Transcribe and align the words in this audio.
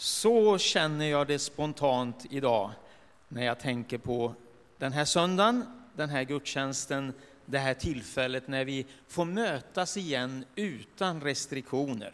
Så 0.00 0.58
känner 0.58 1.06
jag 1.06 1.26
det 1.26 1.38
spontant 1.38 2.26
idag 2.30 2.70
när 3.28 3.44
jag 3.44 3.58
tänker 3.58 3.98
på 3.98 4.34
den 4.78 4.92
här 4.92 5.04
söndagen, 5.04 5.64
den 5.94 6.08
här 6.08 6.22
gudstjänsten, 6.22 7.12
det 7.44 7.58
här 7.58 7.74
tillfället 7.74 8.48
när 8.48 8.64
vi 8.64 8.86
får 9.08 9.24
mötas 9.24 9.96
igen 9.96 10.44
utan 10.54 11.20
restriktioner. 11.20 12.12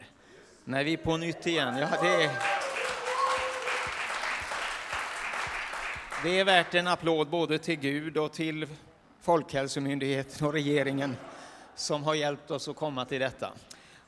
När 0.65 0.85
vi 0.85 0.97
på 0.97 1.17
nytt 1.17 1.47
igen, 1.47 1.77
ja 1.79 1.89
det 2.03 2.25
är... 2.25 2.31
Det 6.23 6.41
är 6.41 6.45
värt 6.45 6.75
en 6.75 6.87
applåd 6.87 7.29
både 7.29 7.59
till 7.59 7.77
Gud 7.77 8.17
och 8.17 8.33
till 8.33 8.67
Folkhälsomyndigheten 9.21 10.47
och 10.47 10.53
regeringen 10.53 11.17
som 11.75 12.05
har 12.05 12.15
hjälpt 12.15 12.51
oss 12.51 12.69
att 12.69 12.77
komma 12.77 13.05
till 13.05 13.21
detta. 13.21 13.53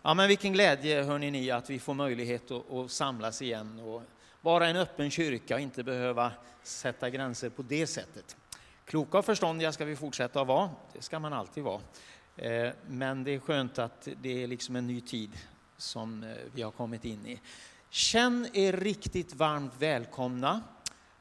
Ja, 0.03 0.15
men 0.15 0.29
vilken 0.29 0.53
glädje 0.53 1.03
hörni 1.03 1.31
ni 1.31 1.51
att 1.51 1.71
vi 1.71 1.79
får 1.79 1.95
möjlighet 1.95 2.51
att, 2.51 2.71
att 2.73 2.91
samlas 2.91 3.43
igen 3.43 3.81
och 3.81 4.03
vara 4.41 4.67
en 4.67 4.77
öppen 4.77 5.11
kyrka 5.11 5.55
och 5.55 5.61
inte 5.61 5.83
behöva 5.83 6.33
sätta 6.63 7.11
gränser 7.11 7.51
på 7.51 7.63
det 7.63 7.87
sättet. 7.87 8.37
Kloka 8.85 9.19
och 9.19 9.25
förståndiga 9.25 9.73
ska 9.73 9.85
vi 9.85 9.97
fortsätta 9.97 10.41
att 10.41 10.47
vara, 10.47 10.71
det 10.93 11.03
ska 11.03 11.19
man 11.19 11.33
alltid 11.33 11.65
vara. 11.65 11.81
Eh, 12.37 12.73
men 12.87 13.25
det 13.25 13.35
är 13.35 13.39
skönt 13.39 13.79
att 13.79 14.09
det 14.23 14.43
är 14.43 14.47
liksom 14.47 14.77
en 14.77 14.87
ny 14.87 15.01
tid 15.01 15.31
som 15.77 16.23
eh, 16.23 16.37
vi 16.55 16.63
har 16.63 16.71
kommit 16.71 17.05
in 17.05 17.27
i. 17.27 17.41
Känn 17.91 18.49
er 18.53 18.73
riktigt 18.73 19.35
varmt 19.35 19.73
välkomna, 19.79 20.61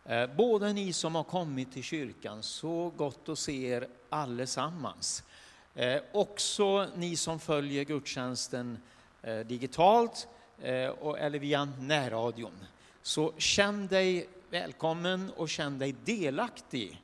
eh, 0.05 0.27
både 0.27 0.73
ni 0.73 0.93
som 0.93 1.15
har 1.15 1.23
kommit 1.23 1.73
till 1.73 1.83
kyrkan, 1.83 2.43
så 2.43 2.89
gott 2.89 3.29
att 3.29 3.39
se 3.39 3.67
er 3.67 3.87
allesammans. 4.09 5.23
Eh, 5.77 6.01
också 6.11 6.87
ni 6.95 7.15
som 7.15 7.39
följer 7.39 7.83
gudstjänsten 7.83 8.77
eh, 9.21 9.39
digitalt 9.39 10.27
eh, 10.61 10.87
och, 10.87 11.19
eller 11.19 11.39
via 11.39 11.65
närradion. 11.79 12.53
Så 13.01 13.33
känn 13.37 13.87
dig 13.87 14.27
välkommen 14.49 15.31
och 15.35 15.49
känn 15.49 15.79
dig 15.79 15.95
delaktig 16.05 17.01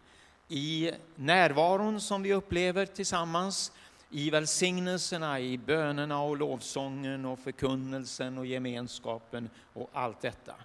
i 0.47 0.91
närvaron 1.15 2.01
som 2.01 2.23
vi 2.23 2.33
upplever 2.33 2.85
tillsammans, 2.85 3.71
i 4.09 4.29
välsignelserna, 4.29 5.39
i 5.39 5.57
bönerna 5.57 6.21
och 6.21 6.37
lovsången 6.37 7.25
och 7.25 7.39
förkunnelsen 7.39 8.37
och 8.37 8.45
gemenskapen 8.45 9.49
och 9.73 9.89
allt 9.93 10.21
detta. 10.21 10.55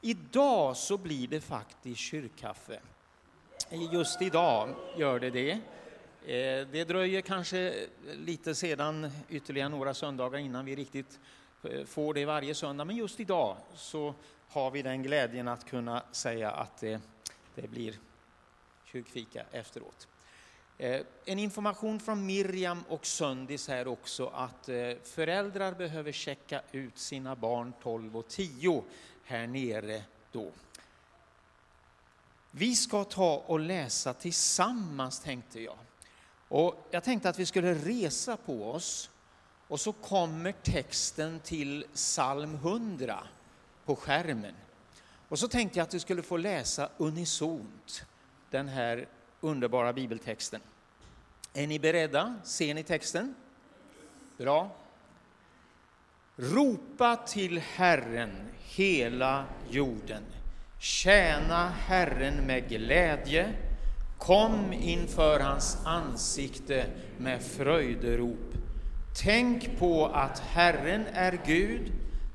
Idag 0.00 0.76
så 0.76 0.98
blir 0.98 1.28
det 1.28 1.40
faktiskt 1.40 2.00
kyrkkaffe. 2.00 2.80
Just 3.92 4.22
idag 4.22 4.68
gör 4.96 5.20
det 5.20 5.30
det. 5.30 5.60
Eh, 6.26 6.66
det 6.72 6.84
dröjer 6.84 7.20
kanske 7.20 7.86
lite 8.14 8.54
sedan, 8.54 9.10
ytterligare 9.28 9.68
några 9.68 9.94
söndagar 9.94 10.38
innan 10.38 10.64
vi 10.64 10.76
riktigt 10.76 11.18
eh, 11.62 11.84
får 11.84 12.14
det 12.14 12.24
varje 12.24 12.54
söndag, 12.54 12.84
men 12.84 12.96
just 12.96 13.20
idag 13.20 13.56
så 13.74 14.14
har 14.48 14.70
vi 14.70 14.82
den 14.82 15.02
glädjen 15.02 15.48
att 15.48 15.64
kunna 15.64 16.02
säga 16.12 16.50
att 16.50 16.76
det, 16.80 17.00
det 17.54 17.68
blir 17.68 17.94
kyrkfika 18.84 19.44
efteråt. 19.52 20.08
Eh, 20.78 21.00
en 21.24 21.38
information 21.38 22.00
från 22.00 22.26
Miriam 22.26 22.84
och 22.88 23.06
Söndis 23.06 23.68
här 23.68 23.88
också 23.88 24.26
att 24.26 24.68
föräldrar 25.02 25.72
behöver 25.72 26.12
checka 26.12 26.62
ut 26.72 26.98
sina 26.98 27.36
barn 27.36 27.72
12 27.82 28.16
och 28.16 28.28
10 28.28 28.84
här 29.24 29.46
nere 29.46 30.02
då. 30.32 30.50
Vi 32.50 32.76
ska 32.76 33.04
ta 33.04 33.44
och 33.46 33.60
läsa 33.60 34.14
tillsammans 34.14 35.20
tänkte 35.20 35.60
jag. 35.60 35.78
Och 36.48 36.86
jag 36.90 37.04
tänkte 37.04 37.28
att 37.28 37.38
vi 37.38 37.46
skulle 37.46 37.74
resa 37.74 38.36
på 38.36 38.70
oss 38.70 39.10
och 39.68 39.80
så 39.80 39.92
kommer 39.92 40.52
texten 40.52 41.40
till 41.40 41.84
psalm 41.94 42.54
100 42.54 43.18
på 43.84 43.96
skärmen. 43.96 44.54
Och 45.28 45.38
så 45.38 45.48
tänkte 45.48 45.78
jag 45.78 45.86
att 45.86 45.94
vi 45.94 46.00
skulle 46.00 46.22
få 46.22 46.36
läsa 46.36 46.88
unisont 46.96 48.04
den 48.50 48.68
här 48.68 49.08
underbara 49.40 49.92
bibeltexten. 49.92 50.60
Är 51.54 51.66
ni 51.66 51.78
beredda? 51.78 52.34
Ser 52.44 52.74
ni 52.74 52.82
texten? 52.82 53.34
Bra. 54.36 54.70
Ropa 56.36 57.16
till 57.16 57.58
Herren, 57.58 58.30
hela 58.58 59.44
jorden. 59.70 60.22
Tjäna 60.80 61.68
Herren 61.68 62.46
med 62.46 62.68
glädje 62.68 63.54
Kom 64.18 64.72
inför 64.72 65.40
hans 65.40 65.78
ansikte 65.84 66.86
med 67.18 67.42
fröjderop. 67.42 68.54
Tänk 69.22 69.78
på 69.78 70.06
att 70.06 70.38
Herren 70.38 71.04
är 71.12 71.40
Gud, 71.46 71.92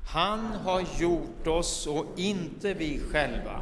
han 0.08 0.40
har 0.46 0.84
gjort 0.98 1.46
oss 1.46 1.86
och 1.86 2.06
inte 2.16 2.74
vi 2.74 3.00
själva 3.00 3.60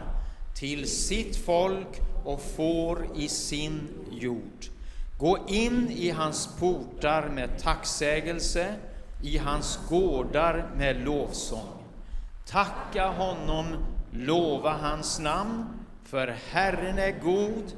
till 0.55 0.91
sitt 0.91 1.37
folk 1.37 2.01
och 2.25 2.43
får 2.57 3.07
i 3.17 3.29
sin 3.29 3.89
jord. 4.11 4.67
Gå 5.19 5.39
in 5.49 5.91
i 5.91 6.11
hans 6.11 6.57
portar 6.61 7.29
med 7.29 7.59
tacksägelse, 7.59 8.75
i 9.23 9.39
hans 9.39 9.81
gårdar 9.89 10.71
med 10.77 11.05
lovsång. 11.05 11.85
Tacka 12.47 13.09
honom, 13.09 13.67
lova 14.13 14.73
hans 14.73 15.21
namn, 15.21 15.65
för 16.05 16.37
Herren 16.51 16.99
är 16.99 17.21
god, 17.21 17.73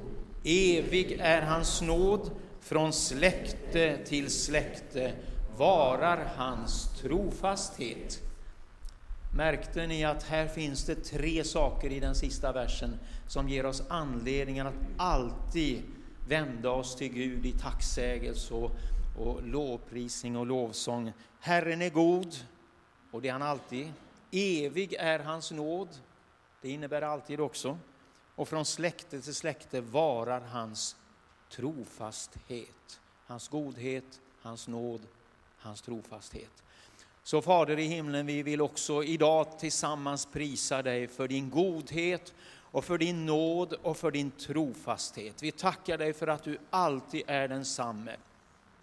Evig 0.44 1.12
är 1.20 1.42
hans 1.42 1.82
nåd, 1.82 2.30
från 2.60 2.92
släkte 2.92 3.98
till 4.04 4.30
släkte 4.30 5.12
varar 5.56 6.24
hans 6.36 6.88
trofasthet. 7.00 8.20
Märkte 9.36 9.86
ni 9.86 10.04
att 10.04 10.22
här 10.22 10.46
finns 10.46 10.84
det 10.84 10.94
tre 10.94 11.44
saker 11.44 11.92
i 11.92 12.00
den 12.00 12.14
sista 12.14 12.52
versen 12.52 12.98
som 13.28 13.48
ger 13.48 13.66
oss 13.66 13.82
anledningen 13.88 14.66
att 14.66 14.74
alltid 14.96 15.82
vända 16.28 16.70
oss 16.70 16.96
till 16.96 17.12
Gud 17.12 17.46
i 17.46 17.52
tacksägelse 17.52 18.54
och, 18.54 18.70
och 19.18 19.42
lovprisning 19.42 20.36
och 20.36 20.46
lovsång. 20.46 21.12
Herren 21.40 21.82
är 21.82 21.90
god, 21.90 22.34
och 23.10 23.22
det 23.22 23.28
är 23.28 23.32
han 23.32 23.42
alltid. 23.42 23.92
Evig 24.30 24.94
är 24.98 25.18
hans 25.18 25.52
nåd, 25.52 25.88
det 26.62 26.70
innebär 26.70 27.02
alltid 27.02 27.40
också 27.40 27.78
och 28.34 28.48
från 28.48 28.64
släkte 28.64 29.20
till 29.20 29.34
släkte 29.34 29.80
varar 29.80 30.40
hans 30.40 30.96
trofasthet, 31.50 33.00
hans 33.26 33.48
godhet, 33.48 34.20
hans 34.42 34.68
nåd, 34.68 35.00
hans 35.58 35.82
trofasthet. 35.82 36.62
Så 37.22 37.42
Fader 37.42 37.78
i 37.78 37.86
himlen, 37.86 38.26
vi 38.26 38.42
vill 38.42 38.60
också 38.60 39.04
idag 39.04 39.58
tillsammans 39.58 40.26
prisa 40.26 40.82
dig 40.82 41.08
för 41.08 41.28
din 41.28 41.50
godhet 41.50 42.34
och 42.74 42.84
för 42.84 42.98
din 42.98 43.26
nåd 43.26 43.72
och 43.72 43.96
för 43.96 44.10
din 44.10 44.30
trofasthet. 44.30 45.42
Vi 45.42 45.52
tackar 45.52 45.98
dig 45.98 46.12
för 46.12 46.26
att 46.26 46.42
du 46.42 46.58
alltid 46.70 47.22
är 47.26 47.48
densamme. 47.48 48.16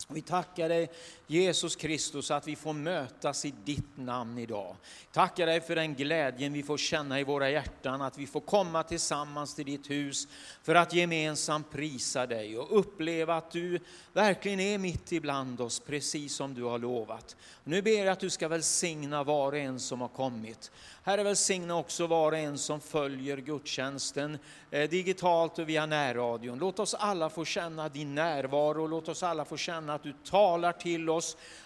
Vi 0.07 0.21
tackar 0.21 0.69
dig 0.69 0.91
Jesus 1.31 1.75
Kristus 1.75 2.31
att 2.31 2.47
vi 2.47 2.55
får 2.55 2.73
mötas 2.73 3.45
i 3.45 3.53
ditt 3.63 3.97
namn 3.97 4.37
idag. 4.37 4.75
Tackar 5.11 5.45
dig 5.45 5.61
för 5.61 5.75
den 5.75 5.95
glädjen 5.95 6.53
vi 6.53 6.63
får 6.63 6.77
känna 6.77 7.19
i 7.19 7.23
våra 7.23 7.49
hjärtan, 7.49 8.01
att 8.01 8.17
vi 8.17 8.27
får 8.27 8.39
komma 8.39 8.83
tillsammans 8.83 9.55
till 9.55 9.65
ditt 9.65 9.89
hus 9.89 10.27
för 10.63 10.75
att 10.75 10.93
gemensamt 10.93 11.71
prisa 11.71 12.27
dig 12.27 12.57
och 12.57 12.79
uppleva 12.79 13.35
att 13.35 13.51
du 13.51 13.79
verkligen 14.13 14.59
är 14.59 14.77
mitt 14.77 15.11
ibland 15.11 15.61
oss, 15.61 15.79
precis 15.79 16.35
som 16.35 16.53
du 16.53 16.63
har 16.63 16.79
lovat. 16.79 17.35
Nu 17.63 17.81
ber 17.81 17.99
jag 17.99 18.07
att 18.07 18.19
du 18.19 18.29
ska 18.29 18.47
välsigna 18.47 19.23
var 19.23 19.51
och 19.51 19.57
en 19.57 19.79
som 19.79 20.01
har 20.01 20.07
kommit. 20.07 20.71
Herre, 21.03 21.23
välsigna 21.23 21.77
också 21.77 22.07
var 22.07 22.31
och 22.31 22.37
en 22.37 22.57
som 22.57 22.81
följer 22.81 23.37
gudstjänsten 23.37 24.37
eh, 24.71 24.89
digitalt 24.89 25.59
och 25.59 25.69
via 25.69 25.85
närradion. 25.85 26.59
Låt 26.59 26.79
oss 26.79 26.93
alla 26.93 27.29
få 27.29 27.45
känna 27.45 27.89
din 27.89 28.15
närvaro, 28.15 28.87
låt 28.87 29.09
oss 29.09 29.23
alla 29.23 29.45
få 29.45 29.57
känna 29.57 29.93
att 29.93 30.03
du 30.03 30.13
talar 30.23 30.71
till 30.71 31.09
oss, 31.09 31.20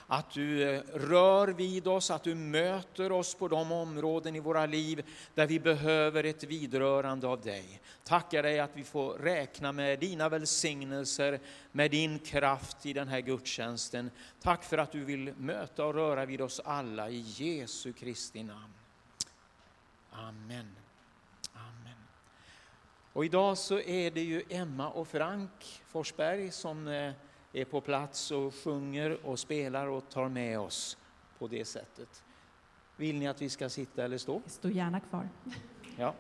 att 0.08 0.32
du 0.32 0.64
eh, 0.64 0.82
rör 0.94 1.48
vid 1.48 1.88
oss, 1.88 2.12
att 2.12 2.24
du 2.24 2.36
möter 2.36 3.12
oss 3.12 3.36
på 3.36 3.48
de 3.48 3.72
områden 3.72 4.36
i 4.36 4.40
våra 4.40 4.66
liv 4.66 5.06
där 5.34 5.48
vi 5.48 5.60
behöver 5.60 6.24
ett 6.24 6.44
vidrörande 6.44 7.28
av 7.28 7.42
dig. 7.42 7.82
Tackar 8.04 8.44
dig 8.44 8.60
att 8.60 8.72
vi 8.74 8.84
får 8.84 9.14
räkna 9.14 9.72
med 9.72 10.00
dina 10.00 10.30
välsignelser, 10.30 11.40
med 11.72 11.92
din 11.92 12.20
kraft 12.20 12.86
i 12.86 12.94
den 12.94 13.08
här 13.08 13.20
gudstjänsten. 13.20 14.12
Tack 14.42 14.64
för 14.64 14.78
att 14.78 14.92
du 14.92 15.04
vill 15.04 15.34
möta 15.38 15.86
och 15.86 15.94
röra 15.94 16.26
vid 16.26 16.42
oss 16.42 16.62
alla 16.66 17.10
i 17.10 17.20
Jesu 17.20 17.94
Kristi 17.94 18.44
namn. 18.44 18.74
Amen. 20.12 20.76
Amen. 21.54 21.98
Och 23.14 23.26
idag 23.26 23.58
så 23.58 23.80
är 23.80 24.12
det 24.12 24.24
ju 24.24 24.44
Emma 24.50 24.90
och 24.90 25.08
Frank 25.08 25.82
Forsberg 25.88 26.52
som 26.52 26.88
eh, 26.88 27.14
är 27.56 27.66
på 27.66 27.82
plats 27.82 28.32
och 28.32 28.56
sjunger 28.56 29.26
och 29.26 29.40
spelar 29.40 29.88
och 29.88 30.10
tar 30.10 30.30
med 30.30 30.60
oss 30.60 30.98
på 31.40 31.48
det 31.48 31.66
sättet. 31.66 32.24
Vill 32.98 33.20
ni 33.20 33.28
att 33.28 33.42
vi 33.42 33.50
ska 33.50 33.70
sitta 33.70 34.04
eller 34.04 34.18
stå? 34.18 34.42
Stå 34.46 34.70
gärna 34.70 35.00
kvar. 35.00 35.30
Ja. 35.98 36.16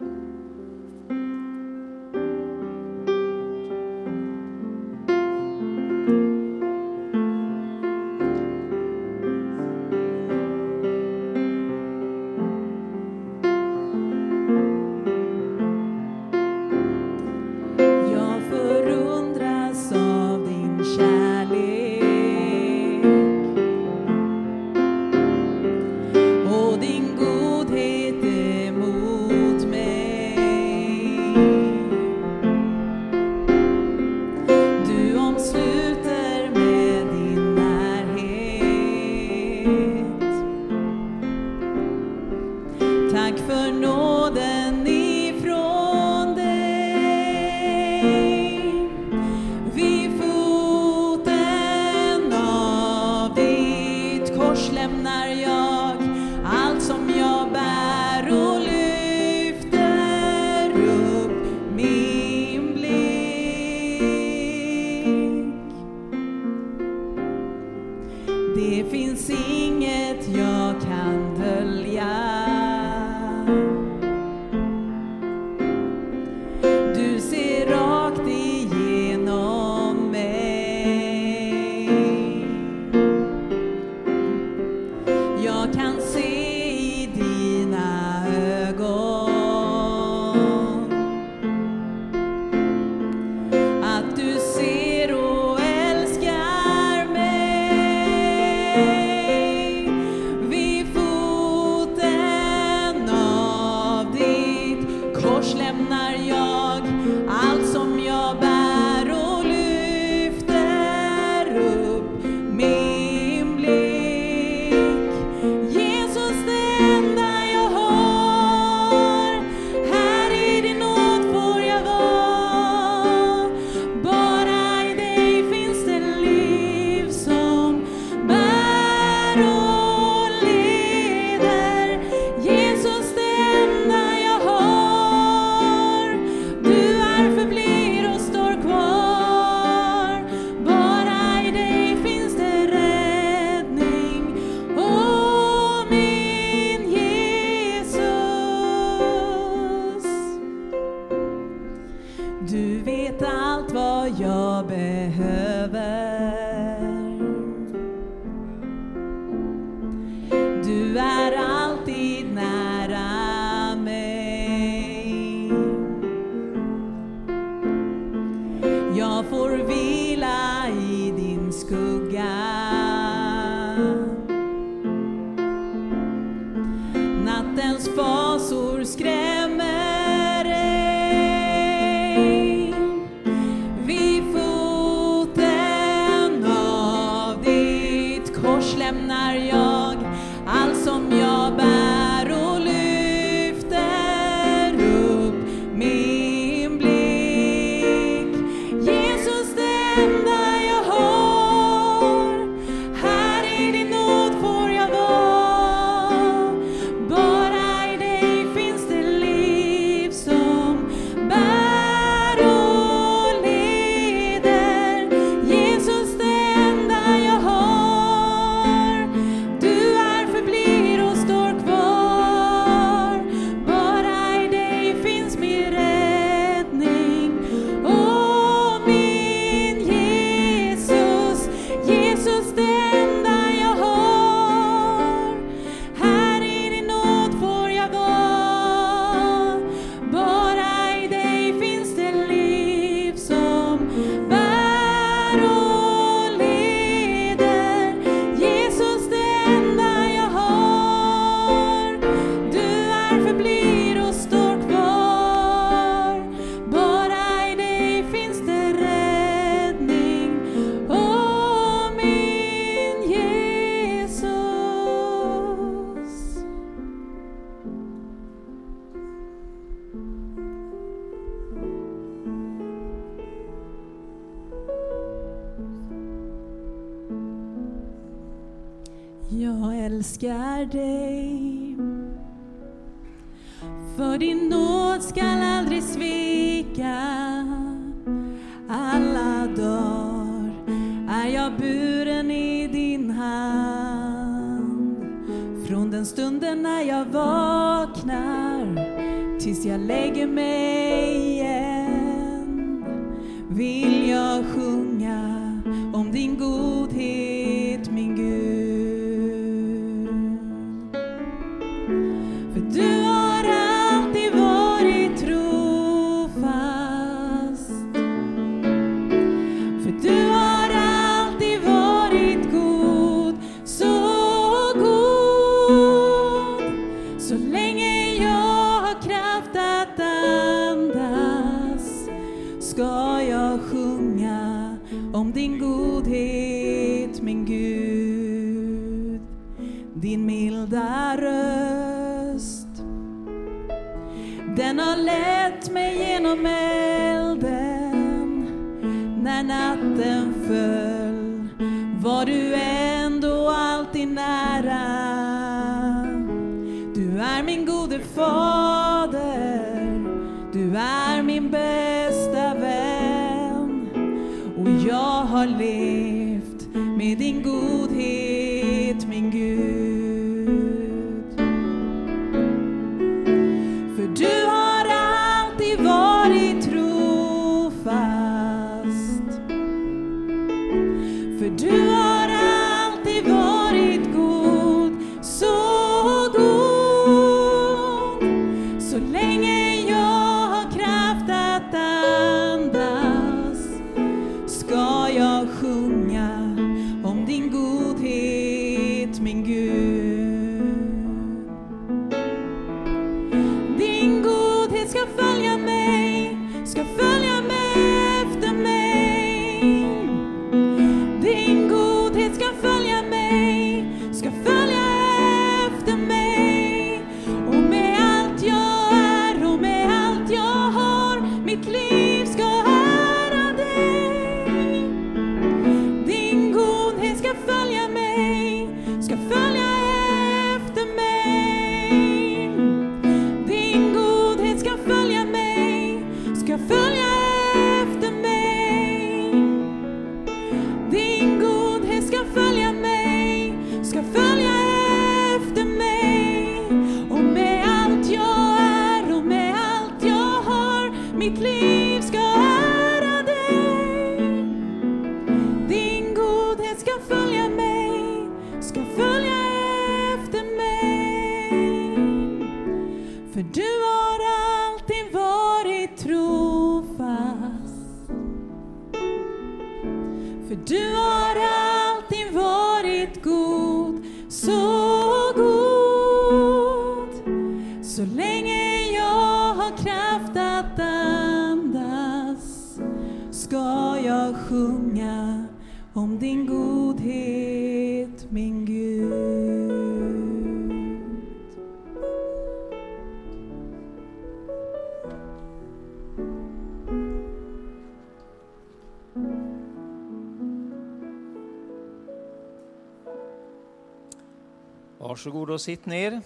Varsågod 505.26 505.50
och 505.50 505.62
sitt 505.62 505.86
ner. 505.86 506.22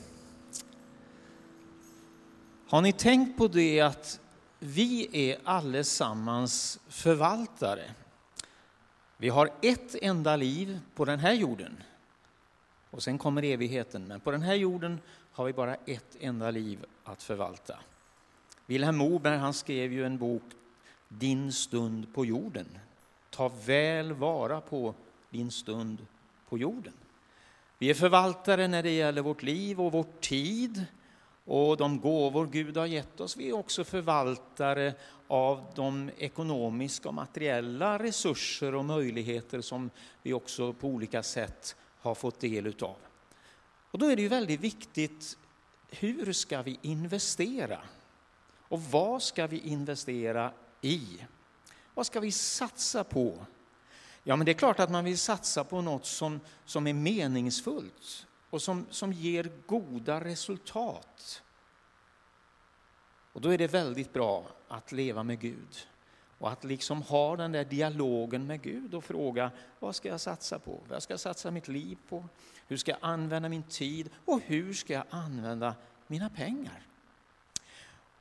Har 2.68 2.82
ni 2.82 2.94
tänkt 2.94 3.38
på 3.38 3.48
det 3.48 3.82
att 3.82 4.20
vi 4.60 5.10
är 5.30 5.38
allesammans 5.44 6.80
förvaltare? 6.88 7.92
Vi 9.18 9.30
har 9.30 9.50
ett 9.62 9.96
enda 10.02 10.36
liv 10.36 10.80
på 10.96 11.06
den 11.06 11.20
här 11.20 11.34
jorden. 11.34 11.84
Och 12.90 13.04
sen 13.04 13.18
kommer 13.18 13.44
evigheten. 13.44 14.08
Men 14.08 14.20
på 14.20 14.32
den 14.32 14.42
här 14.42 14.56
jorden 14.56 15.00
har 15.32 15.46
vi 15.46 15.54
bara 15.54 15.76
ett 15.76 16.18
enda 16.20 16.52
liv 16.52 16.86
att 17.04 17.24
förvalta. 17.24 17.80
Vilhelm 18.66 18.98
Moberg 18.98 19.38
han 19.38 19.54
skrev 19.54 19.94
ju 19.94 20.06
en 20.06 20.18
bok, 20.18 20.44
Din 21.08 21.54
stund 21.54 22.14
på 22.14 22.26
jorden. 22.26 22.68
Ta 23.30 23.52
väl 23.66 24.14
vara 24.14 24.62
på 24.62 24.94
din 25.30 25.52
stund 25.52 26.06
på 26.50 26.58
jorden. 26.58 26.94
Vi 27.82 27.90
är 27.90 27.94
förvaltare 27.94 28.68
när 28.68 28.84
det 28.84 28.92
gäller 28.92 29.22
vårt 29.22 29.44
liv 29.44 29.82
och 29.82 29.92
vår 29.92 30.06
tid 30.20 30.86
och 31.46 31.78
de 31.78 32.00
gåvor 32.00 32.48
Gud 32.48 32.78
har 32.78 32.86
gett 32.86 33.20
oss. 33.20 33.38
Vi 33.38 33.50
är 33.50 33.54
också 33.54 33.84
förvaltare 33.84 34.94
av 35.28 35.72
de 35.76 36.12
ekonomiska 36.18 37.08
och 37.08 37.14
materiella 37.14 38.00
resurser 38.00 38.76
och 38.76 38.86
möjligheter 38.86 39.62
som 39.62 39.90
vi 40.24 40.34
också 40.34 40.74
på 40.74 40.88
olika 40.88 41.24
sätt 41.24 41.76
har 42.00 42.16
fått 42.16 42.40
del 42.40 42.68
utav. 42.68 42.96
Och 43.92 44.00
då 44.00 44.06
är 44.06 44.16
det 44.16 44.22
ju 44.22 44.28
väldigt 44.28 44.60
viktigt, 44.60 45.38
hur 45.90 46.34
ska 46.34 46.62
vi 46.62 46.80
investera? 46.82 47.80
Och 48.58 48.82
vad 48.82 49.24
ska 49.24 49.48
vi 49.48 49.60
investera 49.60 50.52
i? 50.82 51.04
Vad 51.94 52.06
ska 52.06 52.20
vi 52.20 52.32
satsa 52.32 53.04
på? 53.04 53.46
Ja, 54.30 54.36
men 54.36 54.46
det 54.46 54.52
är 54.52 54.54
klart 54.54 54.80
att 54.80 54.90
man 54.90 55.06
vill 55.06 55.18
satsa 55.18 55.64
på 55.64 55.82
något 55.82 56.06
som, 56.06 56.40
som 56.66 56.88
är 56.88 56.94
meningsfullt 56.94 58.28
och 58.50 58.62
som, 58.62 58.86
som 58.90 59.14
ger 59.14 59.52
goda 59.66 60.24
resultat. 60.24 61.44
Och 63.34 63.42
då 63.42 63.50
är 63.50 63.58
det 63.58 63.68
väldigt 63.68 64.14
bra 64.14 64.46
att 64.68 64.92
leva 64.92 65.24
med 65.24 65.40
Gud 65.40 65.88
och 66.38 66.52
att 66.52 66.64
liksom 66.64 67.02
ha 67.02 67.36
den 67.36 67.52
där 67.52 67.66
dialogen 67.66 68.48
med 68.48 68.62
Gud 68.62 68.94
och 68.94 69.04
fråga 69.04 69.52
vad 69.80 69.96
ska 69.96 70.08
jag 70.08 70.22
satsa 70.22 70.60
på? 70.60 70.80
Vad 70.90 71.04
ska 71.04 71.14
jag 71.14 71.20
satsa 71.20 71.52
mitt 71.52 71.68
liv 71.68 71.98
på? 72.10 72.26
Hur 72.68 72.78
ska 72.78 72.92
jag 72.92 73.00
använda 73.02 73.50
min 73.50 73.64
tid? 73.64 74.10
Och 74.26 74.42
hur 74.42 74.74
ska 74.74 74.94
jag 74.94 75.06
använda 75.10 75.76
mina 76.08 76.30
pengar? 76.30 76.88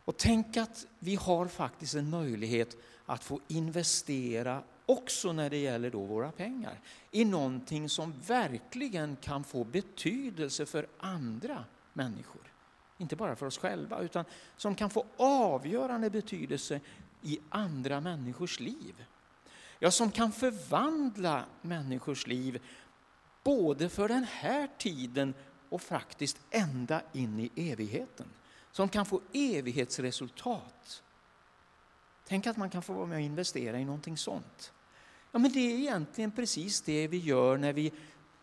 Och 0.04 0.16
tänk 0.16 0.56
att 0.56 0.86
vi 0.98 1.14
har 1.14 1.46
faktiskt 1.46 1.94
en 1.94 2.10
möjlighet 2.10 2.76
att 3.06 3.24
få 3.24 3.40
investera 3.48 4.62
också 4.88 5.32
när 5.32 5.50
det 5.50 5.56
gäller 5.56 5.90
då 5.90 6.04
våra 6.04 6.32
pengar 6.32 6.80
i 7.10 7.24
någonting 7.24 7.88
som 7.88 8.14
verkligen 8.26 9.16
kan 9.16 9.44
få 9.44 9.64
betydelse 9.64 10.66
för 10.66 10.86
andra 10.98 11.64
människor. 11.92 12.52
Inte 12.98 13.16
bara 13.16 13.36
för 13.36 13.46
oss 13.46 13.58
själva, 13.58 14.00
utan 14.00 14.24
som 14.56 14.74
kan 14.74 14.90
få 14.90 15.06
avgörande 15.16 16.10
betydelse 16.10 16.80
i 17.22 17.38
andra 17.48 18.00
människors 18.00 18.60
liv. 18.60 19.04
Ja, 19.78 19.90
som 19.90 20.10
kan 20.10 20.32
förvandla 20.32 21.44
människors 21.62 22.26
liv 22.26 22.62
både 23.44 23.88
för 23.88 24.08
den 24.08 24.24
här 24.24 24.68
tiden 24.78 25.34
och 25.68 25.82
faktiskt 25.82 26.38
ända 26.50 27.02
in 27.12 27.40
i 27.40 27.70
evigheten. 27.70 28.26
Som 28.72 28.88
kan 28.88 29.06
få 29.06 29.20
evighetsresultat. 29.32 31.02
Tänk 32.26 32.46
att 32.46 32.56
man 32.56 32.70
kan 32.70 32.82
få 32.82 32.92
vara 32.92 33.06
med 33.06 33.16
och 33.16 33.22
investera 33.22 33.78
i 33.78 33.84
någonting 33.84 34.16
sånt. 34.16 34.72
Ja, 35.32 35.38
men 35.38 35.52
det 35.52 35.72
är 35.72 35.78
egentligen 35.78 36.30
precis 36.30 36.80
det 36.80 37.08
vi 37.08 37.18
gör 37.18 37.56
när 37.56 37.72
vi 37.72 37.92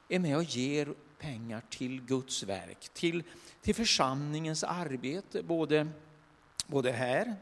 är 0.09 0.19
med 0.19 0.37
och 0.37 0.43
ger 0.43 0.93
pengar 1.19 1.61
till 1.69 2.01
Guds 2.01 2.43
verk, 2.43 2.89
till, 2.93 3.23
till 3.61 3.75
församlingens 3.75 4.63
arbete, 4.63 5.43
både, 5.43 5.87
både 6.67 6.91
här 6.91 7.35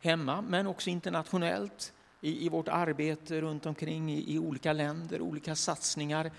hemma 0.00 0.42
men 0.42 0.66
också 0.66 0.90
internationellt 0.90 1.92
i, 2.20 2.46
i 2.46 2.48
vårt 2.48 2.68
arbete 2.68 3.40
runt 3.40 3.66
omkring 3.66 4.12
i, 4.12 4.34
i 4.34 4.38
olika 4.38 4.72
länder, 4.72 5.20
olika 5.20 5.54
satsningar. 5.54 6.30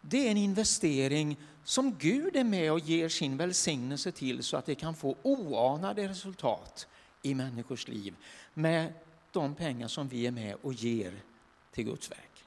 det 0.00 0.26
är 0.26 0.30
en 0.30 0.36
investering 0.36 1.36
som 1.64 1.96
Gud 1.98 2.36
är 2.36 2.44
med 2.44 2.72
och 2.72 2.80
ger 2.80 3.08
sin 3.08 3.36
välsignelse 3.36 4.12
till 4.12 4.42
så 4.42 4.56
att 4.56 4.66
det 4.66 4.74
kan 4.74 4.94
få 4.94 5.16
oanade 5.22 6.08
resultat 6.08 6.86
i 7.22 7.34
människors 7.34 7.88
liv 7.88 8.14
med 8.54 8.92
de 9.32 9.54
pengar 9.54 9.88
som 9.88 10.08
vi 10.08 10.26
är 10.26 10.30
med 10.30 10.56
och 10.62 10.72
ger 10.72 11.12
till 11.70 11.84
Guds 11.84 12.10
verk. 12.10 12.44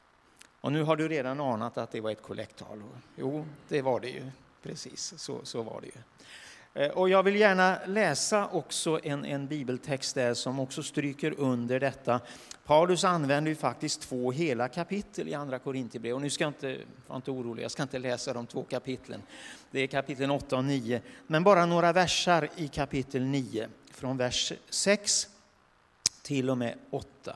Och 0.62 0.72
nu 0.72 0.84
har 0.84 0.96
du 0.96 1.08
redan 1.08 1.42
anat 1.42 1.78
att 1.78 1.92
det 1.92 2.02
var 2.02 2.12
ett 2.12 2.22
kollekttal. 2.22 2.84
Jo, 3.16 3.46
det 3.68 3.82
var 3.82 4.00
det 4.00 4.10
ju. 4.10 4.32
Precis, 4.62 5.14
så, 5.18 5.40
så 5.44 5.62
var 5.62 5.82
det 5.82 5.88
ju. 5.88 6.02
Eh, 6.74 6.92
och 6.92 7.10
jag 7.10 7.24
vill 7.24 7.36
gärna 7.36 7.80
läsa 7.86 8.48
också 8.48 9.00
en, 9.04 9.26
en 9.26 9.48
bibeltext 9.48 10.16
där 10.16 10.34
som 10.34 10.60
också 10.60 10.84
stryker 10.84 11.40
under 11.40 11.80
detta. 11.80 12.20
Paulus 12.66 13.04
använder 13.04 13.50
ju 13.50 13.56
faktiskt 13.56 14.02
två 14.02 14.32
hela 14.32 14.68
kapitel 14.68 15.28
i 15.28 15.34
Andra 15.34 15.60
Korinthierbrevet. 15.60 16.16
Och 16.16 16.22
nu 16.22 16.30
ska 16.30 16.44
jag 16.44 16.50
inte, 16.50 16.78
var 17.08 17.16
inte 17.16 17.32
orolig, 17.32 17.64
jag 17.64 17.72
ska 17.72 17.84
inte 17.84 18.00
läsa 18.00 18.34
de 18.34 18.48
två 18.48 18.64
kapitlen. 18.64 19.22
Det 19.72 19.80
är 19.80 19.88
kapitel 19.88 20.32
8 20.32 20.58
och 20.58 20.66
9. 20.66 21.02
Men 21.28 21.44
bara 21.44 21.66
några 21.66 21.94
versar 21.94 22.50
i 22.56 22.68
kapitel 22.68 23.22
9, 23.22 23.68
från 23.92 24.18
vers 24.18 24.54
6 24.70 25.28
till 26.22 26.50
och 26.50 26.58
med 26.58 26.78
8. 26.90 27.36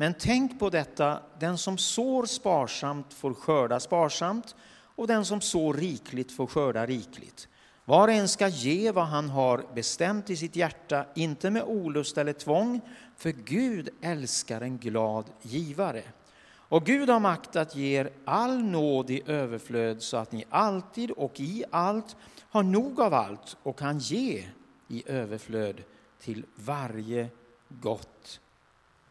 Men 0.00 0.14
tänk 0.14 0.58
på 0.58 0.70
detta, 0.70 1.22
den 1.38 1.58
som 1.58 1.78
sår 1.78 2.26
sparsamt 2.26 3.14
får 3.14 3.34
skörda 3.34 3.80
sparsamt 3.80 4.56
och 4.96 5.06
den 5.06 5.24
som 5.24 5.40
sår 5.40 5.74
rikligt 5.74 6.32
får 6.32 6.46
skörda 6.46 6.86
rikligt. 6.86 7.48
Var 7.84 8.08
och 8.08 8.14
en 8.14 8.28
ska 8.28 8.48
ge 8.48 8.92
vad 8.92 9.06
han 9.06 9.30
har 9.30 9.64
bestämt 9.74 10.30
i 10.30 10.36
sitt 10.36 10.56
hjärta, 10.56 11.04
inte 11.14 11.50
med 11.50 11.62
olust 11.62 12.18
eller 12.18 12.32
tvång, 12.32 12.80
för 13.16 13.30
Gud 13.30 13.88
älskar 14.02 14.60
en 14.60 14.78
glad 14.78 15.24
givare. 15.42 16.02
Och 16.48 16.86
Gud 16.86 17.08
har 17.08 17.20
makt 17.20 17.56
att 17.56 17.76
ge 17.76 18.00
er 18.00 18.10
all 18.24 18.62
nåd 18.62 19.10
i 19.10 19.22
överflöd 19.26 20.02
så 20.02 20.16
att 20.16 20.32
ni 20.32 20.44
alltid 20.50 21.10
och 21.10 21.40
i 21.40 21.64
allt 21.70 22.16
har 22.50 22.62
nog 22.62 23.00
av 23.00 23.14
allt 23.14 23.56
och 23.62 23.78
kan 23.78 23.98
ge 23.98 24.44
i 24.88 25.02
överflöd 25.06 25.82
till 26.20 26.44
varje 26.54 27.28
gott 27.68 28.40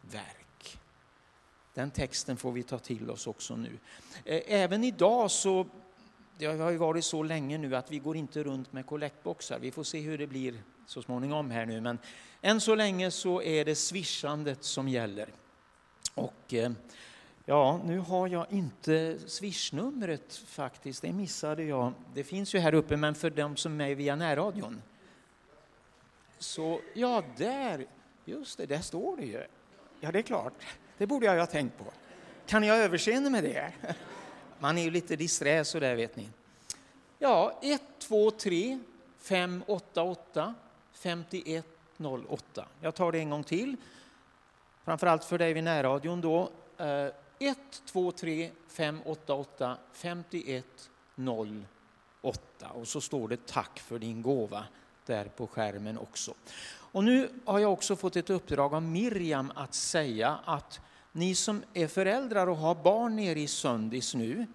verk. 0.01 0.36
Den 1.77 1.91
texten 1.91 2.37
får 2.37 2.51
vi 2.51 2.63
ta 2.63 2.79
till 2.79 3.09
oss 3.09 3.27
också 3.27 3.55
nu. 3.55 3.77
Eh, 4.25 4.41
även 4.47 4.83
idag 4.83 5.31
så 5.31 5.65
det 6.37 6.45
har 6.45 6.71
ju 6.71 6.77
varit 6.77 7.05
så 7.05 7.23
länge 7.23 7.57
nu 7.57 7.75
att 7.75 7.91
vi 7.91 7.99
går 7.99 8.17
inte 8.17 8.43
runt 8.43 8.73
med 8.73 8.85
kollektboxar. 8.85 9.59
Vi 9.59 9.71
får 9.71 9.83
se 9.83 9.99
hur 9.99 10.17
det 10.17 10.27
blir 10.27 10.61
så 10.85 11.01
småningom 11.01 11.51
här 11.51 11.65
nu, 11.65 11.81
men 11.81 11.99
än 12.41 12.61
så 12.61 12.75
länge 12.75 13.11
så 13.11 13.41
är 13.41 13.65
det 13.65 13.75
swishandet 13.75 14.63
som 14.63 14.87
gäller. 14.87 15.29
Och 16.13 16.53
eh, 16.53 16.71
ja, 17.45 17.81
nu 17.85 17.99
har 17.99 18.27
jag 18.27 18.51
inte 18.51 19.19
swishnumret 19.27 20.35
faktiskt, 20.35 21.01
det 21.01 21.13
missade 21.13 21.63
jag. 21.63 21.93
Det 22.13 22.23
finns 22.23 22.55
ju 22.55 22.59
här 22.59 22.73
uppe, 22.73 22.97
men 22.97 23.15
för 23.15 23.29
de 23.29 23.55
som 23.55 23.81
är 23.81 23.95
via 23.95 24.15
närradion. 24.15 24.81
Så 26.39 26.81
ja, 26.93 27.23
där, 27.37 27.85
just 28.25 28.57
det, 28.57 28.65
där 28.65 28.81
står 28.81 29.17
det 29.17 29.25
ju. 29.25 29.43
Ja, 29.99 30.11
det 30.11 30.19
är 30.19 30.23
klart, 30.23 30.53
det 30.97 31.07
borde 31.07 31.25
jag 31.25 31.39
ha 31.39 31.45
tänkt 31.45 31.77
på. 31.77 31.85
Kan 32.45 32.63
jag 32.63 32.77
överseende 32.77 33.29
med 33.29 33.43
det? 33.43 33.71
Man 34.59 34.77
är 34.77 34.83
ju 34.83 34.91
lite 34.91 35.15
disträ 35.15 35.65
så 35.65 35.79
där 35.79 35.95
vet 35.95 36.15
ni. 36.15 36.29
Ja, 37.19 37.59
1, 37.61 37.81
2, 37.99 38.31
3, 38.31 38.79
5, 39.19 39.63
8, 39.67 40.03
8, 40.03 40.53
51, 40.93 41.65
0, 41.97 42.25
8. 42.29 42.65
Jag 42.81 42.95
tar 42.95 43.11
det 43.11 43.19
en 43.19 43.29
gång 43.29 43.43
till. 43.43 43.75
Framförallt 44.83 45.23
för 45.23 45.37
dig 45.37 45.53
vid 45.53 45.63
närradion 45.63 46.21
då. 46.21 46.49
1, 47.39 47.57
2, 47.85 48.11
3, 48.11 48.51
5, 48.67 48.99
8, 49.05 49.33
8, 49.33 49.77
51, 49.93 50.65
0, 51.15 51.65
8. 52.21 52.69
Och 52.69 52.87
så 52.87 53.01
står 53.01 53.27
det 53.27 53.45
tack 53.45 53.79
för 53.79 53.99
din 53.99 54.21
gåva 54.21 54.63
där 55.05 55.25
på 55.25 55.47
skärmen 55.47 55.97
också. 55.97 56.33
Och 56.91 57.03
nu 57.03 57.29
har 57.45 57.59
jag 57.59 57.73
också 57.73 57.95
fått 57.95 58.15
ett 58.15 58.29
uppdrag 58.29 58.73
av 58.73 58.83
Miriam 58.83 59.51
att 59.55 59.73
säga 59.73 60.39
att 60.45 60.79
ni 61.17 61.35
som 61.35 61.63
är 61.73 61.87
föräldrar 61.87 62.47
och 62.47 62.57
har 62.57 62.75
barn 62.75 63.15
nere 63.15 63.39
i 63.39 63.47
Söndis 63.47 64.15
nu, 64.15 64.47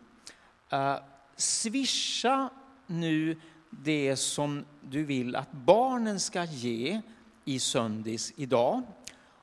eh, 0.70 0.96
swisha 1.36 2.50
nu 2.86 3.36
det 3.70 4.16
som 4.16 4.64
du 4.80 5.04
vill 5.04 5.36
att 5.36 5.52
barnen 5.52 6.20
ska 6.20 6.44
ge 6.44 7.00
i 7.44 7.58
Söndis 7.58 8.32
idag. 8.36 8.82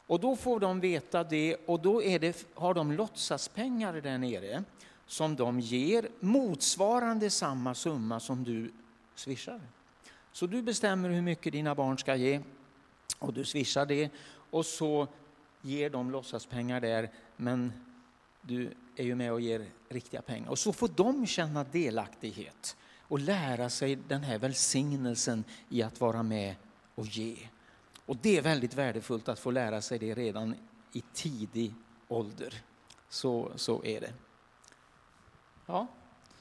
Och 0.07 0.19
då 0.19 0.35
får 0.35 0.59
de 0.59 0.79
veta 0.79 1.23
det 1.23 1.55
och 1.65 1.79
då 1.79 1.99
det, 1.99 2.47
har 2.53 2.73
de 2.73 2.91
låtsaspengar 2.91 3.93
där 3.93 4.17
nere 4.17 4.63
som 5.07 5.35
de 5.35 5.59
ger 5.59 6.07
motsvarande 6.19 7.29
samma 7.29 7.75
summa 7.75 8.19
som 8.19 8.43
du 8.43 8.71
swishar. 9.15 9.61
Så 10.31 10.47
du 10.47 10.61
bestämmer 10.61 11.09
hur 11.09 11.21
mycket 11.21 11.53
dina 11.53 11.75
barn 11.75 11.97
ska 11.97 12.15
ge 12.15 12.41
och 13.19 13.33
du 13.33 13.45
swishar 13.45 13.85
det 13.85 14.11
och 14.49 14.65
så 14.65 15.07
ger 15.61 15.89
de 15.89 16.11
låtsaspengar 16.11 16.81
där, 16.81 17.11
men 17.35 17.73
du 18.41 18.73
är 18.95 19.03
ju 19.03 19.15
med 19.15 19.33
och 19.33 19.41
ger 19.41 19.65
riktiga 19.89 20.21
pengar. 20.21 20.49
Och 20.49 20.59
så 20.59 20.73
får 20.73 20.87
de 20.95 21.25
känna 21.25 21.63
delaktighet 21.63 22.77
och 22.99 23.19
lära 23.19 23.69
sig 23.69 23.95
den 23.95 24.23
här 24.23 24.37
välsignelsen 24.37 25.43
i 25.69 25.83
att 25.83 26.01
vara 26.01 26.23
med 26.23 26.55
och 26.95 27.05
ge. 27.05 27.37
Och 28.05 28.17
det 28.21 28.37
är 28.37 28.41
väldigt 28.41 28.73
värdefullt 28.73 29.29
att 29.29 29.39
få 29.39 29.51
lära 29.51 29.81
sig 29.81 29.99
det 29.99 30.13
redan 30.13 30.55
i 30.93 31.03
tidig 31.13 31.73
ålder. 32.07 32.53
Så, 33.09 33.51
så 33.55 33.83
är 33.83 34.01
det. 34.01 34.13
Ja, 35.65 35.87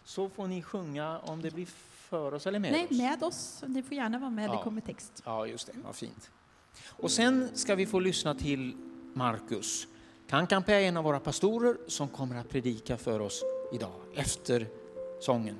så 0.04 0.28
får 0.28 0.46
ni 0.46 0.62
sjunga 0.62 1.18
om 1.18 1.42
det 1.42 1.50
blir 1.50 1.66
för 2.08 2.34
oss 2.34 2.46
eller 2.46 2.58
med 2.58 2.72
Nej, 2.72 2.84
oss. 2.84 2.90
Nej, 2.90 3.00
med 3.00 3.22
oss. 3.22 3.64
Ni 3.66 3.82
får 3.82 3.94
gärna 3.94 4.18
vara 4.18 4.30
med, 4.30 4.48
ja. 4.48 4.56
det 4.56 4.62
kommer 4.62 4.80
text. 4.80 5.22
Ja, 5.24 5.46
just 5.46 5.66
det. 5.66 5.72
Vad 5.84 5.96
fint. 5.96 6.30
Och 6.86 7.10
sen 7.10 7.48
ska 7.54 7.74
vi 7.74 7.86
få 7.86 8.00
lyssna 8.00 8.34
till 8.34 8.87
Markus. 9.14 9.88
Kankampe 10.28 10.74
är 10.74 10.80
en 10.80 10.96
av 10.96 11.04
våra 11.04 11.20
pastorer 11.20 11.76
som 11.86 12.08
kommer 12.08 12.36
att 12.36 12.48
predika 12.48 12.96
för 12.96 13.20
oss 13.20 13.44
idag 13.72 14.00
efter 14.14 14.66
sången 15.20 15.56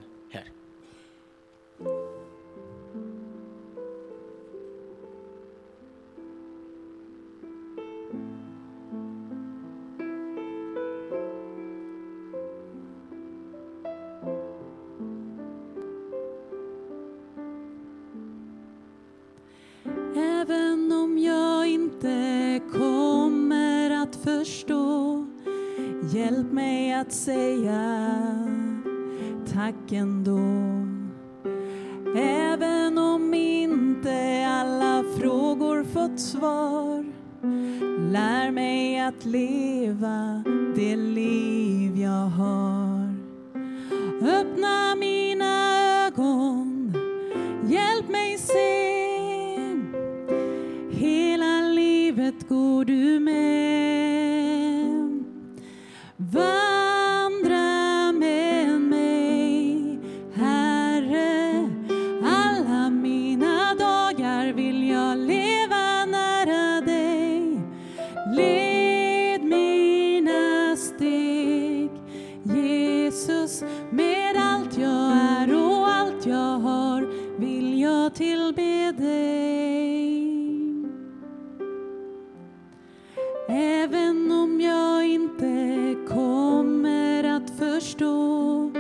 Även 83.51 84.33
om 84.33 84.61
jag 84.61 85.09
inte 85.09 85.95
kommer 86.09 87.25
att 87.25 87.51
förstå 87.59 88.73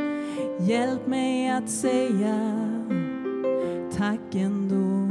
Hjälp 0.60 1.06
mig 1.06 1.50
att 1.50 1.70
säga 1.70 2.68
tack 3.96 4.34
ändå. 4.34 5.08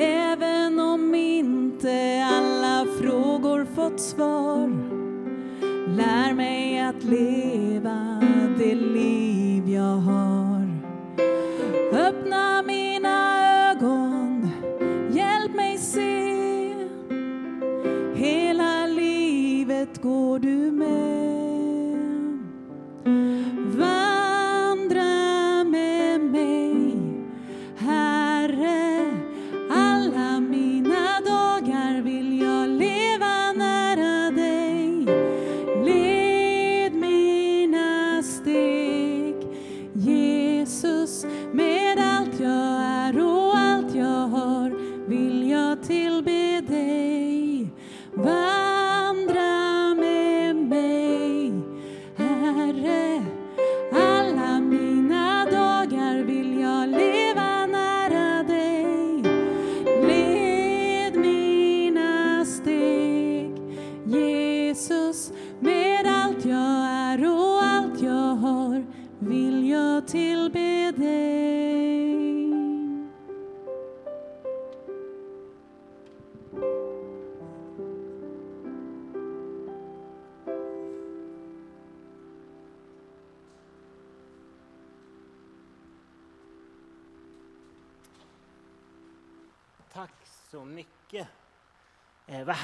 Även 0.00 0.80
om 0.80 1.14
inte 1.14 2.24
alla 2.24 2.86
frågor 3.00 3.64
fått 3.74 4.00
svar 4.00 4.68
Lär 5.96 6.34
mig 6.34 6.80
att 6.80 7.04
leva 7.04 8.22
det 8.58 8.74
liv 8.74 9.23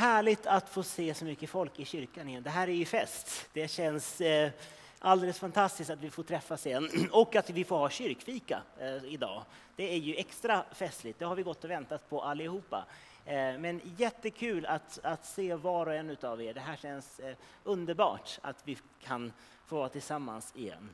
härligt 0.01 0.47
att 0.47 0.69
få 0.69 0.83
se 0.83 1.15
så 1.15 1.25
mycket 1.25 1.51
folk 1.51 1.81
i 1.81 1.85
kyrkan 1.85 2.29
igen. 2.29 2.43
Det 2.43 2.51
här 2.51 2.69
är 2.69 2.73
ju 2.73 2.85
fest. 2.85 3.49
Det 3.53 3.69
känns 3.69 4.21
eh, 4.21 4.51
alldeles 4.99 5.39
fantastiskt 5.39 5.91
att 5.91 6.01
vi 6.01 6.11
får 6.11 6.23
träffas 6.23 6.67
igen 6.67 6.89
och 7.13 7.37
att 7.37 7.51
vi 7.51 7.65
får 7.65 7.79
ha 7.79 7.91
kyrkfika 7.91 8.63
eh, 8.79 9.05
idag. 9.05 9.43
Det 9.77 9.93
är 9.93 9.97
ju 9.97 10.15
extra 10.15 10.65
festligt. 10.73 11.19
Det 11.19 11.25
har 11.25 11.35
vi 11.35 11.43
gått 11.43 11.65
och 11.65 11.71
väntat 11.71 12.11
på 12.11 12.23
allihopa. 12.23 12.85
Eh, 13.25 13.59
men 13.59 13.81
jättekul 13.97 14.67
att, 14.67 14.99
att 15.03 15.27
se 15.27 15.55
var 15.55 15.87
och 15.87 15.95
en 15.95 16.17
av 16.23 16.43
er. 16.43 16.55
Det 16.55 16.61
här 16.61 16.77
känns 16.77 17.21
eh, 17.21 17.37
underbart 17.65 18.39
att 18.43 18.63
vi 18.65 18.79
kan 19.03 19.33
få 19.67 19.77
vara 19.77 19.89
tillsammans 19.89 20.53
igen. 20.57 20.89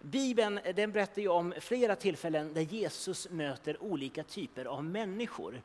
Bibeln 0.00 0.58
eh, 0.58 0.74
den 0.74 0.92
berättar 0.92 1.22
ju 1.22 1.28
om 1.28 1.54
flera 1.60 1.96
tillfällen 1.96 2.54
där 2.54 2.60
Jesus 2.60 3.30
möter 3.30 3.82
olika 3.82 4.24
typer 4.24 4.64
av 4.64 4.84
människor. 4.84 5.62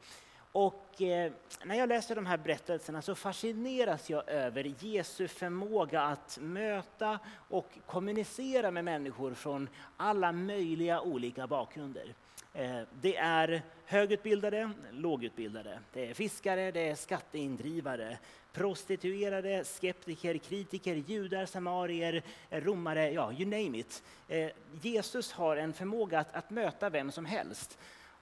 Och 0.60 1.02
eh, 1.02 1.32
när 1.66 1.76
jag 1.76 1.90
läser 1.90 2.16
de 2.16 2.26
här 2.26 2.38
berättelserna 2.38 3.02
så 3.02 3.16
fascineras 3.16 4.10
jag 4.10 4.30
över 4.30 4.74
Jesu 4.80 5.28
förmåga 5.28 6.02
att 6.02 6.38
möta 6.42 7.20
och 7.50 7.78
kommunicera 7.86 8.72
med 8.72 8.86
människor 8.86 9.34
från 9.34 9.70
alla 9.98 10.32
möjliga 10.32 11.02
olika 11.02 11.48
bakgrunder. 11.48 12.14
Eh, 12.54 12.80
det 13.02 13.18
är 13.18 13.62
högutbildade, 13.86 14.72
lågutbildade, 14.92 15.80
det 15.94 16.10
är 16.10 16.14
fiskare, 16.14 16.72
det 16.72 16.90
är 16.90 16.96
skatteindrivare, 16.96 18.18
prostituerade, 18.54 19.64
skeptiker, 19.64 20.38
kritiker, 20.38 20.96
judar, 20.96 21.46
samarier, 21.46 22.24
romare, 22.50 23.12
ja, 23.12 23.32
you 23.32 23.46
name 23.46 23.78
it. 23.78 24.04
Eh, 24.28 24.50
Jesus 24.82 25.32
har 25.32 25.58
en 25.58 25.74
förmåga 25.74 26.20
att, 26.20 26.36
att 26.36 26.50
möta 26.50 26.90
vem 26.90 27.12
som 27.12 27.26
helst. 27.26 27.78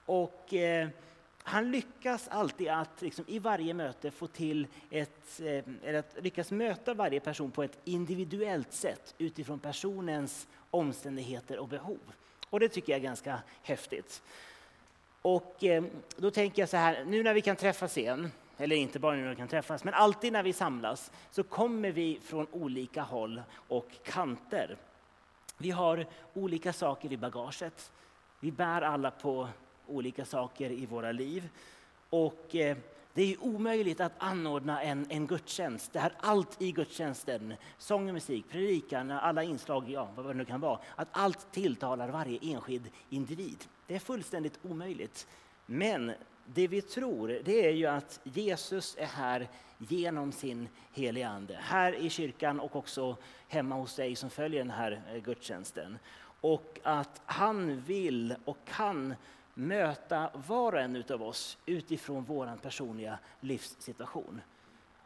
Och 0.06 0.54
eh, 0.54 0.88
han 1.48 1.70
lyckas 1.70 2.28
alltid 2.28 2.68
att 2.68 3.02
liksom, 3.02 3.24
i 3.28 3.38
varje 3.38 3.74
möte 3.74 4.10
få 4.10 4.26
till 4.26 4.66
ett, 4.90 5.40
eh, 5.40 5.64
eller 5.82 5.98
att 5.98 6.16
lyckas 6.20 6.50
möta 6.50 6.94
varje 6.94 7.20
person 7.20 7.50
på 7.50 7.62
ett 7.62 7.78
individuellt 7.84 8.72
sätt 8.72 9.14
utifrån 9.18 9.58
personens 9.58 10.46
omständigheter 10.70 11.58
och 11.58 11.68
behov. 11.68 11.98
Och 12.50 12.60
det 12.60 12.68
tycker 12.68 12.92
jag 12.92 12.98
är 12.98 13.02
ganska 13.02 13.38
häftigt. 13.62 14.22
Och 15.22 15.64
eh, 15.64 15.84
då 16.16 16.30
tänker 16.30 16.62
jag 16.62 16.68
så 16.68 16.76
här, 16.76 17.04
nu 17.04 17.22
när 17.22 17.34
vi 17.34 17.40
kan 17.40 17.56
träffas 17.56 17.98
igen, 17.98 18.30
eller 18.56 18.76
inte 18.76 18.98
bara 18.98 19.16
nu 19.16 19.22
när 19.22 19.30
vi 19.30 19.36
kan 19.36 19.48
träffas, 19.48 19.84
men 19.84 19.94
alltid 19.94 20.32
när 20.32 20.42
vi 20.42 20.52
samlas 20.52 21.12
så 21.30 21.42
kommer 21.42 21.90
vi 21.90 22.20
från 22.24 22.46
olika 22.52 23.02
håll 23.02 23.42
och 23.68 23.88
kanter. 24.04 24.76
Vi 25.58 25.70
har 25.70 26.06
olika 26.34 26.72
saker 26.72 27.12
i 27.12 27.16
bagaget. 27.16 27.92
Vi 28.40 28.52
bär 28.52 28.82
alla 28.82 29.10
på 29.10 29.48
olika 29.86 30.24
saker 30.24 30.70
i 30.70 30.86
våra 30.86 31.12
liv. 31.12 31.48
Och 32.10 32.54
eh, 32.54 32.76
det 33.16 33.32
är 33.32 33.44
omöjligt 33.44 34.00
att 34.00 34.12
anordna 34.18 34.82
en, 34.82 35.06
en 35.08 35.26
gudstjänst 35.26 35.92
där 35.92 36.12
allt 36.20 36.62
i 36.62 36.72
gudstjänsten, 36.72 37.54
sång 37.78 38.08
och 38.08 38.14
musik, 38.14 38.44
predikan, 38.48 39.10
alla 39.10 39.42
inslag, 39.42 39.90
ja, 39.90 40.08
vad 40.16 40.26
det 40.26 40.34
nu 40.34 40.44
kan 40.44 40.60
vara, 40.60 40.78
att 40.96 41.08
allt 41.10 41.52
tilltalar 41.52 42.08
varje 42.08 42.38
enskild 42.42 42.90
individ. 43.10 43.64
Det 43.86 43.94
är 43.94 43.98
fullständigt 43.98 44.58
omöjligt. 44.62 45.26
Men 45.66 46.12
det 46.46 46.68
vi 46.68 46.82
tror, 46.82 47.40
det 47.44 47.66
är 47.66 47.72
ju 47.72 47.86
att 47.86 48.20
Jesus 48.22 48.96
är 48.98 49.06
här 49.06 49.48
genom 49.78 50.32
sin 50.32 50.68
heliga 50.92 51.28
Ande. 51.28 51.58
Här 51.62 51.92
i 51.92 52.10
kyrkan 52.10 52.60
och 52.60 52.76
också 52.76 53.16
hemma 53.48 53.74
hos 53.74 53.96
dig 53.96 54.16
som 54.16 54.30
följer 54.30 54.60
den 54.60 54.70
här 54.70 55.02
eh, 55.12 55.22
gudstjänsten. 55.22 55.98
Och 56.40 56.80
att 56.82 57.22
han 57.26 57.80
vill 57.80 58.34
och 58.44 58.58
kan 58.64 59.14
möta 59.58 60.30
var 60.34 60.72
och 60.72 60.80
en 60.80 61.04
av 61.10 61.22
oss 61.22 61.58
utifrån 61.66 62.24
vår 62.24 62.58
personliga 62.62 63.18
livssituation. 63.40 64.40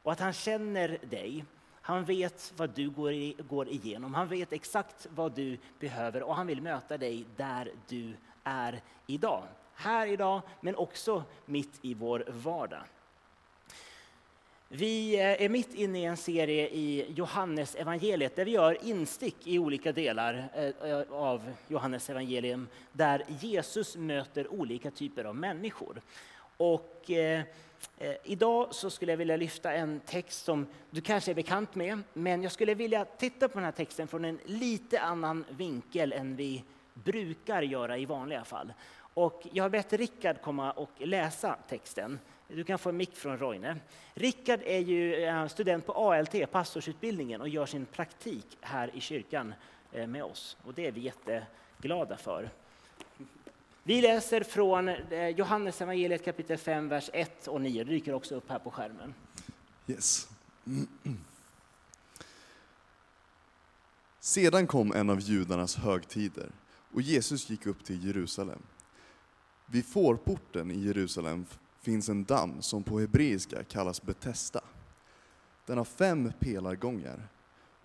Och 0.03 0.13
att 0.13 0.21
han 0.21 0.33
känner 0.33 0.99
dig. 1.11 1.45
Han 1.83 2.05
vet 2.05 2.53
vad 2.57 2.71
du 2.71 2.91
går, 2.91 3.13
i, 3.13 3.37
går 3.49 3.69
igenom. 3.69 4.15
Han 4.15 4.29
vet 4.29 4.53
exakt 4.53 5.07
vad 5.15 5.33
du 5.33 5.59
behöver 5.79 6.23
och 6.23 6.37
han 6.37 6.47
vill 6.47 6.63
möta 6.63 6.99
dig 6.99 7.25
där 7.37 7.73
du 7.89 8.17
är 8.45 8.81
idag. 9.07 9.43
Här 9.75 10.07
idag, 10.07 10.43
men 10.61 10.77
också 10.77 11.25
mitt 11.47 11.79
i 11.83 11.95
vår 11.95 12.25
vardag. 12.29 12.83
Vi 14.73 15.15
eh, 15.15 15.43
är 15.45 15.49
mitt 15.49 15.75
inne 15.75 16.01
i 16.01 16.05
en 16.05 16.17
serie 16.17 16.69
i 16.69 17.13
Johannes 17.17 17.75
evangeliet 17.75 18.37
där 18.37 18.45
vi 18.45 18.51
gör 18.51 18.85
instick 18.85 19.47
i 19.47 19.59
olika 19.59 19.93
delar 19.93 20.49
eh, 20.55 20.91
eh, 20.91 21.13
av 21.13 21.53
Johannes 21.69 22.11
evangelium 22.11 22.69
där 22.93 23.25
Jesus 23.41 23.97
möter 23.97 24.53
olika 24.53 24.91
typer 24.91 25.25
av 25.25 25.37
människor. 25.37 26.03
Och 26.57 27.11
eh, 27.11 27.43
idag 28.25 28.75
så 28.75 28.91
skulle 28.91 29.13
jag 29.13 29.17
vilja 29.17 29.37
lyfta 29.37 29.73
en 29.73 30.01
text 30.01 30.45
som 30.45 30.67
du 30.91 31.01
kanske 31.01 31.31
är 31.31 31.35
bekant 31.35 31.75
med, 31.75 32.03
men 32.13 32.43
jag 32.43 32.53
skulle 32.53 32.75
vilja 32.75 33.05
titta 33.05 33.49
på 33.49 33.55
den 33.55 33.65
här 33.65 33.73
texten 33.73 34.09
från 34.09 34.25
en 34.25 34.39
lite 34.45 35.01
annan 35.01 35.45
vinkel 35.51 36.13
än 36.13 36.37
vi 36.37 36.65
brukar 36.95 37.63
göra 37.63 37.99
i 37.99 38.05
vanliga 38.05 38.45
fall. 38.45 38.73
Och 39.15 39.47
jag 39.53 39.65
har 39.65 39.71
bett 39.71 39.93
Rickard 39.93 40.41
komma 40.43 40.73
och 40.73 40.91
läsa 40.99 41.57
texten. 41.69 42.19
Du 42.55 42.65
kan 42.65 42.79
få 42.79 42.89
en 42.89 42.97
mick 42.97 43.17
från 43.17 43.39
Roine. 43.39 43.81
Rickard 44.15 44.61
är 44.65 44.79
ju 44.79 45.15
eh, 45.15 45.47
student 45.47 45.87
på 45.87 45.93
ALT, 45.93 46.51
pastorsutbildningen, 46.51 47.41
och 47.41 47.49
gör 47.49 47.67
sin 47.67 47.87
praktik 47.87 48.59
här 48.61 48.97
i 48.97 49.01
kyrkan 49.01 49.55
eh, 49.93 50.07
med 50.07 50.25
oss. 50.25 50.57
Och 50.65 50.75
det 50.75 50.87
är 50.87 50.93
vi 50.93 51.01
jätteglada 51.01 52.17
för. 52.17 52.51
Vi 53.83 54.01
läser 54.01 54.43
från 54.43 54.89
eh, 54.89 55.29
Johannes 55.29 55.81
evangeliet 55.81 56.25
kapitel 56.25 56.59
5, 56.59 56.89
vers 56.89 57.11
1 57.13 57.49
och 57.49 57.61
9. 57.61 57.85
Det 57.85 57.91
dyker 57.91 58.15
också 58.15 58.35
upp 58.35 58.51
här 58.51 58.59
på 58.59 58.71
skärmen. 58.71 59.15
Yes. 59.87 60.29
Sedan 64.21 64.67
kom 64.67 64.93
en 64.93 65.11
av 65.11 65.21
judarnas 65.21 65.77
högtider 65.77 66.51
och 66.93 67.03
Jesus 67.03 67.51
gick 67.51 67.67
upp 67.67 67.85
till 67.85 68.07
Jerusalem. 68.07 68.63
Vid 69.67 69.87
fårporten 69.87 70.71
i 70.71 70.79
Jerusalem 70.79 71.47
finns 71.81 72.09
en 72.09 72.25
damm 72.25 72.63
som 72.63 72.83
på 72.83 73.01
hebreiska 73.01 73.65
kallas 73.65 74.03
Betesda. 74.03 74.61
Den 75.67 75.79
har 75.79 75.85
fem 75.85 76.33
pelargångar 76.39 77.29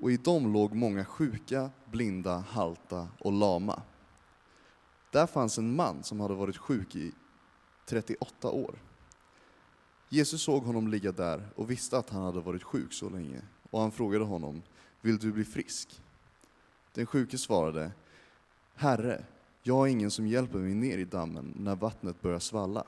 och 0.01 0.11
i 0.11 0.17
dem 0.17 0.53
låg 0.53 0.75
många 0.75 1.05
sjuka, 1.05 1.69
blinda, 1.91 2.37
halta 2.37 3.07
och 3.19 3.31
lama. 3.31 3.81
Där 5.11 5.27
fanns 5.27 5.57
en 5.57 5.75
man 5.75 6.03
som 6.03 6.19
hade 6.19 6.33
varit 6.33 6.57
sjuk 6.57 6.95
i 6.95 7.11
38 7.85 8.51
år. 8.51 8.75
Jesus 10.09 10.41
såg 10.41 10.63
honom 10.63 10.87
ligga 10.87 11.11
där 11.11 11.49
och 11.55 11.71
visste 11.71 11.97
att 11.97 12.09
han 12.09 12.23
hade 12.23 12.39
varit 12.39 12.63
sjuk 12.63 12.93
så 12.93 13.09
länge 13.09 13.41
och 13.71 13.81
han 13.81 13.91
frågade 13.91 14.25
honom, 14.25 14.61
vill 15.01 15.17
du 15.17 15.31
bli 15.31 15.43
frisk? 15.43 16.01
Den 16.93 17.05
sjuke 17.05 17.37
svarade, 17.37 17.91
Herre, 18.75 19.25
jag 19.63 19.75
har 19.75 19.87
ingen 19.87 20.11
som 20.11 20.27
hjälper 20.27 20.59
mig 20.59 20.73
ner 20.73 20.97
i 20.97 21.05
dammen 21.05 21.53
när 21.55 21.75
vattnet 21.75 22.21
börjar 22.21 22.39
svalla. 22.39 22.83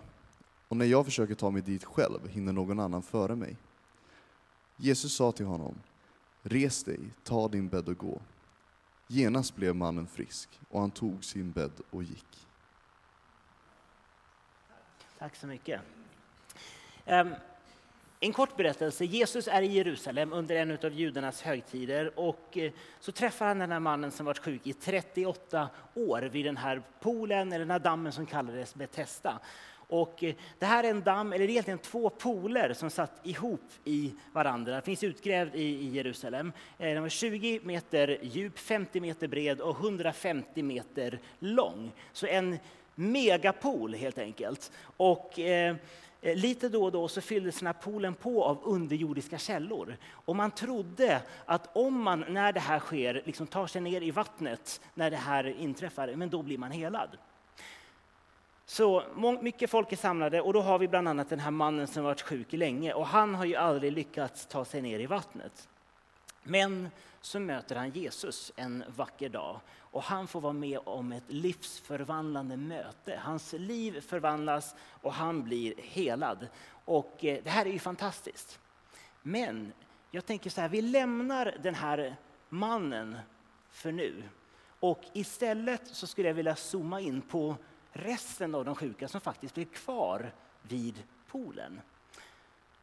Och 0.67 0.77
när 0.77 0.85
jag 0.85 1.05
försöker 1.05 1.35
ta 1.35 1.51
mig 1.51 1.61
dit 1.61 1.83
själv 1.83 2.27
hinner 2.27 2.53
någon 2.53 2.79
annan 2.79 3.03
före 3.03 3.35
mig. 3.35 3.57
Jesus 4.77 5.15
sa 5.15 5.31
till 5.31 5.45
honom, 5.45 5.75
Res 6.41 6.83
dig, 6.83 6.99
ta 7.23 7.47
din 7.47 7.69
bädd 7.69 7.89
och 7.89 7.97
gå. 7.97 8.21
Genast 9.07 9.55
blev 9.55 9.75
mannen 9.75 10.07
frisk, 10.07 10.59
och 10.69 10.79
han 10.81 10.91
tog 10.91 11.23
sin 11.23 11.51
bädd 11.51 11.71
och 11.89 12.03
gick. 12.03 12.47
Tack 15.19 15.35
så 15.35 15.47
mycket. 15.47 15.81
Ehm, 17.05 17.33
en 18.19 18.33
kort 18.33 18.57
berättelse. 18.57 19.05
Jesus 19.05 19.47
är 19.47 19.61
i 19.61 19.67
Jerusalem 19.67 20.33
under 20.33 20.55
en 20.55 20.71
av 20.71 20.93
judarnas 20.93 21.41
högtider 21.41 22.19
och 22.19 22.57
eh, 22.57 22.71
så 22.99 23.11
träffar 23.11 23.47
han 23.47 23.59
den 23.59 23.71
här 23.71 23.79
mannen 23.79 24.11
som 24.11 24.25
varit 24.25 24.37
sjuk 24.39 24.67
i 24.67 24.73
38 24.73 25.69
år 25.93 26.21
vid 26.21 26.45
den 26.45 26.57
här 26.57 26.81
poolen, 26.99 27.47
eller 27.53 27.59
den 27.59 27.71
här 27.71 27.79
dammen 27.79 28.11
som 28.11 28.25
kallades 28.25 28.75
Betesda. 28.75 29.39
Och 29.89 30.23
eh, 30.23 30.35
det 30.59 30.65
här 30.65 30.83
är 30.83 30.89
en 30.89 31.03
damm, 31.03 31.33
eller 31.33 31.49
egentligen 31.49 31.79
två 31.79 32.09
poler 32.09 32.73
som 32.73 32.89
satt 32.89 33.19
ihop 33.23 33.71
i 33.83 34.13
varandra. 34.33 34.73
Den 34.73 34.81
finns 34.81 35.03
utgrävd 35.03 35.55
i, 35.55 35.63
i 35.63 35.89
Jerusalem. 35.89 36.51
Eh, 36.77 36.93
den 36.93 37.01
var 37.01 37.09
20 37.09 37.59
meter 37.63 38.19
djup, 38.21 38.59
50 38.59 38.99
meter 38.99 39.27
bred 39.27 39.61
och 39.61 39.79
150 39.79 40.63
meter 40.63 41.19
lång. 41.39 41.91
Så 42.13 42.27
en 42.27 42.57
megapool 42.95 43.93
helt 43.95 44.17
enkelt. 44.17 44.71
Och 44.97 45.39
eh, 45.39 45.75
lite 46.21 46.69
då 46.69 46.83
och 46.83 46.91
då 46.91 47.07
så 47.07 47.21
fylldes 47.21 47.59
den 47.59 47.67
här 47.67 47.73
poolen 47.73 48.13
på 48.13 48.43
av 48.43 48.59
underjordiska 48.63 49.37
källor. 49.37 49.97
Och 50.11 50.35
man 50.35 50.51
trodde 50.51 51.21
att 51.45 51.77
om 51.77 52.01
man 52.01 52.25
när 52.29 52.53
det 52.53 52.59
här 52.59 52.79
sker 52.79 53.21
liksom 53.25 53.47
tar 53.47 53.67
sig 53.67 53.81
ner 53.81 54.01
i 54.01 54.11
vattnet 54.11 54.81
när 54.93 55.11
det 55.11 55.17
här 55.17 55.59
inträffar, 55.59 56.15
men 56.15 56.29
då 56.29 56.41
blir 56.41 56.57
man 56.57 56.71
helad. 56.71 57.09
Så 58.69 59.03
mycket 59.41 59.69
folk 59.69 59.91
är 59.91 59.95
samlade 59.95 60.41
och 60.41 60.53
då 60.53 60.61
har 60.61 60.79
vi 60.79 60.87
bland 60.87 61.07
annat 61.07 61.29
den 61.29 61.39
här 61.39 61.51
mannen 61.51 61.87
som 61.87 62.03
varit 62.03 62.21
sjuk 62.21 62.53
länge 62.53 62.93
och 62.93 63.07
han 63.07 63.35
har 63.35 63.45
ju 63.45 63.55
aldrig 63.55 63.91
lyckats 63.91 64.45
ta 64.45 64.65
sig 64.65 64.81
ner 64.81 64.99
i 64.99 65.05
vattnet. 65.05 65.69
Men 66.43 66.89
så 67.21 67.39
möter 67.39 67.75
han 67.75 67.89
Jesus 67.89 68.51
en 68.55 68.83
vacker 68.95 69.29
dag 69.29 69.59
och 69.77 70.03
han 70.03 70.27
får 70.27 70.41
vara 70.41 70.53
med 70.53 70.79
om 70.83 71.11
ett 71.11 71.23
livsförvandlande 71.27 72.57
möte. 72.57 73.19
Hans 73.23 73.53
liv 73.53 74.01
förvandlas 74.01 74.75
och 75.01 75.13
han 75.13 75.43
blir 75.43 75.73
helad. 75.77 76.47
Och 76.85 77.25
eh, 77.25 77.43
det 77.43 77.49
här 77.49 77.65
är 77.65 77.71
ju 77.71 77.79
fantastiskt. 77.79 78.59
Men 79.21 79.73
jag 80.11 80.25
tänker 80.25 80.49
så 80.49 80.61
här, 80.61 80.69
vi 80.69 80.81
lämnar 80.81 81.57
den 81.63 81.75
här 81.75 82.15
mannen 82.49 83.17
för 83.69 83.91
nu. 83.91 84.23
Och 84.79 85.01
istället 85.13 85.87
så 85.87 86.07
skulle 86.07 86.27
jag 86.27 86.35
vilja 86.35 86.55
zooma 86.55 87.01
in 87.01 87.21
på 87.21 87.55
resten 87.97 88.55
av 88.55 88.65
de 88.65 88.75
sjuka 88.75 89.07
som 89.07 89.21
faktiskt 89.21 89.55
blev 89.55 89.65
kvar 89.65 90.31
vid 90.61 91.03
poolen. 91.27 91.81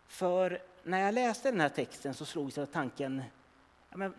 För 0.07 0.63
när 0.83 0.99
jag 0.99 1.15
läste 1.15 1.51
den 1.51 1.61
här 1.61 1.69
texten 1.69 2.15
så 2.15 2.25
slogs 2.25 2.57
jag 2.57 2.63
av 2.63 2.73
tanken, 2.73 3.23
ja 3.91 3.97
men, 3.97 4.15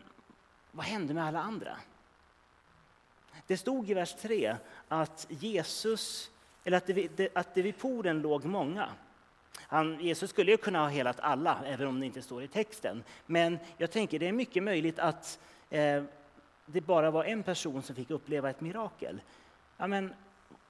vad 0.72 0.86
hände 0.86 1.14
med 1.14 1.26
alla 1.26 1.40
andra? 1.40 1.78
Det 3.48 3.58
stod 3.58 3.90
i 3.90 3.94
vers 3.94 4.16
3 4.22 4.56
att 4.88 5.28
Jesus, 5.30 6.32
eller 6.64 6.78
att 6.78 6.88
det, 6.88 7.30
att 7.34 7.56
det 7.56 7.62
vid 7.62 7.78
poolen 7.78 8.22
låg 8.22 8.46
många. 8.46 8.90
Han, 9.58 10.00
Jesus 10.00 10.30
skulle 10.30 10.52
ju 10.52 10.58
kunna 10.58 10.80
ha 10.80 10.88
helat 10.88 11.20
alla, 11.20 11.60
även 11.66 11.88
om 11.88 12.00
det 12.00 12.06
inte 12.06 12.22
står 12.22 12.44
i 12.44 12.48
texten. 12.48 13.04
Men 13.26 13.60
jag 13.78 13.92
tänker 13.92 14.20
det 14.20 14.28
är 14.28 14.32
mycket 14.32 14.64
möjligt 14.64 15.00
att 15.00 15.40
eh, 15.70 16.04
det 16.66 16.82
bara 16.82 17.12
var 17.12 17.24
en 17.24 17.44
person 17.44 17.82
som 17.82 17.96
fick 17.96 18.10
uppleva 18.10 18.50
ett 18.50 18.62
mirakel. 18.62 19.22
Ja, 19.78 19.88
men 19.88 20.14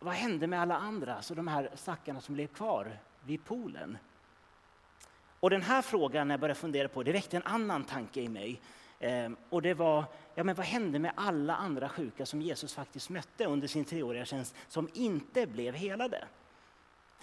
vad 0.06 0.14
hände 0.14 0.48
med 0.48 0.62
alla 0.62 0.76
andra, 0.76 1.22
så 1.22 1.34
de 1.34 1.48
här 1.48 1.70
stackarna 1.76 2.22
som 2.22 2.36
blev 2.36 2.48
kvar 2.48 3.00
vid 3.24 3.46
poolen? 3.46 3.98
Och 5.40 5.50
den 5.50 5.62
här 5.62 5.82
frågan, 5.82 6.28
när 6.28 6.34
jag 6.34 6.40
började 6.40 6.60
fundera 6.60 6.88
på 6.88 7.04
det 7.04 7.12
väckte 7.12 7.38
en 7.38 7.44
annan 7.44 7.84
tanke 7.84 8.22
i 8.22 8.30
mig. 8.30 8.62
Ehm, 9.00 9.36
och 9.50 9.62
det 9.62 9.74
var, 9.74 10.06
ja 10.36 10.44
men 10.44 10.56
vad 10.56 10.66
hände 10.66 11.00
med 11.00 11.12
alla 11.16 11.56
andra 11.56 11.90
sjuka 11.90 12.26
som 12.26 12.42
Jesus 12.42 12.74
faktiskt 12.74 13.10
mötte 13.10 13.46
under 13.46 13.68
sin 13.68 13.86
treåriga 13.86 14.26
tjänst, 14.26 14.56
som 14.68 14.90
inte 14.94 15.48
blev 15.48 15.74
helade? 15.74 16.26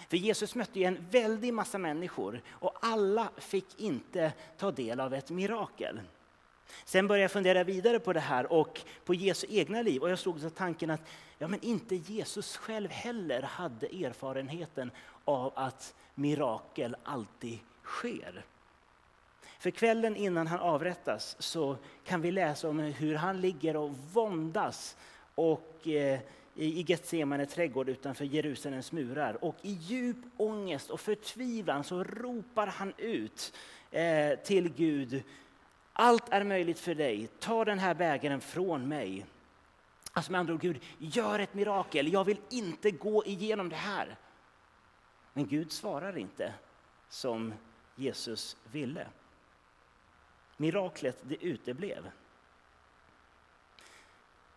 För 0.09 0.17
Jesus 0.17 0.55
mötte 0.55 0.79
ju 0.79 0.85
en 0.85 1.07
väldig 1.11 1.53
massa 1.53 1.77
människor 1.77 2.41
och 2.49 2.77
alla 2.81 3.29
fick 3.37 3.79
inte 3.79 4.33
ta 4.57 4.71
del 4.71 4.99
av 4.99 5.13
ett 5.13 5.29
mirakel. 5.29 6.01
Sen 6.85 7.07
började 7.07 7.21
jag 7.21 7.31
fundera 7.31 7.63
vidare 7.63 7.99
på 7.99 8.13
det 8.13 8.19
här 8.19 8.53
och 8.53 8.81
på 9.05 9.13
Jesu 9.13 9.47
egna 9.49 9.81
liv 9.81 10.01
och 10.01 10.09
jag 10.09 10.19
slog 10.19 10.55
tanken 10.55 10.89
att 10.89 11.01
ja, 11.43 11.47
men 11.47 11.63
inte 11.63 11.95
Jesus 11.95 12.57
själv 12.57 12.89
heller 12.89 13.41
hade 13.41 13.87
erfarenheten 13.87 14.91
av 15.25 15.53
att 15.55 15.95
mirakel 16.15 16.95
alltid 17.03 17.59
sker. 17.83 18.45
För 19.59 19.71
kvällen 19.71 20.15
innan 20.15 20.47
han 20.47 20.59
avrättas 20.59 21.35
så 21.39 21.77
kan 22.03 22.21
vi 22.21 22.31
läsa 22.31 22.69
om 22.69 22.79
hur 22.79 23.15
han 23.15 23.41
ligger 23.41 23.75
och 23.75 23.91
våndas 24.13 24.97
och, 25.35 25.87
eh, 25.87 26.19
i 26.55 26.85
Getsemane 26.87 27.45
trädgård 27.45 27.89
utanför 27.89 28.25
Jerusalems 28.25 28.91
murar. 28.91 29.43
Och 29.43 29.55
i 29.61 29.71
djup 29.71 30.17
ångest 30.37 30.89
och 30.89 30.99
förtvivlan 30.99 31.83
så 31.83 32.03
ropar 32.03 32.67
han 32.67 32.93
ut 32.97 33.53
eh, 33.91 34.39
till 34.39 34.69
Gud 34.69 35.23
allt 35.93 36.29
är 36.29 36.43
möjligt 36.43 36.79
för 36.79 36.95
dig, 36.95 37.27
ta 37.39 37.65
den 37.65 37.79
här 37.79 37.93
bägaren 37.93 38.41
från 38.41 38.87
mig. 38.87 39.25
Alltså 40.13 40.31
med 40.31 40.39
andra 40.39 40.53
ord, 40.53 40.61
Gud, 40.61 40.83
gör 40.97 41.39
ett 41.39 41.53
mirakel, 41.53 42.13
jag 42.13 42.23
vill 42.23 42.41
inte 42.49 42.91
gå 42.91 43.25
igenom 43.25 43.69
det 43.69 43.75
här. 43.75 44.15
Men 45.33 45.47
Gud 45.47 45.71
svarar 45.71 46.17
inte 46.17 46.53
som 47.09 47.53
Jesus 47.95 48.57
ville. 48.71 49.07
Miraklet, 50.57 51.17
det 51.21 51.43
uteblev. 51.43 52.11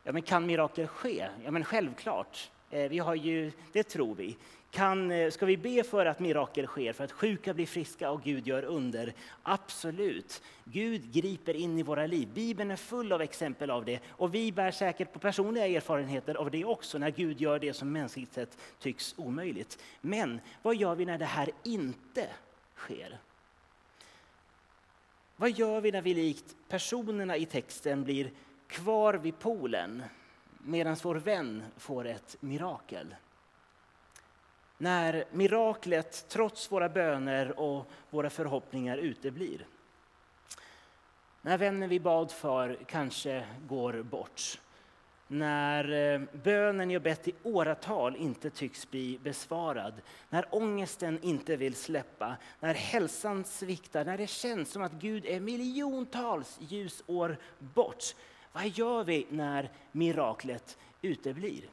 Ja, 0.03 0.12
men 0.12 0.23
kan 0.23 0.47
mirakel 0.47 0.87
ske? 0.87 1.29
Ja, 1.45 1.51
men 1.51 1.64
självklart. 1.64 2.51
Eh, 2.71 2.90
vi 2.90 2.99
har 2.99 3.14
ju, 3.14 3.53
det 3.73 3.83
tror 3.83 4.14
vi. 4.14 4.37
Kan, 4.77 5.11
eh, 5.11 5.31
ska 5.31 5.47
vi 5.47 5.57
be 5.57 5.85
för 5.85 6.07
att 6.07 6.21
mirakel 6.21 6.67
sker, 6.67 6.93
för 6.93 7.05
att 7.05 7.12
sjuka 7.12 7.55
blir 7.55 7.67
friska 7.67 8.11
och 8.11 8.23
Gud 8.23 8.47
gör 8.47 8.62
under? 8.62 9.12
Absolut. 9.43 10.43
Gud 10.65 11.12
griper 11.12 11.55
in 11.55 11.79
i 11.79 11.83
våra 11.83 12.07
liv. 12.07 12.29
Bibeln 12.35 12.71
är 12.71 12.77
full 12.77 13.12
av 13.12 13.23
exempel 13.23 13.71
av 13.71 13.85
det 13.85 14.01
och 14.09 14.35
vi 14.35 14.53
bär 14.53 14.71
säkert 14.71 15.12
på 15.12 15.19
personliga 15.19 15.67
erfarenheter 15.67 16.35
av 16.35 16.51
det 16.51 16.65
också 16.65 16.99
när 16.99 17.11
Gud 17.11 17.41
gör 17.41 17.59
det 17.59 17.73
som 17.73 17.93
mänskligt 17.93 18.33
sett 18.33 18.59
tycks 18.79 19.15
omöjligt. 19.19 19.79
Men 20.01 20.41
vad 20.62 20.77
gör 20.77 20.95
vi 20.95 21.05
när 21.05 21.19
det 21.19 21.25
här 21.25 21.51
inte 21.65 22.27
sker? 22.75 23.19
Vad 25.37 25.51
gör 25.51 25.81
vi 25.81 25.93
när 25.93 26.03
vi 26.03 26.15
likt 26.15 26.57
personerna 26.69 27.37
i 27.37 27.47
texten 27.47 28.05
blir 28.05 28.31
kvar 28.67 29.15
vid 29.15 29.39
poolen 29.39 30.03
medan 30.59 30.97
vår 31.03 31.15
vän 31.15 31.62
får 31.77 32.07
ett 32.07 32.37
mirakel? 32.41 33.15
När 34.79 35.25
miraklet, 35.33 36.27
trots 36.29 36.73
våra 36.73 36.89
böner 36.89 37.61
och 37.61 37.91
våra 38.11 38.31
förhoppningar, 38.31 38.99
uteblir. 38.99 39.67
När 41.43 41.59
vännen 41.59 41.89
vi 41.89 42.01
bad 42.01 42.33
för 42.33 42.79
kanske 42.87 43.47
går 43.69 44.03
bort. 44.03 44.61
När 45.29 45.93
eh, 45.93 46.21
bönen 46.33 46.91
jag 46.91 47.03
bett 47.03 47.29
i 47.29 47.35
åratal 47.43 48.17
inte 48.17 48.51
tycks 48.51 48.91
bli 48.91 49.19
besvarad. 49.23 49.95
När 50.29 50.55
ångesten 50.55 51.19
inte 51.23 51.57
vill 51.57 51.75
släppa. 51.75 52.37
När 52.61 52.75
hälsan 52.75 53.45
sviktar. 53.45 54.05
När 54.05 54.19
det 54.19 54.27
känns 54.27 54.71
som 54.71 54.83
att 54.83 54.93
Gud 54.93 55.27
är 55.27 55.41
miljontals 55.41 56.59
ljusår 56.61 57.37
bort. 57.59 58.05
Vad 58.53 58.69
gör 58.69 59.05
vi 59.05 59.27
när 59.31 59.71
miraklet 59.93 60.79
uteblir? 61.03 61.69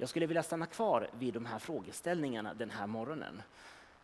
Jag 0.00 0.08
skulle 0.08 0.26
vilja 0.26 0.42
stanna 0.42 0.66
kvar 0.66 1.10
vid 1.18 1.34
de 1.34 1.46
här 1.46 1.58
frågeställningarna 1.58 2.54
den 2.54 2.70
här 2.70 2.86
morgonen. 2.86 3.42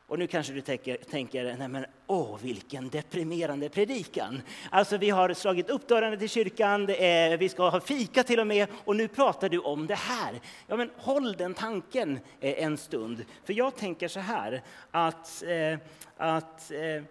Och 0.06 0.18
nu 0.18 0.26
kanske 0.26 0.52
du 0.52 0.60
tänker, 0.60 0.96
tänker 0.96 1.56
nej 1.58 1.68
men 1.68 1.86
åh 2.06 2.38
vilken 2.42 2.88
deprimerande 2.88 3.68
predikan. 3.68 4.42
Alltså 4.70 4.96
vi 4.96 5.10
har 5.10 5.34
slagit 5.34 5.70
upp 5.70 5.88
dörrarna 5.88 6.16
till 6.16 6.28
kyrkan, 6.28 6.90
är, 6.90 7.36
vi 7.36 7.48
ska 7.48 7.68
ha 7.68 7.80
fika 7.80 8.22
till 8.22 8.40
och 8.40 8.46
med 8.46 8.68
och 8.84 8.96
nu 8.96 9.08
pratar 9.08 9.48
du 9.48 9.58
om 9.58 9.86
det 9.86 9.94
här. 9.94 10.40
Ja 10.66 10.76
men 10.76 10.90
håll 10.96 11.32
den 11.32 11.54
tanken 11.54 12.18
eh, 12.40 12.64
en 12.64 12.76
stund. 12.76 13.24
För 13.44 13.52
jag 13.52 13.76
tänker 13.76 14.08
så 14.08 14.20
här 14.20 14.62
att, 14.90 15.42
eh, 15.42 15.78
att 16.16 16.70
eh, 16.70 17.02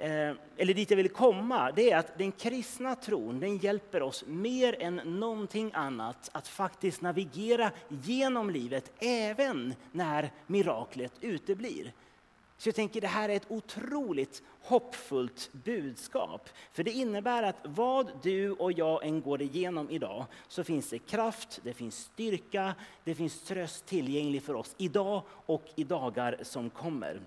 Eh, 0.00 0.34
eller 0.56 0.74
dit 0.74 0.90
jag 0.90 0.96
vill 0.96 1.08
komma, 1.08 1.72
det 1.72 1.90
är 1.90 1.98
att 1.98 2.18
den 2.18 2.32
kristna 2.32 2.94
tron 2.94 3.40
den 3.40 3.56
hjälper 3.56 4.02
oss 4.02 4.24
mer 4.26 4.82
än 4.82 4.96
någonting 5.04 5.70
annat 5.74 6.30
att 6.32 6.48
faktiskt 6.48 7.00
navigera 7.00 7.70
genom 7.88 8.50
livet 8.50 8.92
även 8.98 9.74
när 9.92 10.32
miraklet 10.46 11.12
uteblir. 11.20 11.92
Så 12.56 12.68
jag 12.68 12.74
tänker 12.74 13.00
det 13.00 13.06
här 13.06 13.28
är 13.28 13.36
ett 13.36 13.50
otroligt 13.50 14.42
hoppfullt 14.62 15.50
budskap. 15.52 16.48
För 16.72 16.84
det 16.84 16.90
innebär 16.90 17.42
att 17.42 17.56
vad 17.64 18.10
du 18.22 18.50
och 18.50 18.72
jag 18.72 19.04
än 19.04 19.20
går 19.20 19.42
igenom 19.42 19.90
idag 19.90 20.24
så 20.48 20.64
finns 20.64 20.90
det 20.90 20.98
kraft, 20.98 21.60
det 21.62 21.74
finns 21.74 21.98
styrka, 21.98 22.74
det 23.04 23.14
finns 23.14 23.42
tröst 23.42 23.86
tillgänglig 23.86 24.42
för 24.42 24.54
oss 24.54 24.74
idag 24.78 25.22
och 25.46 25.64
i 25.74 25.84
dagar 25.84 26.38
som 26.42 26.70
kommer. 26.70 27.20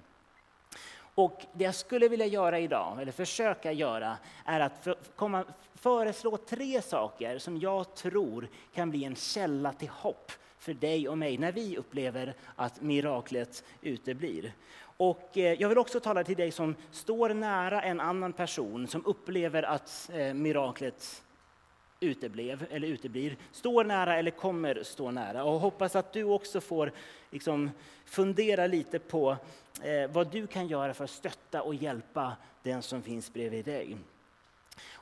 Och 1.15 1.45
det 1.53 1.63
jag 1.63 1.75
skulle 1.75 2.07
vilja 2.07 2.25
göra 2.25 2.59
idag, 2.59 3.01
eller 3.01 3.11
försöka 3.11 3.71
göra, 3.71 4.17
är 4.45 4.59
att 4.59 4.87
komma, 5.15 5.45
föreslå 5.75 6.37
tre 6.37 6.81
saker 6.81 7.37
som 7.37 7.57
jag 7.57 7.95
tror 7.95 8.47
kan 8.73 8.89
bli 8.89 9.03
en 9.03 9.15
källa 9.15 9.73
till 9.73 9.89
hopp 9.89 10.31
för 10.57 10.73
dig 10.73 11.09
och 11.09 11.17
mig 11.17 11.37
när 11.37 11.51
vi 11.51 11.77
upplever 11.77 12.33
att 12.55 12.81
miraklet 12.81 13.63
uteblir. 13.81 14.53
Och 14.97 15.37
eh, 15.37 15.61
jag 15.61 15.69
vill 15.69 15.77
också 15.77 15.99
tala 15.99 16.23
till 16.23 16.37
dig 16.37 16.51
som 16.51 16.75
står 16.91 17.29
nära 17.29 17.81
en 17.81 17.99
annan 17.99 18.33
person 18.33 18.87
som 18.87 19.05
upplever 19.05 19.63
att 19.63 20.09
eh, 20.13 20.33
miraklet 20.33 21.23
uteblev 22.03 22.65
eller 22.71 22.87
uteblir, 22.87 23.37
står 23.51 23.83
nära 23.83 24.17
eller 24.17 24.31
kommer 24.31 24.83
stå 24.83 25.11
nära. 25.11 25.43
Och 25.43 25.59
hoppas 25.59 25.95
att 25.95 26.13
du 26.13 26.23
också 26.23 26.61
får 26.61 26.91
liksom, 27.31 27.71
fundera 28.05 28.67
lite 28.67 28.99
på 28.99 29.37
eh, 29.81 30.11
vad 30.11 30.31
du 30.31 30.47
kan 30.47 30.67
göra 30.67 30.93
för 30.93 31.03
att 31.03 31.09
stötta 31.09 31.61
och 31.61 31.75
hjälpa 31.75 32.35
den 32.63 32.81
som 32.81 33.01
finns 33.01 33.33
bredvid 33.33 33.65
dig. 33.65 33.97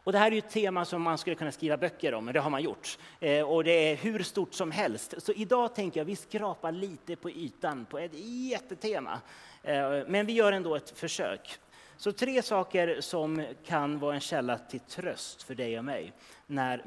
Och 0.04 0.12
det 0.12 0.18
här 0.18 0.34
är 0.34 0.38
ett 0.38 0.50
tema 0.50 0.86
som 0.86 1.02
man 1.02 1.18
skulle 1.18 1.36
kunna 1.36 1.52
skriva 1.52 1.78
böcker 1.78 2.14
om, 2.14 2.26
men 2.26 2.34
det 2.34 2.40
har 2.40 2.50
man 2.50 2.64
gjort. 2.64 2.98
Eh, 3.20 3.50
och 3.50 3.64
det 3.64 3.72
är 3.72 3.96
hur 3.96 4.24
stort 4.24 4.54
som 4.54 4.72
helst. 4.72 5.14
Så 5.18 5.32
idag 5.32 5.76
tänker 5.76 6.00
jag 6.00 6.06
vi 6.06 6.16
skrapar 6.16 6.72
lite 6.72 7.16
på 7.16 7.30
ytan 7.30 7.86
på 7.86 8.00
ett 8.00 8.12
jättetema. 8.14 9.22
Eh, 9.64 9.90
men 10.08 10.26
vi 10.26 10.34
gör 10.34 10.52
ändå 10.52 10.76
ett 10.76 10.90
försök. 11.00 11.60
Så 12.02 12.12
tre 12.12 12.42
saker 12.42 13.02
som 13.02 13.46
kan 13.66 14.00
vara 14.00 14.16
en 14.16 14.22
källa 14.22 14.58
till 14.58 14.80
tröst 14.80 15.44
för 15.44 15.56
dig 15.56 15.78
och 15.78 15.86
mig 15.86 16.14
när 16.48 16.82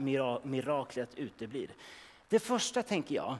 miraklet 0.46 1.14
uteblir. 1.14 1.70
Det 2.29 2.38
första 2.38 2.83
tänker 2.83 3.14
jag 3.14 3.37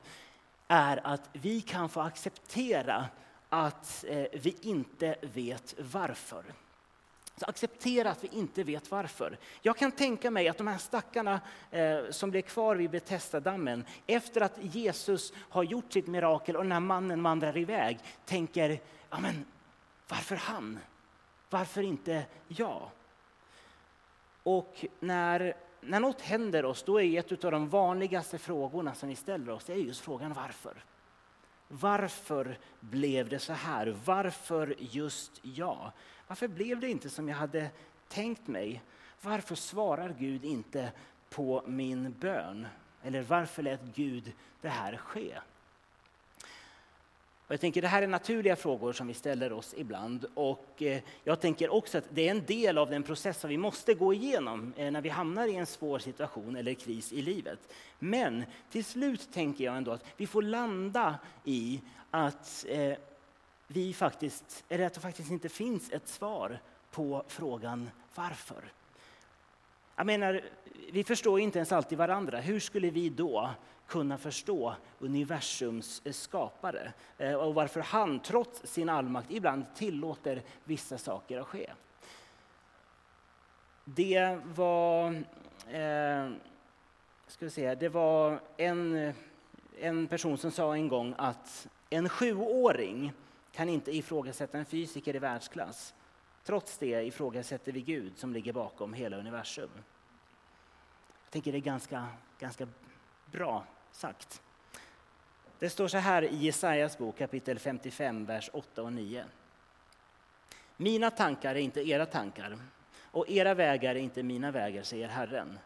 är 0.69 1.01
att 1.07 1.31
vi 1.33 1.61
kan 1.61 1.89
få 1.89 2.01
acceptera 2.01 3.07
att 3.49 4.05
eh, 4.09 4.27
vi 4.33 4.57
inte 4.61 5.17
vet 5.21 5.75
varför. 5.93 6.45
Så 7.37 7.47
acceptera 7.47 8.11
att 8.11 8.25
vi 8.25 8.29
inte 8.33 8.63
vet 8.63 8.91
varför. 8.91 9.39
Jag 9.63 9.77
kan 9.77 9.93
tänka 9.93 10.31
mig 10.31 10.49
att 10.49 10.59
de 10.59 10.67
här 10.67 10.79
stackarna 10.79 11.41
eh, 11.71 11.99
som 12.11 12.31
blev 12.31 12.43
kvar 12.43 12.77
vid 12.77 12.91
Betesda-dammen 12.91 13.85
efter 14.07 14.41
att 14.41 14.59
Jesus 14.61 15.33
har 15.37 15.63
gjort 15.63 15.93
sitt 15.93 16.07
mirakel 16.07 16.57
och 16.57 16.63
den 16.63 16.73
här 16.73 16.81
mannen 16.81 17.23
vandrar 17.23 17.57
iväg 17.57 17.99
tänker, 18.25 18.81
ja 19.11 19.21
men 19.21 19.45
varför 20.09 20.37
han? 20.37 20.79
Varför 21.55 21.83
inte 21.83 22.27
jag? 22.49 22.91
Och 24.43 24.85
när, 25.01 25.57
när 25.81 26.01
något 26.01 26.21
händer 26.21 26.65
oss, 26.65 26.83
då 26.83 27.01
är 27.01 27.19
ett 27.19 27.45
av 27.45 27.53
de 27.53 27.69
vanligaste 27.69 28.39
frågorna 28.39 28.95
som 28.95 29.09
vi 29.09 29.17
ställer 29.17 29.53
oss, 29.53 29.65
det 29.65 29.73
är 29.73 29.77
just 29.77 30.01
frågan 30.01 30.33
varför. 30.33 30.85
Varför 31.69 32.59
blev 32.81 33.29
det 33.29 33.39
så 33.39 33.53
här? 33.53 33.97
Varför 34.05 34.75
just 34.79 35.41
jag? 35.43 35.91
Varför 36.27 36.49
blev 36.49 36.81
det 36.81 36.89
inte 36.89 37.11
som 37.11 37.29
jag 37.29 37.37
hade 37.37 37.71
tänkt 38.09 38.47
mig? 38.47 38.83
Varför 39.21 39.55
svarar 39.55 40.15
Gud 40.19 40.45
inte 40.45 40.93
på 41.31 41.63
min 41.67 42.13
bön? 42.13 42.67
Eller 43.03 43.23
varför 43.23 43.63
lät 43.63 43.83
Gud 43.83 44.33
det 44.61 44.69
här 44.69 44.97
ske? 44.97 45.39
Och 47.47 47.53
jag 47.53 47.61
tänker 47.61 47.83
Det 47.83 47.89
här 47.89 48.03
är 48.03 48.07
naturliga 48.07 48.57
frågor 48.57 48.93
som 48.93 49.07
vi 49.07 49.15
ställer 49.15 49.53
oss 49.53 49.75
ibland. 49.77 50.27
Och 50.35 50.83
eh, 50.83 51.03
jag 51.25 51.41
tänker 51.41 51.73
också 51.73 51.99
att 51.99 52.05
det 52.11 52.29
är 52.29 52.31
en 52.31 52.45
del 52.45 52.79
av 52.79 52.91
den 52.91 53.03
process 53.03 53.41
som 53.41 53.51
vi 53.51 53.57
måste 53.57 53.95
gå 53.95 54.15
igenom 54.15 54.73
eh, 54.77 54.91
när 54.91 55.01
vi 55.01 55.09
hamnar 55.09 55.47
i 55.47 55.57
en 55.57 55.67
svår 55.67 55.99
situation 55.99 56.57
eller 56.57 56.75
kris 56.75 57.13
i 57.13 57.23
livet. 57.23 57.59
Men 57.99 58.45
till 58.71 58.85
slut 58.85 59.33
tänker 59.33 59.65
jag 59.65 59.77
ändå 59.77 59.91
att 59.91 60.05
vi 60.17 60.27
får 60.27 60.43
landa 60.43 61.19
i 61.45 61.81
att 62.11 62.65
eh, 62.69 62.97
vi 63.67 63.93
faktiskt, 63.93 64.65
eller 64.69 64.87
att 64.87 64.95
det 64.95 65.01
faktiskt 65.01 65.31
inte 65.31 65.49
finns 65.49 65.91
ett 65.93 66.09
svar 66.09 66.59
på 66.91 67.25
frågan 67.29 67.91
varför. 68.15 68.73
Jag 69.97 70.07
menar, 70.07 70.41
vi 70.93 71.05
förstår 71.05 71.41
inte 71.41 71.59
ens 71.59 71.73
alltid 71.73 71.99
varandra. 71.99 72.41
Hur 72.41 72.61
skulle 72.61 72.91
vi 72.91 73.09
då 73.09 73.51
kunna 73.87 74.19
förstå 74.19 74.75
universums 74.99 76.03
eh, 76.05 76.13
skapare 76.13 76.93
eh, 77.19 77.35
och 77.35 77.55
varför 77.55 77.81
han 77.81 78.21
trots 78.21 78.67
sin 78.67 78.89
allmakt 78.89 79.31
ibland 79.31 79.65
tillåter 79.75 80.43
vissa 80.65 80.99
saker 80.99 81.41
att 81.41 81.47
ske? 81.47 81.71
Det 83.85 84.39
var, 84.45 85.07
eh, 85.71 86.31
ska 87.27 87.45
vi 87.45 87.51
se, 87.51 87.75
det 87.75 87.89
var 87.89 88.41
en, 88.57 89.13
en 89.81 90.07
person 90.07 90.39
som 90.39 90.51
sa 90.51 90.75
en 90.75 90.89
gång 90.89 91.15
att 91.19 91.69
en 91.91 92.09
sjuåring 92.09 93.13
kan 93.53 93.69
inte 93.69 93.97
ifrågasätta 93.97 94.59
en 94.59 94.65
fysiker 94.65 95.17
i 95.17 95.19
världsklass. 95.19 95.95
Trots 96.45 96.79
det 96.79 97.05
ifrågasätter 97.05 97.73
vi 97.73 97.81
Gud 97.81 98.19
som 98.19 98.33
ligger 98.33 98.53
bakom 98.53 98.93
hela 98.93 99.17
universum. 99.17 99.71
Jag 101.25 101.31
tänker 101.31 101.53
det 101.53 101.59
är 101.59 101.61
ganska, 101.61 102.07
ganska 102.39 102.69
bra 103.35 103.65
sagt. 103.93 104.43
Det 105.59 105.71
står 105.71 105.89
så 105.89 105.99
här 105.99 106.23
i 106.23 106.37
Jesajas 106.37 106.99
bok 106.99 107.19
kapitel 107.19 107.59
55, 107.59 108.25
vers 108.25 108.51
8 108.53 108.83
och 108.83 108.93
9. 108.93 109.25
Mina 110.77 111.11
tankar 111.11 111.55
är 111.55 111.59
inte 111.59 111.89
era 111.89 112.07
tankar 112.07 112.59
och 113.03 113.31
era 113.31 113.55
vägar 113.55 113.95
är 113.95 113.99
inte 113.99 114.23
mina 114.23 114.51
vägar, 114.51 114.83
säger 114.83 115.09
Herren. 115.09 115.59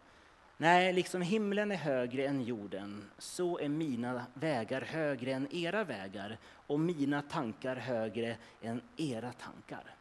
Nej, 0.56 0.92
liksom 0.92 1.22
himlen 1.22 1.72
är 1.72 1.76
högre 1.76 2.26
än 2.26 2.42
jorden, 2.42 3.10
så 3.18 3.58
är 3.58 3.68
mina 3.68 4.26
vägar 4.34 4.80
högre 4.80 5.32
än 5.32 5.54
era 5.54 5.84
vägar 5.84 6.38
och 6.50 6.80
mina 6.80 7.22
tankar 7.22 7.76
högre 7.76 8.36
än 8.62 8.82
era 8.96 9.32
tankar. 9.32 9.97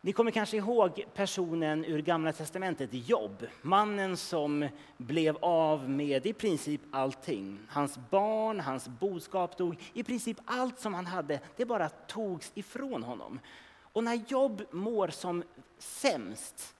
Ni 0.00 0.12
kommer 0.12 0.30
kanske 0.30 0.56
ihåg 0.56 1.04
personen 1.14 1.84
ur 1.84 2.02
Gamla 2.02 2.32
testamentet, 2.32 2.90
Jobb. 2.92 3.46
Mannen 3.62 4.16
som 4.16 4.68
blev 4.96 5.36
av 5.40 5.90
med 5.90 6.26
i 6.26 6.32
princip 6.32 6.80
allting. 6.90 7.58
Hans 7.68 7.98
barn, 8.10 8.60
hans 8.60 8.88
boskap 8.88 9.56
dog. 9.56 9.76
I 9.92 10.02
princip 10.02 10.36
allt 10.44 10.80
som 10.80 10.94
han 10.94 11.06
hade, 11.06 11.40
det 11.56 11.64
bara 11.64 11.88
togs 11.88 12.52
ifrån 12.54 13.02
honom. 13.02 13.40
Och 13.82 14.04
när 14.04 14.20
Jobb 14.28 14.62
mår 14.70 15.08
som 15.08 15.42
sämst, 15.78 16.74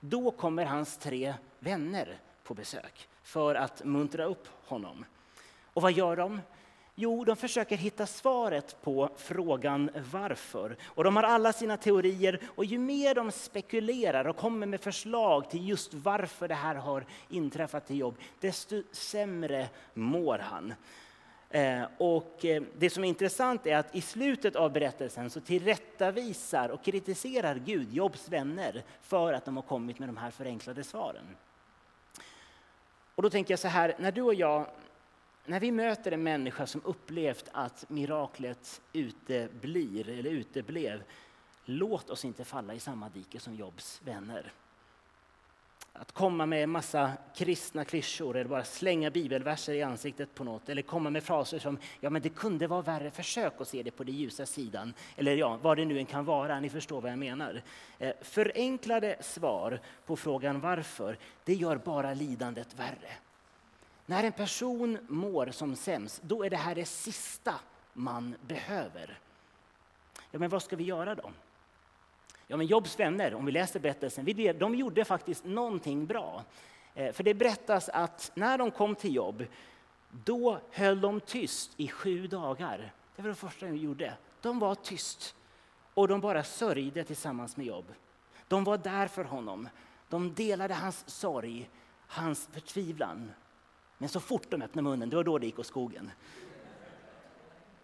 då 0.00 0.30
kommer 0.30 0.64
hans 0.64 0.96
tre 0.96 1.34
vänner 1.58 2.18
på 2.44 2.54
besök 2.54 3.08
för 3.22 3.54
att 3.54 3.84
muntra 3.84 4.24
upp 4.24 4.48
honom. 4.66 5.04
Och 5.72 5.82
vad 5.82 5.92
gör 5.92 6.16
de? 6.16 6.40
Jo, 7.02 7.24
de 7.24 7.36
försöker 7.36 7.76
hitta 7.76 8.06
svaret 8.06 8.76
på 8.82 9.10
frågan 9.16 9.90
varför. 10.12 10.76
Och 10.84 11.04
de 11.04 11.16
har 11.16 11.22
alla 11.22 11.52
sina 11.52 11.76
teorier 11.76 12.40
och 12.46 12.64
ju 12.64 12.78
mer 12.78 13.14
de 13.14 13.32
spekulerar 13.32 14.24
och 14.26 14.36
kommer 14.36 14.66
med 14.66 14.80
förslag 14.80 15.50
till 15.50 15.68
just 15.68 15.94
varför 15.94 16.48
det 16.48 16.54
här 16.54 16.74
har 16.74 17.04
inträffat 17.28 17.90
i 17.90 17.96
jobb, 17.96 18.16
desto 18.40 18.82
sämre 18.92 19.68
mår 19.94 20.38
han. 20.38 20.74
Eh, 21.50 21.82
och 21.98 22.44
eh, 22.44 22.62
det 22.78 22.90
som 22.90 23.04
är 23.04 23.08
intressant 23.08 23.66
är 23.66 23.76
att 23.76 23.94
i 23.94 24.00
slutet 24.00 24.56
av 24.56 24.72
berättelsen 24.72 25.30
så 25.30 25.40
tillrättavisar 25.40 26.68
och 26.68 26.84
kritiserar 26.84 27.54
Gud 27.54 27.92
Jobs 27.92 28.28
vänner 28.28 28.82
för 29.02 29.32
att 29.32 29.44
de 29.44 29.56
har 29.56 29.62
kommit 29.62 29.98
med 29.98 30.08
de 30.08 30.16
här 30.16 30.30
förenklade 30.30 30.84
svaren. 30.84 31.36
Och 33.14 33.22
då 33.22 33.30
tänker 33.30 33.52
jag 33.52 33.58
så 33.58 33.68
här, 33.68 33.94
när 33.98 34.12
du 34.12 34.22
och 34.22 34.34
jag 34.34 34.66
när 35.50 35.60
vi 35.60 35.72
möter 35.72 36.12
en 36.12 36.22
människa 36.22 36.66
som 36.66 36.80
upplevt 36.84 37.48
att 37.52 37.90
miraklet 37.90 38.80
uteblir 38.92 40.08
eller 40.08 40.30
uteblev, 40.30 41.02
låt 41.64 42.10
oss 42.10 42.24
inte 42.24 42.44
falla 42.44 42.74
i 42.74 42.80
samma 42.80 43.08
dike 43.08 43.40
som 43.40 43.54
Jobs 43.54 44.00
vänner. 44.04 44.52
Att 45.92 46.12
komma 46.12 46.46
med 46.46 46.68
massa 46.68 47.12
kristna 47.34 47.84
klyschor 47.84 48.36
eller 48.36 48.50
bara 48.50 48.64
slänga 48.64 49.10
bibelverser 49.10 49.72
i 49.72 49.82
ansiktet 49.82 50.34
på 50.34 50.44
något 50.44 50.68
eller 50.68 50.82
komma 50.82 51.10
med 51.10 51.24
fraser 51.24 51.58
som 51.58 51.78
ja 52.00 52.10
men 52.10 52.22
det 52.22 52.28
kunde 52.28 52.66
vara 52.66 52.82
värre, 52.82 53.10
försök 53.10 53.60
att 53.60 53.68
se 53.68 53.82
det 53.82 53.90
på 53.90 54.04
den 54.04 54.14
ljusa 54.14 54.46
sidan. 54.46 54.94
Eller 55.16 55.36
ja, 55.36 55.58
vad 55.62 55.76
det 55.76 55.84
nu 55.84 55.98
än 55.98 56.06
kan 56.06 56.24
vara, 56.24 56.60
ni 56.60 56.68
förstår 56.68 57.00
vad 57.00 57.10
jag 57.10 57.18
menar. 57.18 57.62
Eh, 57.98 58.12
förenklade 58.20 59.16
svar 59.20 59.80
på 60.06 60.16
frågan 60.16 60.60
varför, 60.60 61.18
det 61.44 61.54
gör 61.54 61.76
bara 61.76 62.14
lidandet 62.14 62.78
värre. 62.78 63.10
När 64.10 64.24
en 64.24 64.32
person 64.32 64.98
mår 65.08 65.50
som 65.50 65.76
sämst, 65.76 66.22
då 66.22 66.44
är 66.44 66.50
det 66.50 66.56
här 66.56 66.74
det 66.74 66.84
sista 66.84 67.54
man 67.92 68.34
behöver. 68.46 69.18
Ja, 70.30 70.38
men 70.38 70.50
vad 70.50 70.62
ska 70.62 70.76
vi 70.76 70.84
göra 70.84 71.14
då? 71.14 71.30
Ja, 72.46 72.56
men 72.56 72.66
Jobs 72.66 72.98
vänner, 72.98 73.34
om 73.34 73.46
vi 73.46 73.52
läser 73.52 73.80
berättelsen, 73.80 74.24
de 74.58 74.74
gjorde 74.74 75.04
faktiskt 75.04 75.44
någonting 75.44 76.06
bra. 76.06 76.44
Eh, 76.94 77.12
för 77.12 77.24
det 77.24 77.34
berättas 77.34 77.88
att 77.88 78.30
när 78.34 78.58
de 78.58 78.70
kom 78.70 78.94
till 78.94 79.14
Jobb, 79.14 79.46
då 80.24 80.60
höll 80.70 81.00
de 81.00 81.20
tyst 81.20 81.72
i 81.76 81.88
sju 81.88 82.26
dagar. 82.26 82.92
Det 83.16 83.22
var 83.22 83.28
det 83.28 83.34
första 83.34 83.66
de 83.66 83.76
gjorde. 83.76 84.14
De 84.40 84.58
var 84.58 84.74
tyst 84.74 85.34
och 85.94 86.08
de 86.08 86.20
bara 86.20 86.44
sörjde 86.44 87.04
tillsammans 87.04 87.56
med 87.56 87.66
Jobb. 87.66 87.86
De 88.48 88.64
var 88.64 88.78
där 88.78 89.06
för 89.06 89.24
honom. 89.24 89.68
De 90.08 90.34
delade 90.34 90.74
hans 90.74 91.10
sorg, 91.10 91.70
hans 92.06 92.48
förtvivlan. 92.52 93.32
Men 94.00 94.08
så 94.08 94.20
fort 94.20 94.50
de 94.50 94.62
öppnade 94.62 94.88
munnen, 94.88 95.10
det 95.10 95.16
var 95.16 95.24
då 95.24 95.38
det 95.38 95.46
gick 95.46 95.58
åt 95.58 95.66
skogen. 95.66 96.10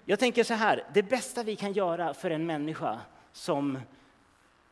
Jag 0.05 0.19
tänker 0.19 0.45
så 0.45 0.55
här, 0.55 0.85
det 0.95 1.03
bästa 1.03 1.43
vi 1.43 1.57
kan 1.57 1.73
göra 1.73 2.14
för 2.14 2.31
en 2.31 2.47
människa 2.47 3.01
som 3.33 3.79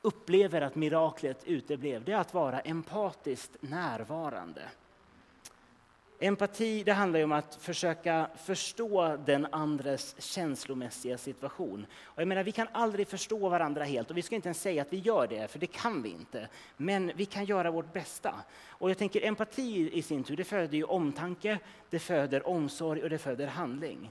upplever 0.02 0.60
att 0.60 0.74
miraklet 0.74 1.44
uteblev, 1.44 2.04
det 2.04 2.12
är 2.12 2.16
att 2.16 2.34
vara 2.34 2.60
empatiskt 2.60 3.56
närvarande. 3.60 4.62
Empati 6.18 6.82
det 6.82 6.92
handlar 6.92 7.18
ju 7.18 7.24
om 7.24 7.32
att 7.32 7.54
försöka 7.54 8.28
förstå 8.44 9.16
den 9.26 9.46
andres 9.50 10.14
känslomässiga 10.18 11.18
situation. 11.18 11.86
Och 12.04 12.20
jag 12.20 12.28
menar, 12.28 12.44
vi 12.44 12.52
kan 12.52 12.68
aldrig 12.72 13.08
förstå 13.08 13.48
varandra 13.48 13.84
helt 13.84 14.10
och 14.10 14.16
vi 14.16 14.22
ska 14.22 14.34
inte 14.34 14.48
ens 14.48 14.60
säga 14.60 14.82
att 14.82 14.92
vi 14.92 14.98
gör 14.98 15.26
det, 15.26 15.50
för 15.50 15.58
det 15.58 15.66
kan 15.66 16.02
vi 16.02 16.08
inte. 16.08 16.48
Men 16.76 17.12
vi 17.14 17.26
kan 17.26 17.44
göra 17.44 17.70
vårt 17.70 17.92
bästa. 17.92 18.34
Och 18.66 18.90
jag 18.90 18.98
tänker 18.98 19.24
empati 19.24 19.90
i 19.92 20.02
sin 20.02 20.24
tur, 20.24 20.36
det 20.36 20.44
föder 20.44 20.76
ju 20.76 20.84
omtanke, 20.84 21.58
det 21.90 21.98
föder 21.98 22.48
omsorg 22.48 23.02
och 23.02 23.10
det 23.10 23.18
föder 23.18 23.46
handling. 23.46 24.10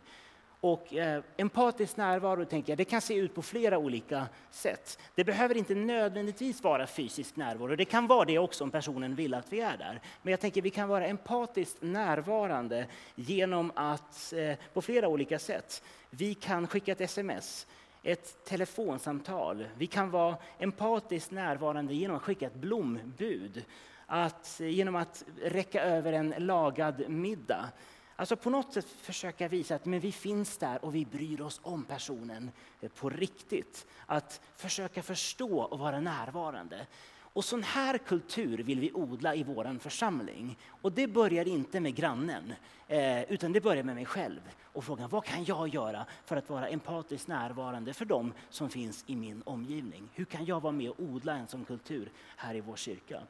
Och 0.64 0.93
eh, 0.93 1.24
empatisk 1.38 1.97
närvaro 1.97 2.45
tänker 2.45 2.72
jag, 2.72 2.78
det 2.78 2.86
kan 2.86 3.01
se 3.01 3.16
ut 3.16 3.36
på 3.36 3.41
flera 3.41 3.78
olika 3.78 4.28
sätt. 4.51 4.99
Det 5.16 5.24
behöver 5.24 5.57
inte 5.57 5.76
nödvändigtvis 5.76 6.64
vara 6.64 6.88
fysisk 6.88 7.36
närvaro. 7.36 7.76
Det 7.76 7.86
kan 7.86 8.07
vara 8.07 8.26
det 8.26 8.39
också 8.39 8.64
om 8.64 8.72
personen 8.72 9.16
vill 9.16 9.34
att 9.34 9.53
vi 9.53 9.59
är 9.59 9.78
där. 9.78 10.01
Men 10.22 10.32
jag 10.32 10.39
tänker 10.39 10.61
vi 10.61 10.70
kan 10.70 10.89
vara 10.89 11.07
empatiskt 11.07 11.78
närvarande 11.82 12.88
genom 13.16 13.72
att, 13.76 14.34
eh, 14.34 14.57
på 14.74 14.82
flera 14.82 15.07
olika 15.07 15.39
sätt. 15.39 15.84
Vi 16.09 16.34
kan 16.34 16.68
skicka 16.68 16.91
ett 16.91 17.01
sms, 17.01 17.68
ett 18.03 18.45
telefonsamtal. 18.45 19.68
Vi 19.78 19.88
kan 19.88 20.11
vara 20.11 20.38
empatiskt 20.59 21.32
närvarande 21.32 21.93
genom 21.93 22.18
att 22.18 22.24
skicka 22.24 22.47
ett 22.47 22.55
blombud. 22.55 23.66
Att, 24.05 24.59
genom 24.59 24.95
att 24.95 25.24
räcka 25.43 25.84
över 25.84 26.14
en 26.14 26.34
lagad 26.38 27.09
middag. 27.09 27.70
Alltså 28.16 28.36
på 28.36 28.49
något 28.49 28.74
sätt 28.74 28.86
försöka 28.86 29.47
visa 29.47 29.76
att 29.76 29.86
men 29.86 29.99
vi 29.99 30.11
finns 30.11 30.57
där 30.57 30.86
och 30.86 30.95
vi 30.95 31.05
bryr 31.05 31.41
oss 31.41 31.59
om 31.64 31.84
personen 31.84 32.51
eh, 32.82 32.89
på 32.89 33.09
riktigt. 33.09 33.88
Att 34.05 34.41
försöka 34.55 35.03
förstå 35.03 35.59
och 35.61 35.80
vara 35.80 35.99
närvarande. 35.99 36.88
Och 37.34 37.45
sån 37.45 37.64
här 37.64 37.97
kultur 37.97 38.57
vill 38.57 38.80
vi 38.80 38.91
odla 38.91 39.36
i 39.36 39.43
vår 39.43 39.80
församling. 39.80 40.57
Och 40.82 40.91
det 40.91 41.07
börjar 41.07 41.47
inte 41.47 41.80
med 41.80 41.95
grannen, 41.95 42.53
eh, 42.88 43.32
utan 43.32 43.53
det 43.53 43.61
börjar 43.61 43.84
med 43.84 43.95
mig 43.95 44.05
själv. 44.05 44.41
Och 44.64 44.84
frågan, 44.84 45.09
vad 45.09 45.26
kan 45.26 45.43
jag 45.43 45.68
göra 45.68 46.05
för 46.26 46.38
att 46.38 46.49
vara 46.49 46.68
empatiskt 46.68 47.28
närvarande 47.28 47.93
för 47.93 48.05
dem 48.05 48.34
som 48.49 48.70
finns 48.70 49.03
i 49.07 49.16
min 49.16 49.41
omgivning? 49.45 50.09
Hur 50.14 50.26
kan 50.26 50.45
jag 50.45 50.61
vara 50.61 50.74
med 50.74 50.89
och 50.89 50.99
odla 50.99 51.34
en 51.34 51.47
sån 51.47 51.66
kultur 51.66 52.11
här 52.36 52.55
i 52.55 52.61
vår 52.61 52.76
kyrka? 52.76 53.22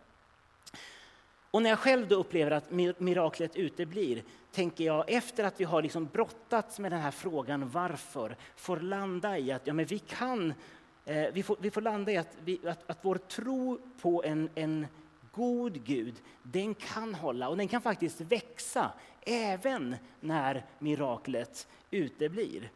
Och 1.53 1.61
när 1.61 1.69
jag 1.69 1.79
själv 1.79 2.07
då 2.07 2.15
upplever 2.15 2.51
att 2.51 2.71
miraklet 2.99 3.55
uteblir, 3.55 4.23
tänker 4.51 4.83
jag 4.83 5.11
efter 5.11 5.43
att 5.43 5.59
vi 5.59 5.63
har 5.63 5.81
liksom 5.81 6.05
brottats 6.05 6.79
med 6.79 6.91
den 6.91 7.01
här 7.01 7.11
frågan 7.11 7.69
varför, 7.69 8.35
får 8.55 8.79
landa 8.79 9.37
i 9.37 9.51
att 9.51 9.67
ja, 9.67 9.73
men 9.73 9.85
vi 9.85 9.99
kan, 9.99 10.53
eh, 11.05 11.27
vi, 11.33 11.43
får, 11.43 11.57
vi 11.59 11.71
får 11.71 11.81
landa 11.81 12.11
i 12.11 12.17
att, 12.17 12.37
vi, 12.43 12.59
att, 12.67 12.89
att 12.89 12.97
vår 13.01 13.15
tro 13.15 13.79
på 14.01 14.23
en, 14.23 14.49
en 14.55 14.87
god 15.31 15.85
Gud, 15.85 16.15
den 16.43 16.75
kan 16.75 17.15
hålla 17.15 17.49
och 17.49 17.57
den 17.57 17.67
kan 17.67 17.81
faktiskt 17.81 18.21
växa 18.21 18.91
även 19.21 19.95
när 20.19 20.65
miraklet 20.79 21.67
uteblir. 21.91 22.71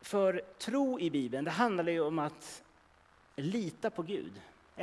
För 0.00 0.42
tro 0.58 1.00
i 1.00 1.10
Bibeln, 1.10 1.44
det 1.44 1.50
handlar 1.50 1.92
ju 1.92 2.00
om 2.00 2.18
att 2.18 2.62
lita 3.36 3.90
på 3.90 4.02
Gud. 4.02 4.32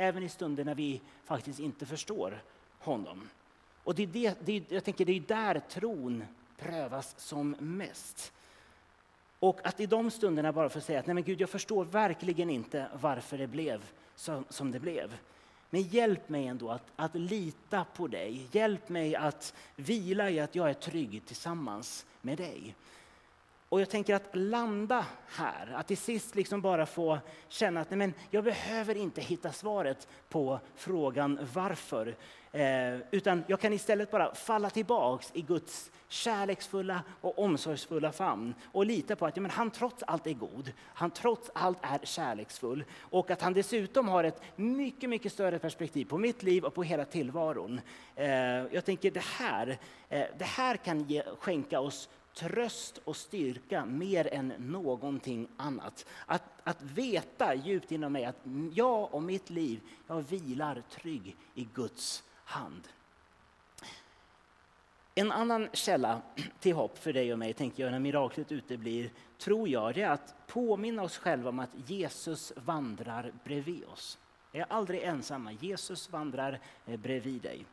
Även 0.00 0.22
i 0.22 0.28
stunder 0.28 0.64
när 0.64 0.74
vi 0.74 1.00
faktiskt 1.24 1.60
inte 1.60 1.86
förstår 1.86 2.42
honom. 2.78 3.28
Och 3.84 3.94
det 3.94 4.02
är 4.02 4.06
det, 4.06 4.38
det 4.44 4.56
är, 4.56 4.62
jag 4.68 4.84
tänker 4.84 5.04
det 5.04 5.12
är 5.12 5.20
där 5.20 5.60
tron 5.68 6.24
prövas 6.58 7.14
som 7.18 7.56
mest. 7.58 8.32
Och 9.38 9.66
att 9.66 9.80
i 9.80 9.86
de 9.86 10.10
stunderna 10.10 10.52
bara 10.52 10.68
få 10.68 10.80
säga 10.80 11.00
att 11.00 11.06
nej 11.06 11.14
men 11.14 11.22
Gud, 11.22 11.40
jag 11.40 11.50
förstår 11.50 11.84
verkligen 11.84 12.50
inte 12.50 12.86
varför 13.00 13.38
det 13.38 13.46
blev 13.46 13.90
som, 14.14 14.44
som 14.48 14.70
det 14.70 14.80
blev. 14.80 15.16
Men 15.70 15.82
hjälp 15.82 16.28
mig 16.28 16.46
ändå 16.46 16.70
att, 16.70 16.84
att 16.96 17.14
lita 17.14 17.84
på 17.84 18.06
dig. 18.06 18.46
Hjälp 18.52 18.88
mig 18.88 19.16
att 19.16 19.54
vila 19.76 20.30
i 20.30 20.40
att 20.40 20.54
jag 20.54 20.70
är 20.70 20.74
trygg 20.74 21.22
tillsammans 21.26 22.06
med 22.22 22.38
dig. 22.38 22.74
Och 23.70 23.80
jag 23.80 23.90
tänker 23.90 24.14
att 24.14 24.28
landa 24.32 25.06
här, 25.26 25.72
att 25.74 25.86
till 25.86 25.96
sist 25.96 26.34
liksom 26.34 26.60
bara 26.60 26.86
få 26.86 27.18
känna 27.48 27.80
att 27.80 27.90
nej 27.90 27.98
men, 27.98 28.14
jag 28.30 28.44
behöver 28.44 28.96
inte 28.96 29.20
hitta 29.20 29.52
svaret 29.52 30.08
på 30.28 30.60
frågan 30.74 31.38
varför. 31.54 32.16
Eh, 32.52 32.98
utan 33.10 33.44
jag 33.46 33.60
kan 33.60 33.72
istället 33.72 34.10
bara 34.10 34.34
falla 34.34 34.70
tillbaks 34.70 35.30
i 35.34 35.42
Guds 35.42 35.90
kärleksfulla 36.08 37.02
och 37.20 37.38
omsorgsfulla 37.38 38.12
famn 38.12 38.54
och 38.72 38.86
lita 38.86 39.16
på 39.16 39.26
att 39.26 39.36
ja, 39.36 39.42
men 39.42 39.50
han 39.50 39.70
trots 39.70 40.02
allt 40.02 40.26
är 40.26 40.32
god, 40.32 40.72
han 40.94 41.10
trots 41.10 41.50
allt 41.54 41.78
är 41.82 42.00
kärleksfull 42.02 42.84
och 43.00 43.30
att 43.30 43.42
han 43.42 43.52
dessutom 43.52 44.08
har 44.08 44.24
ett 44.24 44.42
mycket, 44.56 45.10
mycket 45.10 45.32
större 45.32 45.58
perspektiv 45.58 46.04
på 46.04 46.18
mitt 46.18 46.42
liv 46.42 46.64
och 46.64 46.74
på 46.74 46.82
hela 46.82 47.04
tillvaron. 47.04 47.80
Eh, 48.16 48.28
jag 48.72 48.84
tänker 48.84 49.10
det 49.10 49.24
här, 49.24 49.78
eh, 50.08 50.24
det 50.38 50.44
här 50.44 50.76
kan 50.76 51.04
ge, 51.04 51.22
skänka 51.38 51.80
oss 51.80 52.08
tröst 52.34 52.98
och 53.04 53.16
styrka 53.16 53.84
mer 53.84 54.34
än 54.34 54.48
någonting 54.58 55.48
annat. 55.56 56.06
Att, 56.26 56.42
att 56.64 56.82
veta 56.82 57.54
djupt 57.54 57.92
inom 57.92 58.12
mig 58.12 58.24
att 58.24 58.40
jag 58.72 59.14
och 59.14 59.22
mitt 59.22 59.50
liv, 59.50 59.80
jag 60.06 60.22
vilar 60.22 60.82
trygg 60.90 61.36
i 61.54 61.68
Guds 61.74 62.22
hand. 62.44 62.88
En 65.14 65.32
annan 65.32 65.68
källa 65.72 66.22
till 66.60 66.74
hopp 66.74 66.98
för 66.98 67.12
dig 67.12 67.32
och 67.32 67.38
mig, 67.38 67.52
tänker 67.52 67.82
jag, 67.82 67.92
när 67.92 67.98
miraklet 67.98 68.52
uteblir, 68.52 69.10
tror 69.38 69.68
jag, 69.68 69.94
det 69.94 70.02
är 70.02 70.10
att 70.10 70.34
påminna 70.46 71.02
oss 71.02 71.18
själva 71.18 71.48
om 71.48 71.58
att 71.58 71.90
Jesus 71.90 72.52
vandrar 72.56 73.32
bredvid 73.44 73.84
oss. 73.84 74.18
Jag 74.52 74.60
är 74.60 74.72
aldrig 74.72 75.02
ensamma, 75.02 75.52
Jesus 75.52 76.10
vandrar 76.10 76.60
eh, 76.86 76.96
bredvid 76.96 77.42
dig. 77.42 77.66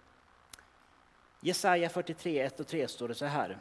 Jesaja 1.41 1.89
43, 1.89 2.39
1 2.39 2.60
och 2.60 2.68
3 2.68 2.88
står 2.88 3.08
det 3.08 3.16
så 3.16 3.26
här. 3.26 3.58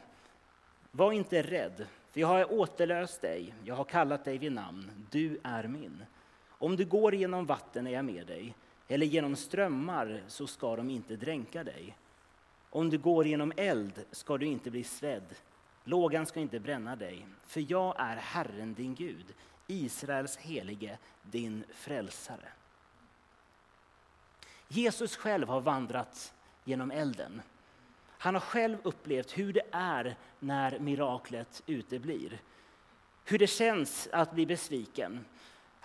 Var 0.97 1.11
inte 1.11 1.41
rädd, 1.41 1.87
för 2.11 2.19
jag 2.19 2.27
har 2.27 2.53
återlöst 2.53 3.21
dig, 3.21 3.53
jag 3.63 3.75
har 3.75 3.83
kallat 3.83 4.25
dig 4.25 4.37
vid 4.37 4.51
namn, 4.51 5.07
du 5.11 5.39
är 5.43 5.67
min. 5.67 6.05
Om 6.49 6.75
du 6.75 6.85
går 6.85 7.15
genom 7.15 7.45
vatten 7.45 7.87
är 7.87 7.91
jag 7.91 8.05
med 8.05 8.27
dig, 8.27 8.55
eller 8.87 9.05
genom 9.05 9.35
strömmar 9.35 10.23
så 10.27 10.47
ska 10.47 10.75
de 10.75 10.89
inte 10.89 11.15
dränka 11.15 11.63
dig. 11.63 11.97
Om 12.69 12.89
du 12.89 12.97
går 12.97 13.27
genom 13.27 13.53
eld 13.57 14.05
ska 14.11 14.37
du 14.37 14.45
inte 14.45 14.71
bli 14.71 14.83
svedd, 14.83 15.35
lågan 15.83 16.25
ska 16.25 16.39
inte 16.39 16.59
bränna 16.59 16.95
dig, 16.95 17.27
för 17.47 17.71
jag 17.71 17.95
är 17.99 18.15
Herren 18.15 18.73
din 18.73 18.95
Gud, 18.95 19.25
Israels 19.67 20.37
helige, 20.37 20.97
din 21.21 21.63
frälsare. 21.73 22.49
Jesus 24.67 25.15
själv 25.15 25.47
har 25.47 25.61
vandrat 25.61 26.33
genom 26.63 26.91
elden. 26.91 27.41
Han 28.17 28.33
har 28.33 28.41
själv 28.41 28.77
upplevt 28.83 29.37
hur 29.37 29.53
det 29.53 29.65
är 29.71 30.15
när 30.39 30.79
miraklet 30.79 31.63
uteblir. 31.65 32.41
Hur 33.25 33.39
det 33.39 33.47
känns 33.47 34.09
att 34.11 34.31
bli 34.31 34.45
besviken. 34.45 35.25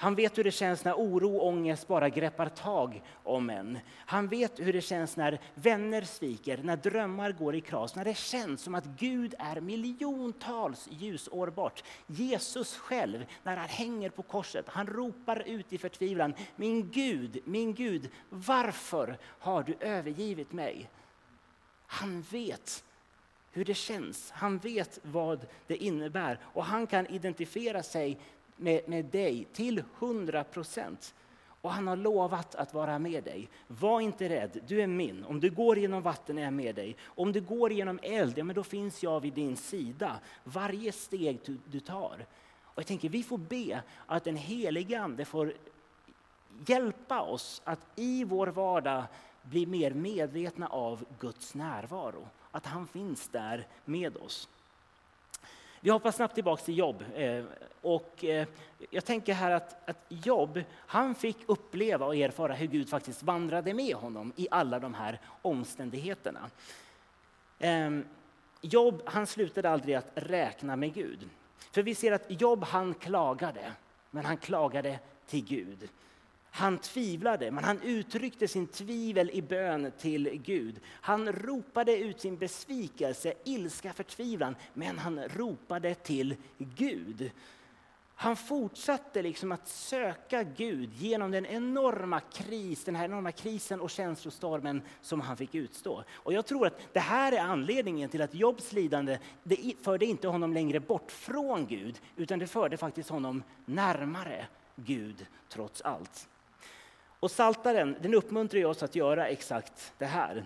Han 0.03 0.15
vet 0.15 0.39
hur 0.39 0.45
det 0.45 0.51
känns 0.51 0.85
när 0.85 0.95
oro 0.95 1.37
och 1.37 1.47
ångest 1.47 1.89
bara 1.89 2.09
greppar 2.09 2.49
tag 2.49 3.03
om 3.23 3.51
en. 3.51 3.79
Han 3.95 4.29
vet 4.29 4.61
hur 4.61 4.73
det 4.73 4.81
känns 4.81 5.17
när 5.17 5.41
vänner 5.55 6.03
sviker, 6.03 6.61
när 6.63 6.77
drömmar 6.77 7.33
går 7.33 7.55
i 7.55 7.61
kras, 7.61 7.97
när 7.97 8.05
det 8.05 8.17
känns 8.17 8.63
som 8.63 8.75
att 8.75 8.85
Gud 8.85 9.35
är 9.39 9.61
miljontals 9.61 10.89
ljusår 10.91 11.51
bort. 11.51 11.85
Jesus 12.07 12.77
själv, 12.77 13.25
när 13.43 13.57
han 13.57 13.69
hänger 13.69 14.11
på 14.11 14.23
korset, 14.23 14.69
han 14.69 14.87
ropar 14.87 15.43
ut 15.47 15.73
i 15.73 15.79
förtvivlan. 15.79 16.35
Min 16.57 16.91
Gud, 16.91 17.39
min 17.45 17.75
Gud, 17.75 18.11
varför 18.29 19.19
har 19.23 19.63
du 19.63 19.77
övergivit 19.81 20.53
mig? 20.53 20.91
Han 21.93 22.23
vet 22.31 22.85
hur 23.53 23.65
det 23.65 23.75
känns. 23.75 24.31
Han 24.31 24.59
vet 24.59 24.99
vad 25.03 25.47
det 25.67 25.77
innebär 25.77 26.39
och 26.43 26.65
han 26.65 26.87
kan 26.87 27.07
identifiera 27.07 27.83
sig 27.83 28.19
med, 28.57 28.89
med 28.89 29.05
dig 29.05 29.47
till 29.53 29.85
hundra 29.99 30.45
procent. 30.45 31.15
Och 31.61 31.73
han 31.73 31.87
har 31.89 31.97
lovat 31.97 32.55
att 32.55 32.75
vara 32.75 32.99
med 32.99 33.25
dig. 33.25 33.49
Var 33.67 34.01
inte 34.01 34.29
rädd, 34.29 34.61
du 34.67 34.83
är 34.83 34.87
min. 34.87 35.25
Om 35.25 35.41
du 35.41 35.51
går 35.51 35.79
genom 35.79 36.03
vatten 36.03 36.39
är 36.39 36.43
jag 36.43 36.53
med 36.53 36.75
dig. 36.75 36.97
Om 37.05 37.33
du 37.33 37.41
går 37.41 37.73
genom 37.73 37.99
eld, 38.03 38.39
ja, 38.39 38.45
men 38.45 38.57
då 38.57 38.65
finns 38.65 39.03
jag 39.03 39.21
vid 39.21 39.33
din 39.33 39.57
sida. 39.57 40.21
Varje 40.45 40.93
steg 40.93 41.39
du, 41.45 41.59
du 41.71 41.81
tar. 41.81 42.27
Och 42.63 42.79
jag 42.79 42.87
tänker, 42.87 43.09
vi 43.09 43.23
får 43.23 43.39
be 43.39 43.83
att 44.07 44.25
den 44.25 44.37
helige 44.37 45.01
Ande 45.01 45.25
får 45.25 45.55
hjälpa 46.67 47.21
oss 47.21 47.63
att 47.65 47.87
i 47.97 48.25
vår 48.25 48.47
vardag 48.47 49.05
bli 49.43 49.67
mer 49.67 49.91
medvetna 49.91 50.67
av 50.67 51.05
Guds 51.19 51.55
närvaro. 51.55 52.29
Att 52.51 52.67
han 52.67 52.87
finns 52.87 53.29
där 53.29 53.67
med 53.85 54.17
oss. 54.17 54.49
Vi 55.81 55.91
hoppar 55.91 56.11
snabbt 56.11 56.35
tillbaka 56.35 56.63
till 56.63 56.79
Jobb. 56.79 57.05
Eh, 57.15 57.45
och 57.81 58.25
eh, 58.25 58.47
jag 58.91 59.05
tänker 59.05 59.35
här 59.35 59.51
att, 59.51 59.89
att 59.89 60.05
Jobb, 60.09 60.61
han 60.75 61.15
fick 61.15 61.37
uppleva 61.47 62.07
och 62.07 62.17
erfara 62.17 62.55
hur 62.55 62.67
Gud 62.67 62.89
faktiskt 62.89 63.23
vandrade 63.23 63.75
med 63.75 63.95
honom 63.95 64.33
i 64.37 64.49
alla 64.51 64.79
de 64.79 64.95
här 64.95 65.19
omständigheterna. 65.43 66.51
Ehm, 67.59 68.05
Jobb, 68.61 69.03
han 69.05 69.27
slutade 69.27 69.71
aldrig 69.71 69.95
att 69.95 70.11
räkna 70.15 70.77
med 70.77 70.95
Gud. 70.95 71.29
För 71.71 71.83
vi 71.83 71.95
ser 71.95 72.13
att 72.13 72.41
Jobb, 72.41 72.65
han 72.65 72.95
klagade, 72.95 73.73
men 74.11 74.25
han 74.25 74.37
klagade 74.37 74.99
till 75.27 75.45
Gud. 75.45 75.89
Han 76.55 76.79
tvivlade, 76.79 77.51
men 77.51 77.65
han 77.65 77.83
uttryckte 77.83 78.49
sin 78.49 78.67
tvivel 78.67 79.31
i 79.31 79.43
bön 79.43 79.93
till 79.99 80.41
Gud. 80.45 80.81
Han 80.87 81.33
ropade 81.33 81.97
ut 81.97 82.21
sin 82.21 82.37
besvikelse, 82.37 83.35
ilska, 83.45 83.93
förtvivlan, 83.93 84.57
men 84.75 84.99
han 84.99 85.21
ropade 85.29 85.95
till 85.95 86.37
Gud. 86.59 87.31
Han 88.15 88.37
fortsatte 88.37 89.23
liksom 89.23 89.53
att 89.53 89.69
söka 89.69 90.43
Gud 90.43 90.95
genom 90.95 91.31
den 91.31 91.47
enorma 91.47 92.21
kris, 92.21 92.85
den 92.85 92.97
här 92.97 93.05
enorma 93.05 93.33
krisen 93.33 93.81
och 93.81 93.91
känslostormen 93.91 94.83
som 95.01 95.21
han 95.21 95.37
fick 95.37 95.55
utstå. 95.55 96.05
Och 96.13 96.33
jag 96.33 96.47
tror 96.47 96.67
att 96.67 96.81
det 96.93 97.01
här 97.01 97.33
är 97.33 97.41
anledningen 97.41 98.09
till 98.09 98.23
att 98.23 98.35
Jobs 98.35 98.73
lidande, 98.73 99.19
det 99.43 99.73
förde 99.83 100.07
inte 100.07 100.29
honom 100.29 100.53
längre 100.53 100.81
bort 100.81 101.11
från 101.13 101.67
Gud, 101.67 102.01
utan 102.17 102.39
det 102.39 102.47
förde 102.47 102.77
faktiskt 102.77 103.09
honom 103.09 103.43
närmare 103.65 104.47
Gud 104.77 105.27
trots 105.49 105.83
allt. 105.83 106.29
Och 107.23 107.31
Saltaren, 107.31 107.97
den 108.01 108.15
uppmuntrar 108.15 108.65
oss 108.65 108.83
att 108.83 108.95
göra 108.95 109.29
exakt 109.29 109.93
det 109.99 110.07
här. 110.07 110.45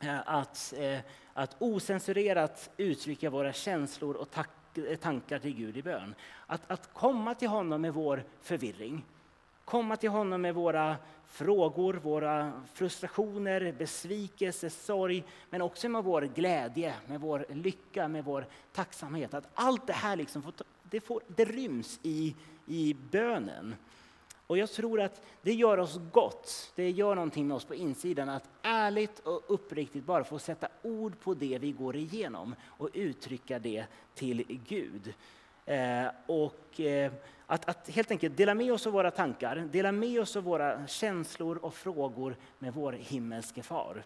Eh, 0.00 0.18
att, 0.26 0.74
eh, 0.76 0.98
att 1.34 1.56
osensurerat 1.58 2.70
uttrycka 2.76 3.30
våra 3.30 3.52
känslor 3.52 4.14
och 4.14 4.38
eh, 4.74 4.96
tankar 4.96 5.38
till 5.38 5.54
Gud 5.54 5.76
i 5.76 5.82
bön. 5.82 6.14
Att, 6.46 6.70
att 6.70 6.94
komma 6.94 7.34
till 7.34 7.48
honom 7.48 7.80
med 7.80 7.94
vår 7.94 8.24
förvirring. 8.42 9.04
Komma 9.64 9.96
till 9.96 10.10
honom 10.10 10.42
med 10.42 10.54
våra 10.54 10.96
frågor, 11.26 11.94
våra 11.94 12.62
frustrationer, 12.74 13.72
besvikelse, 13.78 14.70
sorg, 14.70 15.24
men 15.50 15.62
också 15.62 15.88
med 15.88 16.04
vår 16.04 16.22
glädje, 16.22 16.94
med 17.06 17.20
vår 17.20 17.46
lycka, 17.48 18.08
med 18.08 18.24
vår 18.24 18.46
tacksamhet. 18.72 19.34
Att 19.34 19.48
allt 19.54 19.86
det 19.86 19.92
här 19.92 20.16
liksom 20.16 20.42
får, 20.42 20.52
det, 20.82 21.00
får, 21.00 21.22
det 21.26 21.44
ryms 21.44 22.00
i, 22.02 22.34
i 22.66 22.96
bönen. 23.10 23.74
Och 24.46 24.58
jag 24.58 24.70
tror 24.70 25.00
att 25.00 25.22
det 25.42 25.52
gör 25.52 25.78
oss 25.78 26.00
gott, 26.12 26.72
det 26.74 26.90
gör 26.90 27.14
någonting 27.14 27.46
med 27.48 27.54
oss 27.54 27.64
på 27.64 27.74
insidan 27.74 28.28
att 28.28 28.48
ärligt 28.62 29.18
och 29.18 29.42
uppriktigt 29.46 30.04
bara 30.04 30.24
få 30.24 30.38
sätta 30.38 30.68
ord 30.82 31.20
på 31.20 31.34
det 31.34 31.58
vi 31.58 31.72
går 31.72 31.96
igenom 31.96 32.54
och 32.64 32.90
uttrycka 32.92 33.58
det 33.58 33.84
till 34.14 34.44
Gud. 34.68 35.14
Eh, 35.64 36.06
och 36.26 36.80
eh, 36.80 37.12
att, 37.46 37.68
att 37.68 37.88
helt 37.88 38.10
enkelt 38.10 38.36
dela 38.36 38.54
med 38.54 38.72
oss 38.72 38.86
av 38.86 38.92
våra 38.92 39.10
tankar, 39.10 39.68
dela 39.72 39.92
med 39.92 40.20
oss 40.20 40.36
av 40.36 40.42
våra 40.42 40.86
känslor 40.86 41.56
och 41.56 41.74
frågor 41.74 42.36
med 42.58 42.74
vår 42.74 42.92
himmelske 42.92 43.62
far. 43.62 44.04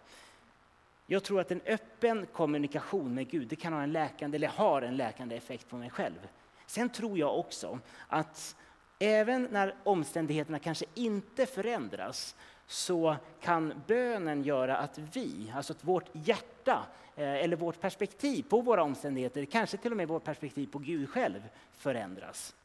Jag 1.07 1.23
tror 1.23 1.39
att 1.39 1.51
en 1.51 1.61
öppen 1.65 2.25
kommunikation 2.33 3.13
med 3.13 3.29
Gud 3.29 3.47
det 3.47 3.55
kan 3.55 3.73
ha 3.73 3.83
en 3.83 3.91
läkande, 3.91 4.35
eller 4.35 4.47
har 4.47 4.81
en 4.81 4.97
läkande 4.97 5.35
effekt 5.35 5.69
på 5.69 5.77
mig 5.77 5.89
själv. 5.89 6.27
Sen 6.65 6.89
tror 6.89 7.17
jag 7.17 7.39
också 7.39 7.79
att 8.07 8.55
även 9.01 9.47
när 9.51 9.75
omständigheterna 9.83 10.59
kanske 10.59 10.85
inte 10.93 11.45
förändras 11.45 12.35
så 12.67 13.15
kan 13.41 13.81
bönen 13.87 14.43
göra 14.43 14.77
att 14.77 14.97
vi, 14.97 15.53
alltså 15.55 15.73
att 15.73 15.83
vårt 15.83 16.09
hjärta 16.13 16.85
eh, 17.15 17.33
eller 17.33 17.55
vårt 17.55 17.81
perspektiv 17.81 18.43
på 18.49 18.61
våra 18.61 18.83
omständigheter, 18.83 19.45
kanske 19.45 19.77
till 19.77 19.91
och 19.91 19.97
med 19.97 20.07
vårt 20.07 20.23
perspektiv 20.23 20.67
på 20.71 20.79
Gud 20.79 21.09
själv 21.09 21.41
förändras. 21.77 22.55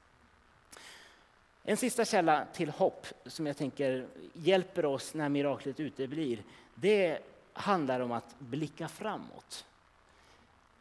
En 1.63 1.77
sista 1.77 2.05
källa 2.05 2.47
till 2.53 2.71
hopp 2.71 3.07
som 3.27 3.47
jag 3.47 3.57
tänker 3.57 4.07
hjälper 4.33 4.85
oss 4.85 5.15
när 5.15 5.29
miraklet 5.29 5.81
uteblir, 5.81 6.43
det 6.75 7.19
handlar 7.53 8.01
om 8.01 8.13
att 8.13 8.39
blicka 8.39 8.89
framåt. 8.89 9.65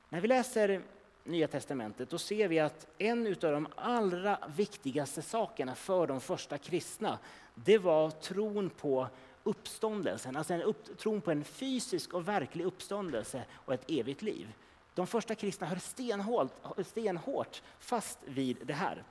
När 0.09 0.21
vi 0.21 0.27
läser 0.27 0.81
Nya 1.27 1.47
Testamentet 1.47 2.09
då 2.09 2.17
ser 2.17 2.47
vi 2.47 2.59
att 2.59 2.87
en 2.97 3.27
av 3.27 3.33
de 3.35 3.67
allra 3.75 4.39
viktigaste 4.55 5.21
sakerna 5.21 5.75
för 5.75 6.07
de 6.07 6.21
första 6.21 6.57
kristna, 6.57 7.19
det 7.55 7.77
var 7.77 8.09
tron 8.09 8.69
på 8.69 9.07
uppståndelsen, 9.43 10.35
alltså 10.35 10.53
en 10.53 10.61
upp, 10.61 10.97
tron 10.97 11.21
på 11.21 11.31
en 11.31 11.43
fysisk 11.43 12.13
och 12.13 12.27
verklig 12.27 12.65
uppståndelse 12.65 13.43
och 13.53 13.73
ett 13.73 13.91
evigt 13.91 14.21
liv. 14.21 14.53
De 14.93 15.07
första 15.07 15.35
kristna 15.35 15.67
höll 15.67 15.79
stenhårt, 15.79 16.51
stenhårt 16.85 17.61
fast 17.79 18.19
vid 18.25 18.57
det 18.63 18.73
här. 18.73 19.03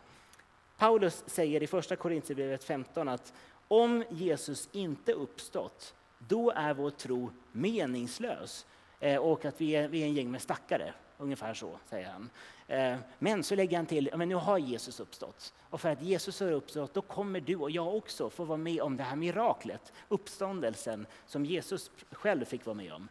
Paulus 0.78 1.24
säger 1.26 1.62
i 1.62 1.66
första 1.66 1.96
Korintierbrevet 1.96 2.64
15 2.64 3.08
att 3.08 3.32
om 3.68 4.04
Jesus 4.10 4.68
inte 4.72 5.12
uppstått, 5.12 5.94
då 6.18 6.50
är 6.50 6.74
vår 6.74 6.90
tro 6.90 7.30
meningslös 7.52 8.66
eh, 9.00 9.16
och 9.16 9.44
att 9.44 9.60
vi 9.60 9.76
är, 9.76 9.88
vi 9.88 10.02
är 10.02 10.06
en 10.06 10.14
gäng 10.14 10.30
med 10.30 10.42
stackare. 10.42 10.94
Ungefär 11.18 11.54
så 11.54 11.78
säger 11.90 12.08
han. 12.08 12.30
Eh, 12.66 12.96
men 13.18 13.44
så 13.44 13.54
lägger 13.54 13.76
han 13.76 13.86
till, 13.86 14.10
men 14.16 14.28
nu 14.28 14.34
har 14.34 14.58
Jesus 14.58 15.00
uppstått. 15.00 15.54
Och 15.70 15.80
för 15.80 15.88
att 15.88 16.02
Jesus 16.02 16.40
har 16.40 16.52
uppstått, 16.52 16.94
då 16.94 17.02
kommer 17.02 17.40
du 17.40 17.56
och 17.56 17.70
jag 17.70 17.96
också 17.96 18.30
få 18.30 18.44
vara 18.44 18.58
med 18.58 18.80
om 18.80 18.96
det 18.96 19.02
här 19.02 19.16
miraklet, 19.16 19.92
uppståndelsen, 20.08 21.06
som 21.26 21.44
Jesus 21.44 21.90
själv 22.10 22.44
fick 22.44 22.66
vara 22.66 22.74
med 22.74 22.92
om. 22.92 23.08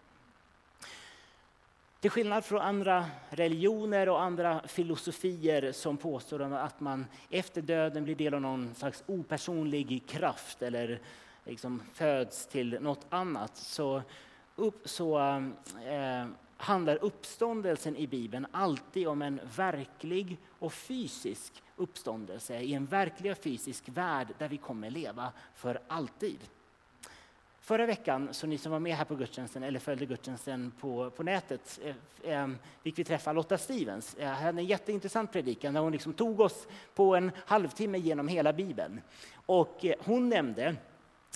Till 1.99 2.11
skillnad 2.11 2.45
från 2.45 2.61
andra 2.61 3.05
religioner 3.29 4.09
och 4.09 4.21
andra 4.21 4.61
filosofier 4.67 5.71
som 5.71 5.97
påstår 5.97 6.41
att 6.41 6.79
man 6.79 7.05
efter 7.29 7.61
döden 7.61 8.03
blir 8.03 8.15
del 8.15 8.33
av 8.33 8.41
någon 8.41 8.75
slags 8.75 9.03
opersonlig 9.05 10.07
kraft 10.07 10.61
eller 10.61 10.99
liksom 11.45 11.81
föds 11.93 12.47
till 12.47 12.77
något 12.81 13.05
annat 13.09 13.57
så, 13.57 14.01
upp, 14.55 14.89
så 14.89 15.19
eh, 15.85 16.25
handlar 16.63 17.03
uppståndelsen 17.03 17.95
i 17.95 18.07
Bibeln 18.07 18.47
alltid 18.51 19.07
om 19.07 19.21
en 19.21 19.39
verklig 19.55 20.37
och 20.59 20.73
fysisk 20.73 21.63
uppståndelse 21.75 22.59
i 22.59 22.73
en 22.73 22.85
verklig 22.85 23.31
och 23.31 23.37
fysisk 23.37 23.83
värld 23.85 24.27
där 24.37 24.49
vi 24.49 24.57
kommer 24.57 24.89
leva 24.89 25.31
för 25.55 25.79
alltid. 25.87 26.39
Förra 27.59 27.85
veckan, 27.85 28.29
så 28.31 28.47
ni 28.47 28.57
som 28.57 28.71
var 28.71 28.79
med 28.79 28.95
här 28.95 29.05
på 29.05 29.15
gudstjänsten 29.15 29.63
eller 29.63 29.79
följde 29.79 30.05
gudstjänsten 30.05 30.71
på, 30.79 31.09
på 31.09 31.23
nätet, 31.23 31.79
eh, 31.83 31.95
eh 32.31 32.49
fick 32.83 32.99
vi 32.99 33.03
träffa 33.03 33.33
Lotta 33.33 33.57
Stevens. 33.57 34.15
Eh, 34.15 34.29
hade 34.29 34.61
en 34.61 34.65
jätteintressant 34.65 35.31
predikan 35.31 35.73
där 35.73 35.81
hon 35.81 35.91
liksom 35.91 36.13
tog 36.13 36.39
oss 36.39 36.67
på 36.95 37.15
en 37.15 37.31
halvtimme 37.45 37.97
genom 37.97 38.27
hela 38.27 38.53
Bibeln. 38.53 39.01
Och 39.45 39.85
eh, 39.85 39.95
hon 39.99 40.29
nämnde 40.29 40.75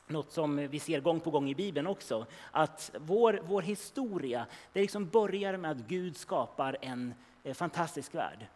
något 0.07 0.31
som 0.31 0.67
vi 0.67 0.79
ser 0.79 0.99
gång 0.99 1.19
på 1.19 1.31
gång 1.31 1.49
i 1.49 1.55
Bibeln 1.55 1.87
också, 1.87 2.25
att 2.51 2.91
vår, 2.99 3.41
vår 3.43 3.61
historia, 3.61 4.45
det 4.73 4.81
liksom 4.81 5.09
börjar 5.09 5.57
med 5.57 5.71
att 5.71 5.87
Gud 5.87 6.17
skapar 6.17 6.77
en 6.81 7.13
eh, 7.43 7.53
fantastisk 7.53 8.15
värld. 8.15 8.47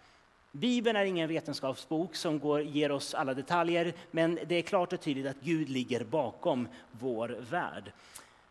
Bibeln 0.51 0.97
är 0.97 1.05
ingen 1.05 1.29
vetenskapsbok 1.29 2.15
som 2.15 2.39
går, 2.39 2.61
ger 2.61 2.91
oss 2.91 3.13
alla 3.13 3.33
detaljer, 3.33 3.93
men 4.11 4.39
det 4.47 4.55
är 4.55 4.61
klart 4.61 4.93
och 4.93 5.01
tydligt 5.01 5.27
att 5.27 5.41
Gud 5.41 5.69
ligger 5.69 6.03
bakom 6.03 6.67
vår 6.91 7.37
värld. 7.49 7.91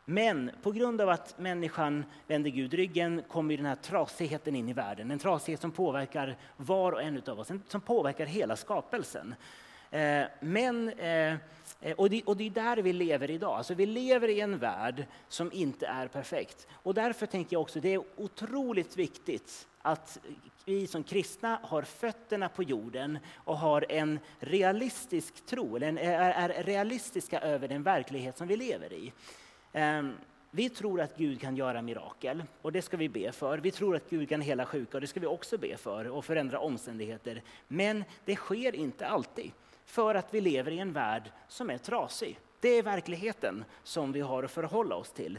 Men 0.04 0.50
på 0.62 0.72
grund 0.72 1.00
av 1.00 1.08
att 1.08 1.38
människan 1.38 2.04
vänder 2.26 2.50
Gud 2.50 2.74
ryggen 2.74 3.22
kommer 3.28 3.56
den 3.56 3.66
här 3.66 3.76
trasigheten 3.76 4.56
in 4.56 4.68
i 4.68 4.72
världen. 4.72 5.10
En 5.10 5.18
trasighet 5.18 5.60
som 5.60 5.70
påverkar 5.70 6.36
var 6.56 6.92
och 6.92 7.02
en 7.02 7.22
av 7.26 7.40
oss, 7.40 7.50
som 7.68 7.80
påverkar 7.80 8.26
hela 8.26 8.56
skapelsen. 8.56 9.34
Eh, 9.90 10.24
men, 10.40 10.88
eh, 10.88 11.34
Eh, 11.80 11.92
och 11.92 12.10
det, 12.10 12.22
och 12.22 12.36
det 12.36 12.46
är 12.46 12.50
där 12.50 12.76
vi 12.76 12.92
lever 12.92 13.30
idag. 13.30 13.56
Alltså 13.56 13.74
vi 13.74 13.86
lever 13.86 14.28
i 14.28 14.40
en 14.40 14.58
värld 14.58 15.06
som 15.28 15.52
inte 15.52 15.86
är 15.86 16.08
perfekt. 16.08 16.66
Och 16.72 16.94
därför 16.94 17.26
tänker 17.26 17.56
jag 17.56 17.62
också 17.62 17.78
att 17.78 17.82
det 17.82 17.94
är 17.94 18.02
otroligt 18.16 18.96
viktigt 18.96 19.68
att 19.82 20.18
vi 20.64 20.86
som 20.86 21.02
kristna 21.02 21.60
har 21.62 21.82
fötterna 21.82 22.48
på 22.48 22.62
jorden 22.62 23.18
och 23.34 23.58
har 23.58 23.86
en 23.88 24.18
realistisk 24.38 25.46
tro, 25.46 25.76
eller 25.76 25.88
en, 25.88 25.98
är, 25.98 26.30
är 26.30 26.62
realistiska 26.62 27.40
över 27.40 27.68
den 27.68 27.82
verklighet 27.82 28.38
som 28.38 28.48
vi 28.48 28.56
lever 28.56 28.92
i. 28.92 29.12
Um, 29.72 30.16
Vi 30.50 30.68
tror 30.68 31.00
att 31.00 31.16
Gud 31.16 31.40
kan 31.40 31.56
göra 31.56 31.82
mirakel 31.82 32.42
och 32.62 32.72
det 32.72 32.82
ska 32.82 32.96
vi 32.96 33.08
be 33.08 33.32
för. 33.32 33.58
Vi 33.58 33.70
tror 33.70 33.96
att 33.96 34.10
Gud 34.10 34.28
kan 34.28 34.40
hela 34.40 34.66
sjuka 34.66 34.96
och 34.96 35.00
det 35.00 35.06
ska 35.06 35.20
vi 35.20 35.26
också 35.26 35.58
be 35.58 35.76
för 35.76 36.08
och 36.08 36.24
förändra 36.24 36.60
omständigheter. 36.60 37.42
Men 37.68 38.04
det 38.24 38.36
sker 38.36 38.74
inte 38.74 39.06
alltid 39.06 39.52
för 39.90 40.14
att 40.14 40.34
vi 40.34 40.40
lever 40.40 40.70
i 40.70 40.78
en 40.78 40.92
värld 40.92 41.30
som 41.48 41.70
är 41.70 41.78
trasig. 41.78 42.38
Det 42.60 42.68
är 42.68 42.82
verkligheten 42.82 43.64
som 43.82 44.12
vi 44.12 44.20
har 44.20 44.42
att 44.42 44.50
förhålla 44.50 44.94
oss 44.94 45.12
till. 45.12 45.38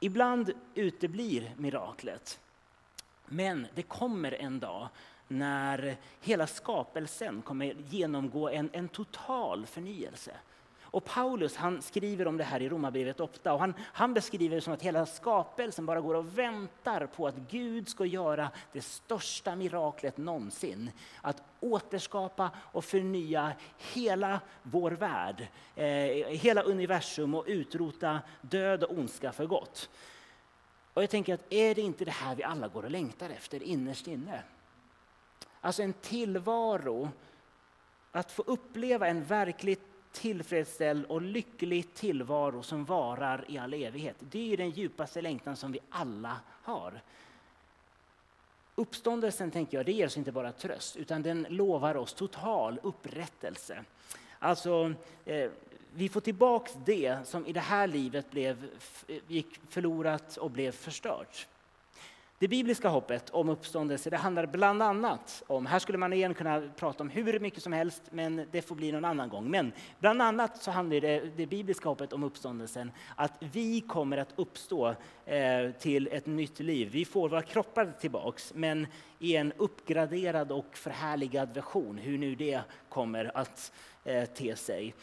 Ibland 0.00 0.52
uteblir 0.74 1.52
miraklet. 1.56 2.40
Men 3.26 3.66
det 3.74 3.82
kommer 3.82 4.32
en 4.32 4.60
dag 4.60 4.88
när 5.28 5.96
hela 6.20 6.46
skapelsen 6.46 7.42
kommer 7.42 7.74
genomgå 7.88 8.48
en, 8.48 8.70
en 8.72 8.88
total 8.88 9.66
förnyelse. 9.66 10.36
Och 10.94 11.04
Paulus 11.04 11.56
han 11.56 11.82
skriver 11.82 12.26
om 12.26 12.36
det 12.36 12.44
här 12.44 12.62
i 12.62 12.68
Romarbrevet 12.68 13.20
8 13.20 13.52
och 13.52 13.60
han, 13.60 13.74
han 13.80 14.14
beskriver 14.14 14.56
det 14.56 14.60
som 14.60 14.72
att 14.72 14.82
hela 14.82 15.06
skapelsen 15.06 15.86
bara 15.86 16.00
går 16.00 16.14
och 16.14 16.38
väntar 16.38 17.06
på 17.06 17.26
att 17.26 17.34
Gud 17.50 17.88
ska 17.88 18.04
göra 18.04 18.50
det 18.72 18.80
största 18.80 19.56
miraklet 19.56 20.16
någonsin. 20.16 20.90
Att 21.20 21.42
återskapa 21.60 22.50
och 22.56 22.84
förnya 22.84 23.52
hela 23.78 24.40
vår 24.62 24.90
värld, 24.90 25.48
eh, 25.76 25.86
hela 26.28 26.62
universum 26.62 27.34
och 27.34 27.44
utrota 27.46 28.20
död 28.40 28.84
och 28.84 28.98
ondska 28.98 29.32
för 29.32 29.46
gott. 29.46 29.90
Och 30.94 31.02
jag 31.02 31.10
tänker 31.10 31.34
att 31.34 31.52
är 31.52 31.74
det 31.74 31.82
inte 31.82 32.04
det 32.04 32.10
här 32.10 32.34
vi 32.34 32.42
alla 32.42 32.68
går 32.68 32.82
och 32.82 32.90
längtar 32.90 33.30
efter 33.30 33.62
innerst 33.62 34.06
inne? 34.06 34.42
Alltså 35.60 35.82
en 35.82 35.92
tillvaro, 35.92 37.10
att 38.12 38.32
få 38.32 38.42
uppleva 38.46 39.08
en 39.08 39.24
verkligt 39.24 39.93
tillfredsställd 40.14 41.04
och 41.04 41.22
lycklig 41.22 41.94
tillvaro 41.94 42.62
som 42.62 42.84
varar 42.84 43.44
i 43.48 43.58
all 43.58 43.74
evighet. 43.74 44.16
Det 44.18 44.52
är 44.52 44.56
den 44.56 44.70
djupaste 44.70 45.22
längtan 45.22 45.56
som 45.56 45.72
vi 45.72 45.78
alla 45.90 46.40
har. 46.62 47.00
Uppståndelsen 48.74 49.50
tänker 49.50 49.76
jag, 49.76 49.86
det 49.86 49.92
ger 49.92 50.06
oss 50.06 50.16
inte 50.16 50.32
bara 50.32 50.52
tröst, 50.52 50.96
utan 50.96 51.22
den 51.22 51.46
lovar 51.48 51.94
oss 51.94 52.14
total 52.14 52.80
upprättelse. 52.82 53.84
Alltså, 54.38 54.94
eh, 55.24 55.50
vi 55.94 56.08
får 56.08 56.20
tillbaks 56.20 56.72
det 56.84 57.18
som 57.24 57.46
i 57.46 57.52
det 57.52 57.60
här 57.60 57.86
livet 57.86 58.30
blev, 58.30 58.68
gick 59.28 59.60
förlorat 59.68 60.36
och 60.36 60.50
blev 60.50 60.72
förstört. 60.72 61.46
Det 62.44 62.48
bibliska 62.48 62.88
hoppet 62.88 63.30
om 63.30 63.48
uppståndelse 63.48 64.10
det 64.10 64.16
handlar 64.16 64.46
bland 64.46 64.82
annat 64.82 65.42
om, 65.46 65.66
här 65.66 65.78
skulle 65.78 65.98
man 65.98 66.12
igen 66.12 66.34
kunna 66.34 66.62
prata 66.76 67.02
om 67.02 67.10
hur 67.10 67.40
mycket 67.40 67.62
som 67.62 67.72
helst, 67.72 68.02
men 68.10 68.46
det 68.52 68.62
får 68.62 68.74
bli 68.74 68.92
någon 68.92 69.04
annan 69.04 69.28
gång. 69.28 69.50
Men 69.50 69.72
bland 70.00 70.22
annat 70.22 70.62
så 70.62 70.70
handlar 70.70 71.00
det, 71.00 71.36
det 71.36 71.46
bibliska 71.46 71.88
hoppet 71.88 72.12
om 72.12 72.24
uppståndelsen 72.24 72.92
att 73.16 73.32
vi 73.38 73.80
kommer 73.80 74.18
att 74.18 74.32
uppstå 74.36 74.94
eh, 75.26 75.70
till 75.78 76.08
ett 76.12 76.26
nytt 76.26 76.60
liv. 76.60 76.88
Vi 76.92 77.04
får 77.04 77.28
våra 77.28 77.42
kroppar 77.42 77.92
tillbaks, 78.00 78.54
men 78.54 78.86
i 79.18 79.36
en 79.36 79.52
uppgraderad 79.56 80.52
och 80.52 80.76
förhärligad 80.76 81.54
version, 81.54 81.98
hur 81.98 82.18
nu 82.18 82.34
det 82.34 82.60
kommer 82.88 83.36
att 83.36 83.72
eh, 84.04 84.24
te 84.24 84.56
sig. 84.56 84.94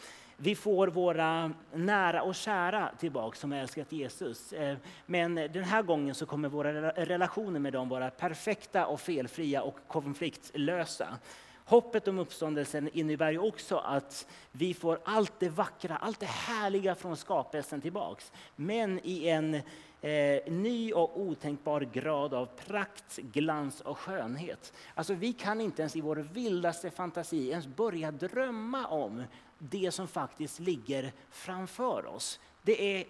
Vi 0.44 0.54
får 0.54 0.88
våra 0.88 1.52
nära 1.72 2.22
och 2.22 2.34
kära 2.34 2.90
tillbaka 2.98 3.36
som 3.36 3.52
har 3.52 3.58
älskat 3.58 3.92
Jesus. 3.92 4.52
Eh, 4.52 4.76
men 5.06 5.34
den 5.34 5.64
här 5.64 5.82
gången 5.82 6.14
så 6.14 6.26
kommer 6.26 6.48
våra 6.48 6.90
relationer 6.90 7.60
med 7.60 7.72
dem 7.72 7.88
vara 7.88 8.10
perfekta 8.10 8.86
och 8.86 9.00
felfria 9.00 9.62
och 9.62 9.78
konfliktlösa. 9.88 11.18
Hoppet 11.64 12.08
om 12.08 12.18
uppståndelsen 12.18 12.88
innebär 12.92 13.30
ju 13.30 13.38
också 13.38 13.76
att 13.76 14.26
vi 14.52 14.74
får 14.74 14.98
allt 15.04 15.32
det 15.38 15.48
vackra, 15.48 15.96
allt 15.96 16.20
det 16.20 16.26
härliga 16.26 16.94
från 16.94 17.16
skapelsen 17.16 17.80
tillbaks. 17.80 18.32
Men 18.56 19.00
i 19.02 19.28
en 19.28 19.54
eh, 20.00 20.52
ny 20.52 20.92
och 20.92 21.20
otänkbar 21.20 21.80
grad 21.80 22.34
av 22.34 22.48
prakt, 22.66 23.16
glans 23.16 23.80
och 23.80 23.98
skönhet. 23.98 24.72
Alltså 24.94 25.14
vi 25.14 25.32
kan 25.32 25.60
inte 25.60 25.82
ens 25.82 25.96
i 25.96 26.00
vår 26.00 26.16
vildaste 26.16 26.90
fantasi 26.90 27.50
ens 27.50 27.66
börja 27.66 28.10
drömma 28.10 28.86
om 28.86 29.24
det 29.70 29.90
som 29.90 30.08
faktiskt 30.08 30.60
ligger 30.60 31.12
framför 31.30 32.06
oss. 32.06 32.40
Det 32.62 32.96
är 32.98 33.04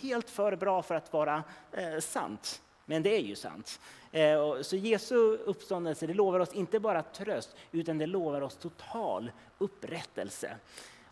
helt 0.00 0.30
för 0.30 0.56
bra 0.56 0.82
för 0.82 0.94
att 0.94 1.12
vara 1.12 1.44
eh, 1.72 1.98
sant, 1.98 2.62
men 2.84 3.02
det 3.02 3.16
är 3.16 3.20
ju 3.22 3.36
sant. 3.36 3.80
Eh, 4.12 4.60
så 4.62 4.76
Jesu 4.76 5.36
uppståndelse 5.36 6.06
det 6.06 6.14
lovar 6.14 6.40
oss 6.40 6.52
inte 6.52 6.80
bara 6.80 7.02
tröst, 7.02 7.56
utan 7.72 7.98
det 7.98 8.06
lovar 8.06 8.40
oss 8.40 8.56
total 8.56 9.30
upprättelse. 9.58 10.56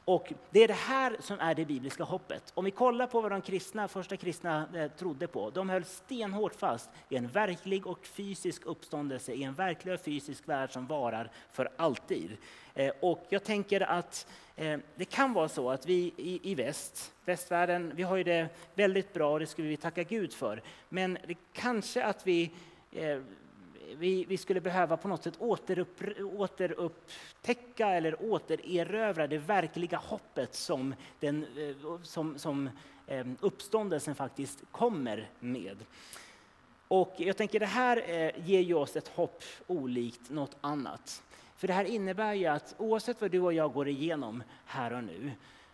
Och 0.04 0.32
det 0.50 0.64
är 0.64 0.68
det 0.68 0.74
här 0.74 1.16
som 1.20 1.40
är 1.40 1.54
det 1.54 1.64
bibliska 1.64 2.04
hoppet. 2.04 2.52
Om 2.54 2.64
vi 2.64 2.70
kollar 2.70 3.06
på 3.06 3.20
vad 3.20 3.32
de 3.32 3.42
kristna, 3.42 3.88
första 3.88 4.16
kristna 4.16 4.68
eh, 4.74 4.90
trodde 4.90 5.26
på. 5.26 5.50
De 5.50 5.68
höll 5.68 5.84
stenhårt 5.84 6.54
fast 6.54 6.90
i 7.08 7.16
en 7.16 7.28
verklig 7.28 7.86
och 7.86 8.06
fysisk 8.06 8.66
uppståndelse 8.66 9.32
i 9.32 9.42
en 9.42 9.54
verklig 9.54 9.94
och 9.94 10.00
fysisk 10.00 10.48
värld 10.48 10.72
som 10.72 10.86
varar 10.86 11.30
för 11.52 11.68
alltid. 11.76 12.36
Eh, 12.74 12.92
och 13.00 13.26
jag 13.28 13.44
tänker 13.44 13.80
att 13.80 14.26
Eh, 14.56 14.78
det 14.96 15.04
kan 15.04 15.32
vara 15.32 15.48
så 15.48 15.70
att 15.70 15.86
vi 15.86 16.12
i, 16.42 16.54
väst, 16.54 17.12
västvärlden, 17.24 17.92
vi 17.94 18.02
har 18.02 18.16
ju 18.16 18.24
det 18.24 18.48
väldigt 18.74 19.12
bra 19.12 19.32
och 19.32 19.40
det 19.40 19.46
skulle 19.46 19.68
vi 19.68 19.76
tacka 19.76 20.02
Gud 20.02 20.32
för. 20.32 20.62
Men 20.88 21.18
det 21.26 21.34
kanske 21.52 22.04
att 22.04 22.26
vi 22.26 22.50
eh, 22.92 23.18
vi, 23.96 24.24
vi, 24.24 24.36
skulle 24.36 24.60
behöva 24.60 24.96
på 24.96 25.08
något 25.08 25.22
sätt 25.22 25.34
återupp, 25.38 26.02
återupptäcka 26.36 27.88
eller 27.88 28.32
återerövra 28.32 29.26
det 29.26 29.38
verkliga 29.38 29.96
hoppet 29.96 30.54
som, 30.54 30.94
den, 31.20 31.46
eh, 31.56 32.02
som, 32.02 32.38
som 32.38 32.70
uppståndelsen 33.40 34.14
faktiskt 34.14 34.62
kommer 34.70 35.30
med. 35.40 35.76
Och 36.88 37.14
jag 37.16 37.36
tänker 37.36 37.60
det 37.60 37.66
här 37.66 38.32
ger 38.38 38.60
ju 38.60 38.74
oss 38.74 38.96
ett 38.96 39.08
hopp 39.08 39.42
olikt 39.66 40.30
något 40.30 40.56
annat. 40.60 41.22
För 41.56 41.66
det 41.66 41.74
här 41.74 41.84
innebär 41.84 42.34
ju 42.34 42.46
att 42.46 42.74
oavsett 42.78 43.20
vad 43.20 43.30
du 43.30 43.40
och 43.40 43.52
jag 43.52 43.72
går 43.72 43.88
igenom 43.88 44.42
här 44.64 44.92
och 44.92 45.04
nu, 45.04 45.32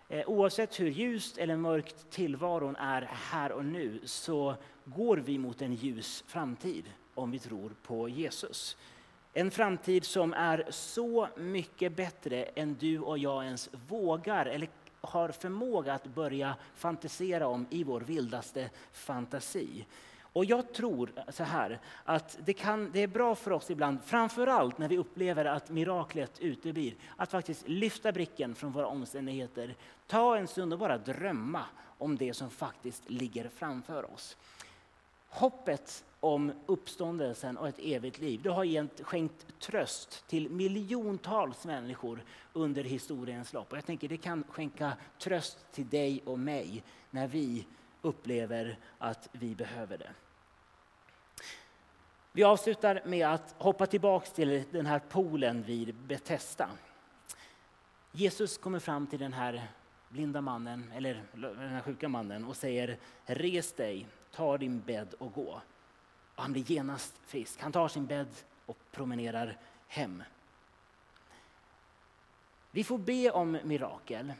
eh, 0.09 0.29
oavsett 0.29 0.81
hur 0.81 0.91
ljust 0.91 1.39
eller 1.39 1.57
mörkt 1.57 2.11
tillvaron 2.11 2.77
är 2.77 3.03
här 3.13 3.53
och 3.53 3.65
nu, 3.65 4.01
så 4.05 4.55
går 4.85 5.17
vi 5.17 5.39
mot 5.39 5.63
en 5.63 5.75
ljus 5.75 6.25
framtid 6.27 6.85
om 7.15 7.31
vi 7.31 7.39
tror 7.39 7.71
på 7.83 8.09
Jesus. 8.09 8.77
En 9.33 9.51
framtid 9.51 10.05
som 10.05 10.33
är 10.33 10.67
så 10.71 11.29
mycket 11.37 11.97
bättre 11.97 12.45
än 12.45 12.77
du 12.81 12.99
och 12.99 13.19
jag 13.19 13.45
ens 13.45 13.69
vågar 13.89 14.47
eller 14.47 14.69
har 15.01 15.29
förmåga 15.29 15.95
att 15.95 16.07
börja 16.07 16.57
fantisera 16.75 17.47
om 17.47 17.67
i 17.71 17.85
vår 17.85 18.01
vildaste 18.01 18.71
fantasi. 18.93 19.87
Och 20.33 20.45
jag 20.45 20.73
tror 20.73 21.13
så 21.29 21.45
här, 21.45 21.79
att 22.05 22.39
det, 22.45 22.53
kan, 22.53 22.91
det 22.93 23.03
är 23.03 23.07
bra 23.07 23.35
för 23.35 23.51
oss 23.51 23.71
ibland, 23.71 23.99
framförallt 24.05 24.79
när 24.79 24.89
vi 24.89 24.99
upplever 24.99 25.45
att 25.45 25.71
miraklet 25.71 26.41
uteblir, 26.41 26.95
att 27.17 27.31
faktiskt 27.31 27.69
lyfta 27.69 28.13
blicken 28.13 28.55
från 28.55 28.73
våra 28.73 28.87
omständigheter, 28.87 29.75
ta 30.07 30.37
en 30.37 30.49
stund 30.49 30.73
och 30.73 30.79
bara 30.79 30.99
drömma 30.99 31.63
om 31.99 32.17
det 32.17 32.35
som 32.35 32.51
faktiskt 32.51 33.11
ligger 33.11 33.49
framför 33.49 34.15
oss. 34.15 34.37
Hoppet 35.29 36.05
om 36.21 36.53
uppståndelsen 36.67 37.57
och 37.57 37.69
ett 37.69 37.79
evigt 37.79 38.19
liv. 38.19 38.41
Det 38.43 38.51
har 38.51 39.05
skänkt 39.05 39.47
tröst 39.59 40.25
till 40.29 40.51
miljontals 40.51 41.65
människor 41.65 42.25
under 42.53 42.85
historiens 42.85 43.53
lopp. 43.53 43.73
Och 43.73 43.77
jag 43.77 43.87
tänker 43.87 44.09
det 44.09 44.17
kan 44.17 44.45
skänka 44.49 44.93
tröst 45.19 45.59
till 45.73 45.89
dig 45.89 46.23
och 46.25 46.39
mig 46.39 46.83
när 47.11 47.29
vi 47.29 47.67
upplever 48.03 48.79
att 48.99 49.29
vi 49.33 49.55
behöver 49.55 49.99
det. 49.99 50.11
Vi 52.33 52.45
avslutar 52.45 53.03
med 53.05 53.29
att 53.29 53.55
hoppa 53.59 53.87
tillbaks 53.87 54.33
till 54.33 54.65
den 54.71 54.87
här 54.87 54.99
poolen 54.99 55.63
vid 55.63 55.95
Betesda. 55.95 56.71
Jesus 58.13 58.59
kommer 58.59 58.79
fram 58.79 59.07
till 59.07 59.19
den 59.19 59.33
här 59.33 59.69
blinda 60.09 60.41
mannen, 60.41 60.93
eller 60.95 61.25
den 61.33 61.69
här 61.69 61.81
sjuka 61.81 62.09
mannen 62.09 62.45
och 62.45 62.57
säger 62.57 62.99
res 63.27 63.73
dig, 63.73 64.07
ta 64.33 64.59
din 64.59 64.81
bädd 64.81 65.15
och 65.19 65.33
gå. 65.33 65.61
Och 66.35 66.43
han 66.43 66.53
blir 66.53 66.71
genast 66.71 67.15
frisk. 67.27 67.61
Han 67.61 67.73
tar 67.73 67.89
sin 67.89 68.07
bädd 68.07 68.35
och 68.67 68.79
promenerar 68.91 69.59
hem. 69.89 70.23
Vi 72.71 72.85
får 72.85 72.99
be 72.99 73.31
om 73.31 73.59
mirakel. 73.65 74.33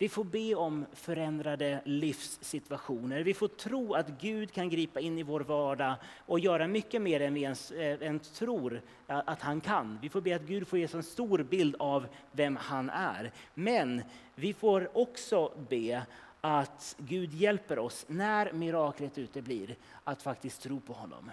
Vi 0.00 0.08
får 0.08 0.24
be 0.24 0.54
om 0.54 0.86
förändrade 0.92 1.80
livssituationer. 1.84 3.22
Vi 3.22 3.34
får 3.34 3.48
tro 3.48 3.94
att 3.94 4.08
Gud 4.08 4.52
kan 4.52 4.68
gripa 4.68 5.00
in 5.00 5.18
i 5.18 5.22
vår 5.22 5.40
vardag 5.40 5.94
och 6.26 6.40
göra 6.40 6.66
mycket 6.66 7.02
mer 7.02 7.20
än 7.20 7.34
vi 7.34 7.42
ens, 7.42 7.70
eh, 7.70 8.02
ens 8.02 8.30
tror 8.30 8.82
eh, 9.08 9.22
att 9.26 9.42
han 9.42 9.60
kan. 9.60 9.98
Vi 10.02 10.08
får 10.08 10.20
be 10.20 10.36
att 10.36 10.42
Gud 10.42 10.68
får 10.68 10.78
ge 10.78 10.84
oss 10.84 10.94
en 10.94 11.02
stor 11.02 11.42
bild 11.42 11.76
av 11.78 12.06
vem 12.32 12.56
han 12.56 12.90
är. 12.90 13.32
Men 13.54 14.02
vi 14.34 14.52
får 14.52 14.98
också 14.98 15.52
be 15.68 16.06
att 16.40 16.96
Gud 16.98 17.34
hjälper 17.34 17.78
oss 17.78 18.04
när 18.08 18.52
miraklet 18.52 19.18
uteblir 19.18 19.76
att 20.04 20.22
faktiskt 20.22 20.62
tro 20.62 20.80
på 20.80 20.92
honom. 20.92 21.30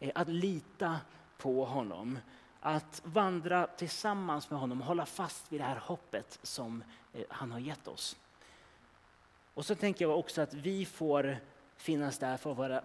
Eh, 0.00 0.10
att 0.14 0.28
lita 0.28 0.96
på 1.38 1.64
honom. 1.64 2.18
Att 2.68 3.02
vandra 3.04 3.66
tillsammans 3.66 4.50
med 4.50 4.60
honom 4.60 4.80
hålla 4.80 5.06
fast 5.06 5.52
vid 5.52 5.60
det 5.60 5.64
här 5.64 5.80
hoppet 5.82 6.38
som 6.42 6.84
eh, 7.12 7.24
han 7.28 7.52
har 7.52 7.58
gett 7.58 7.88
oss. 7.88 8.16
Och 9.54 9.66
så 9.66 9.74
tänker 9.74 10.04
jag 10.04 10.18
också 10.18 10.42
att 10.42 10.54
vi 10.54 10.84
får 10.84 11.36
finnas 11.76 12.18
där 12.18 12.36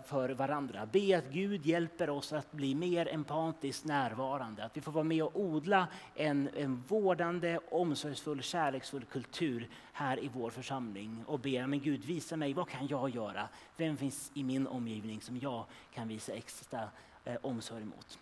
för, 0.04 0.30
varandra. 0.30 0.86
Be 0.86 1.18
att 1.18 1.26
Gud 1.26 1.66
hjälper 1.66 2.10
oss 2.10 2.34
att 2.34 2.52
bli 2.52 2.76
mer 2.76 3.14
empatiskt 3.14 3.86
närvarande. 3.86 4.66
Att 4.66 4.78
vi 4.78 4.82
får 4.82 4.92
vara 4.92 5.04
med 5.04 5.24
och 5.24 5.40
odla 5.40 5.88
en, 6.16 6.50
en 6.56 6.84
vårdande, 6.88 7.60
omsorgsfull, 7.72 8.42
kärleksfull 8.42 9.06
kultur 9.06 9.70
här 9.94 10.24
i 10.24 10.28
vår 10.34 10.50
församling. 10.50 11.24
Och 11.28 11.40
be, 11.40 11.68
men 11.68 11.80
Gud 11.80 12.06
visa 12.06 12.38
mig, 12.38 12.54
vad 12.54 12.70
kan 12.70 12.88
jag 12.88 13.10
göra? 13.10 13.50
Vem 13.78 13.98
finns 13.98 14.32
i 14.34 14.44
min 14.44 14.68
omgivning 14.68 15.22
som 15.22 15.38
jag 15.38 15.66
kan 15.94 16.08
visa 16.08 16.34
extra 16.34 16.90
eh, 17.26 17.36
omsorg 17.42 17.86
mot? 17.86 18.20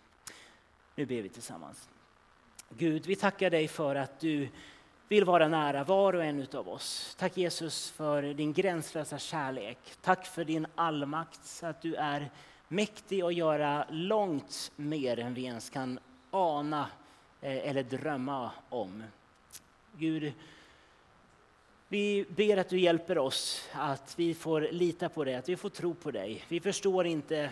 Nu 0.94 1.06
ber 1.06 1.22
vi 1.22 1.28
tillsammans. 1.28 1.88
Gud, 2.68 3.06
vi 3.06 3.16
tackar 3.16 3.50
dig 3.50 3.68
för 3.68 3.94
att 3.94 4.20
du 4.20 4.48
vill 5.08 5.24
vara 5.24 5.48
nära 5.48 5.84
var 5.84 6.12
och 6.12 6.24
en 6.24 6.46
av 6.52 6.68
oss. 6.68 7.16
Tack 7.18 7.36
Jesus 7.36 7.90
för 7.90 8.22
din 8.22 8.52
gränslösa 8.52 9.18
kärlek. 9.18 9.78
Tack 10.00 10.26
för 10.26 10.44
din 10.44 10.66
allmakt, 10.74 11.62
att 11.62 11.82
du 11.82 11.94
är 11.94 12.30
mäktig 12.68 13.22
att 13.22 13.34
göra 13.34 13.86
långt 13.90 14.72
mer 14.76 15.18
än 15.18 15.34
vi 15.34 15.44
ens 15.44 15.70
kan 15.70 15.98
ana 16.30 16.88
eh, 17.40 17.68
eller 17.68 17.82
drömma 17.82 18.50
om. 18.68 19.02
Gud, 19.96 20.32
vi 21.88 22.26
ber 22.28 22.56
att 22.56 22.68
du 22.68 22.80
hjälper 22.80 23.18
oss, 23.18 23.68
att 23.72 24.14
vi 24.18 24.34
får 24.34 24.60
lita 24.60 25.08
på 25.08 25.24
dig, 25.24 25.34
att 25.34 25.48
vi 25.48 25.56
får 25.56 25.70
tro 25.70 25.94
på 25.94 26.10
dig. 26.10 26.44
Vi 26.48 26.60
förstår 26.60 27.06
inte 27.06 27.50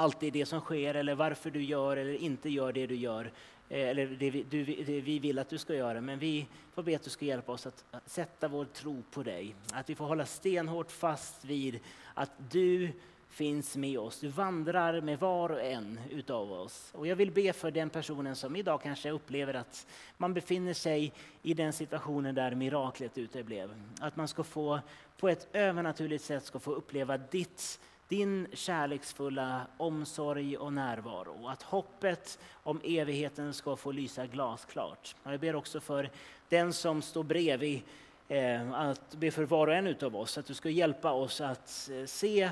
alltid 0.00 0.32
det 0.32 0.46
som 0.46 0.60
sker 0.60 0.94
eller 0.94 1.14
varför 1.14 1.50
du 1.50 1.62
gör 1.62 1.96
eller 1.96 2.14
inte 2.14 2.48
gör 2.48 2.72
det 2.72 2.86
du 2.86 2.94
gör 2.94 3.32
eh, 3.68 3.88
eller 3.88 4.06
det 4.06 4.30
vi, 4.30 4.42
du, 4.50 4.64
det 4.64 5.00
vi 5.00 5.18
vill 5.18 5.38
att 5.38 5.48
du 5.48 5.58
ska 5.58 5.74
göra. 5.74 6.00
Men 6.00 6.18
vi 6.18 6.46
får 6.74 6.82
be 6.82 6.96
att 6.96 7.02
du 7.02 7.10
ska 7.10 7.24
hjälpa 7.24 7.52
oss 7.52 7.66
att 7.66 7.84
sätta 8.06 8.48
vår 8.48 8.64
tro 8.64 9.02
på 9.10 9.22
dig. 9.22 9.54
Att 9.72 9.90
vi 9.90 9.94
får 9.94 10.04
hålla 10.04 10.26
stenhårt 10.26 10.90
fast 10.90 11.44
vid 11.44 11.80
att 12.14 12.30
du 12.50 12.92
finns 13.30 13.76
med 13.76 13.98
oss. 13.98 14.20
Du 14.20 14.28
vandrar 14.28 15.00
med 15.00 15.18
var 15.18 15.50
och 15.50 15.62
en 15.62 16.00
utav 16.10 16.52
oss. 16.52 16.90
Och 16.94 17.06
jag 17.06 17.16
vill 17.16 17.30
be 17.30 17.52
för 17.52 17.70
den 17.70 17.90
personen 17.90 18.36
som 18.36 18.56
idag 18.56 18.82
kanske 18.82 19.10
upplever 19.10 19.54
att 19.54 19.86
man 20.16 20.34
befinner 20.34 20.74
sig 20.74 21.12
i 21.42 21.54
den 21.54 21.72
situationen 21.72 22.34
där 22.34 22.54
miraklet 22.54 23.18
uteblev. 23.18 23.70
Att 24.00 24.16
man 24.16 24.28
ska 24.28 24.44
få, 24.44 24.80
på 25.16 25.28
ett 25.28 25.48
övernaturligt 25.52 26.24
sätt, 26.24 26.44
ska 26.44 26.58
få 26.58 26.72
uppleva 26.72 27.18
ditt 27.18 27.80
din 28.10 28.46
kärleksfulla 28.52 29.66
omsorg 29.76 30.56
och 30.56 30.72
närvaro. 30.72 31.48
Att 31.48 31.62
hoppet 31.62 32.38
om 32.52 32.80
evigheten 32.84 33.54
ska 33.54 33.76
få 33.76 33.92
lysa 33.92 34.26
glasklart. 34.26 35.16
Jag 35.22 35.40
ber 35.40 35.56
också 35.56 35.80
för 35.80 36.10
den 36.48 36.72
som 36.72 37.02
står 37.02 37.22
bredvid, 37.22 37.82
eh, 38.28 38.72
att 38.72 39.14
be 39.14 39.30
för 39.30 39.44
var 39.44 39.66
och 39.66 39.74
en 39.74 39.96
av 40.02 40.16
oss, 40.16 40.38
att 40.38 40.46
du 40.46 40.54
ska 40.54 40.70
hjälpa 40.70 41.12
oss 41.12 41.40
att 41.40 41.90
eh, 41.92 42.04
se 42.06 42.50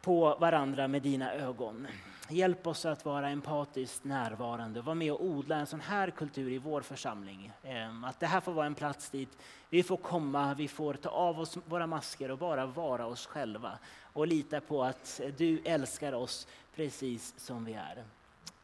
på 0.00 0.36
varandra 0.40 0.88
med 0.88 1.02
dina 1.02 1.32
ögon. 1.32 1.86
Hjälp 2.28 2.66
oss 2.66 2.86
att 2.86 3.04
vara 3.04 3.28
empatiskt 3.28 4.04
närvarande 4.04 4.78
och 4.78 4.84
vara 4.84 4.94
med 4.94 5.12
och 5.12 5.24
odla 5.24 5.56
en 5.56 5.66
sån 5.66 5.80
här 5.80 6.10
kultur 6.10 6.52
i 6.52 6.58
vår 6.58 6.80
församling. 6.80 7.52
Eh, 7.62 8.04
att 8.04 8.20
det 8.20 8.26
här 8.26 8.40
får 8.40 8.52
vara 8.52 8.66
en 8.66 8.74
plats 8.74 9.10
dit 9.10 9.38
vi 9.70 9.82
får 9.82 9.96
komma, 9.96 10.54
vi 10.54 10.68
får 10.68 10.94
ta 10.94 11.08
av 11.08 11.40
oss 11.40 11.58
våra 11.64 11.86
masker 11.86 12.30
och 12.30 12.38
bara 12.38 12.66
vara 12.66 13.06
oss 13.06 13.26
själva 13.26 13.78
och 14.16 14.26
lita 14.26 14.60
på 14.60 14.84
att 14.84 15.20
du 15.36 15.60
älskar 15.64 16.12
oss 16.12 16.46
precis 16.74 17.34
som 17.36 17.64
vi 17.64 17.72
är. 17.72 18.04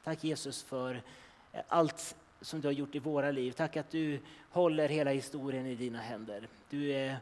Tack 0.04 0.24
Jesus 0.24 0.62
för 0.62 1.02
eh, 1.52 1.60
allt 1.68 2.16
som 2.40 2.60
du 2.60 2.68
har 2.68 2.72
gjort 2.72 2.94
i 2.94 2.98
våra 2.98 3.30
liv. 3.30 3.52
Tack 3.52 3.76
att 3.76 3.90
du 3.90 4.20
håller 4.50 4.88
hela 4.88 5.10
historien 5.10 5.66
i 5.66 5.74
dina 5.74 6.00
händer. 6.00 6.48
Du 6.70 6.92
är 6.92 7.18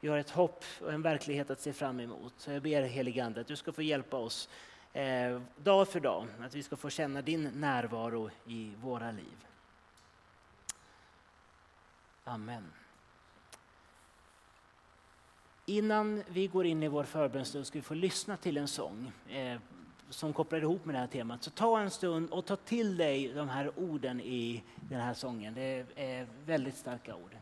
vi 0.00 0.08
har 0.08 0.18
ett 0.18 0.30
hopp 0.30 0.64
och 0.80 0.92
en 0.92 1.02
verklighet 1.02 1.50
att 1.50 1.60
se 1.60 1.72
fram 1.72 2.00
emot. 2.00 2.34
Så 2.36 2.50
jag 2.50 2.62
ber 2.62 2.82
heligande 2.82 3.40
att 3.40 3.46
du 3.46 3.56
ska 3.56 3.72
få 3.72 3.82
hjälpa 3.82 4.16
oss 4.16 4.48
eh, 4.92 5.40
dag 5.56 5.88
för 5.88 6.00
dag, 6.00 6.26
att 6.40 6.54
vi 6.54 6.62
ska 6.62 6.76
få 6.76 6.90
känna 6.90 7.22
din 7.22 7.50
närvaro 7.54 8.30
i 8.46 8.72
våra 8.80 9.10
liv. 9.10 9.46
Amen. 12.24 12.64
Innan 15.66 16.22
vi 16.28 16.46
går 16.46 16.66
in 16.66 16.82
i 16.82 16.88
vår 16.88 17.04
förbönstund 17.04 17.66
ska 17.66 17.78
vi 17.78 17.82
få 17.82 17.94
lyssna 17.94 18.36
till 18.36 18.56
en 18.56 18.68
sång 18.68 19.12
eh, 19.28 19.58
som 20.10 20.32
kopplar 20.32 20.60
ihop 20.60 20.84
med 20.84 20.94
det 20.94 20.98
här 20.98 21.06
temat. 21.06 21.42
Så 21.42 21.50
ta 21.50 21.80
en 21.80 21.90
stund 21.90 22.30
och 22.30 22.44
ta 22.44 22.56
till 22.56 22.96
dig 22.96 23.32
de 23.34 23.48
här 23.48 23.78
orden 23.78 24.20
i 24.20 24.62
den 24.80 25.00
här 25.00 25.14
sången. 25.14 25.54
Det 25.54 25.86
är 25.96 26.26
väldigt 26.44 26.76
starka 26.76 27.14
ord. 27.14 27.36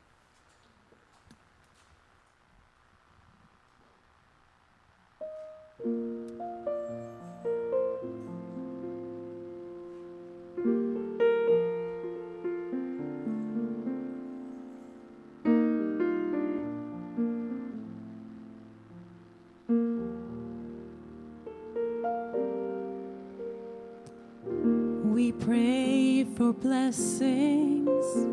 We 5.84 6.81
for 26.53 26.61
blessings. 26.61 28.26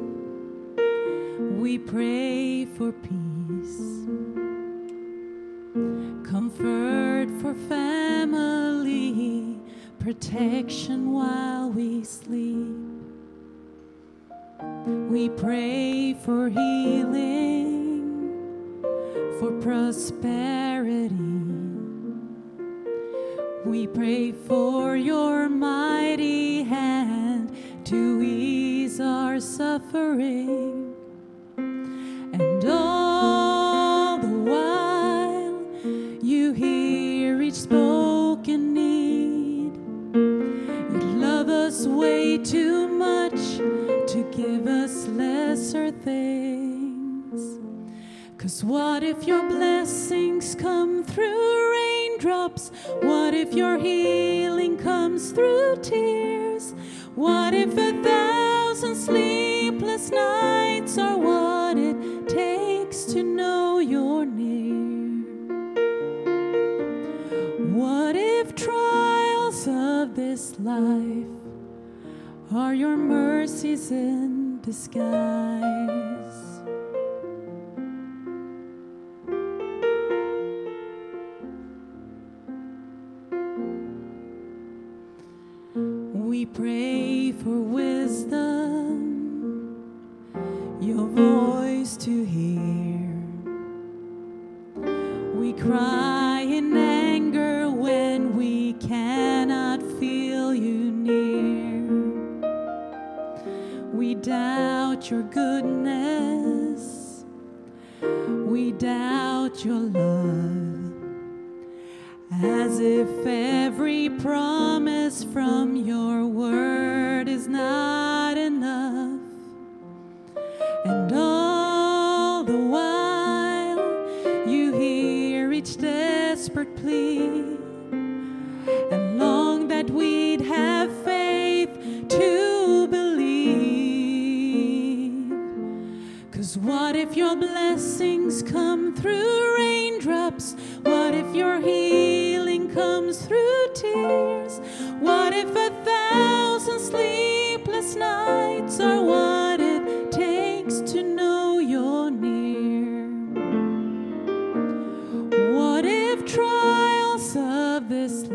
We 1.59 1.77
pray 1.77 2.65
for 2.65 2.91
peace. 2.91 4.07
Comfort 6.29 7.29
for 7.41 7.53
family. 7.67 9.59
Protection 9.99 11.11
while 11.11 11.69
we 11.69 12.03
sleep. 12.03 12.75
We 15.09 15.29
pray 15.29 16.13
for 16.13 16.49
healing. 16.49 18.31
For 19.39 19.51
prosperity. 19.61 21.15
We 23.65 23.87
pray 23.87 24.31
for 24.31 24.95
your 24.95 25.49
mighty 25.49 26.48
to 27.89 28.21
ease 28.21 28.99
our 28.99 29.39
suffering. 29.39 30.93
And 31.57 32.63
all 32.65 34.19
the 34.19 34.27
while, 34.27 36.21
you 36.21 36.53
hear 36.53 37.41
each 37.41 37.55
spoken 37.55 38.75
need. 38.75 39.73
You 40.13 41.17
love 41.17 41.49
us 41.49 41.87
way 41.87 42.37
too 42.37 42.87
much 42.89 43.57
to 44.11 44.31
give 44.37 44.67
us 44.67 45.07
lesser 45.07 45.89
things. 45.89 47.41
Cause 48.37 48.63
what 48.63 49.01
if 49.01 49.25
your 49.25 49.41
blessings 49.49 50.53
come 50.53 51.03
through 51.03 51.71
raindrops? 51.71 52.69
What 53.01 53.33
if 53.33 53.51
your 53.55 53.79
healing 53.79 54.77
comes 54.77 55.31
through 55.31 55.77
tears? 55.81 56.28
What 57.19 57.53
if 57.53 57.77
a 57.77 58.01
thousand 58.01 58.95
sleepless 58.95 60.09
nights 60.09 60.97
are 60.97 61.17
what 61.17 61.77
it 61.77 62.29
takes 62.29 63.03
to 63.11 63.21
know 63.21 63.79
you're 63.79 64.25
near? 64.25 65.25
What 67.75 68.15
if 68.15 68.55
trials 68.55 69.67
of 69.67 70.15
this 70.15 70.57
life 70.61 71.27
are 72.55 72.73
your 72.73 72.95
mercies 72.95 73.91
in 73.91 74.61
disguise? 74.61 75.98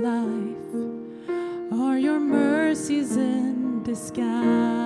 life 0.04 1.32
are 1.72 1.98
your 1.98 2.20
mercies 2.20 3.16
in 3.16 3.82
disguise. 3.84 4.83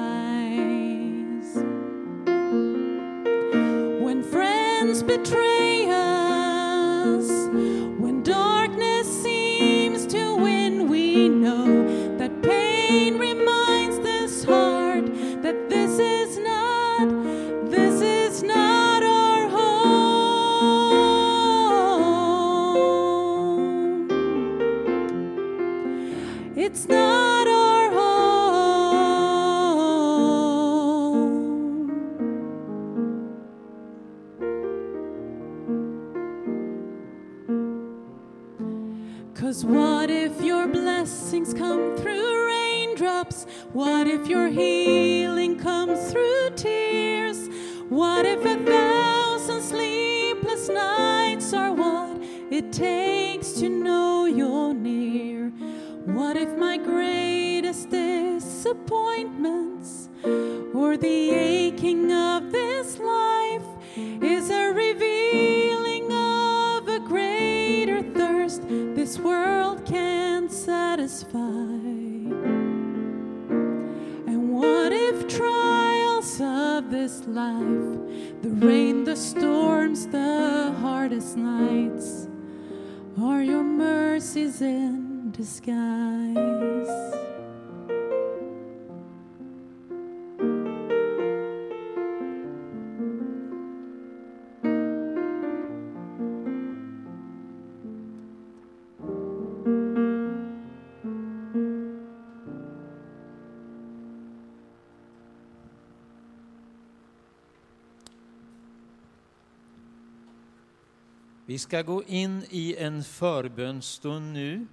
Vi 111.59 111.63
ska 111.63 111.83
gå 111.83 112.03
in 112.03 112.45
i 112.51 112.77
en 112.77 113.05
förbönstund 113.05 114.33
nu. 114.33 114.67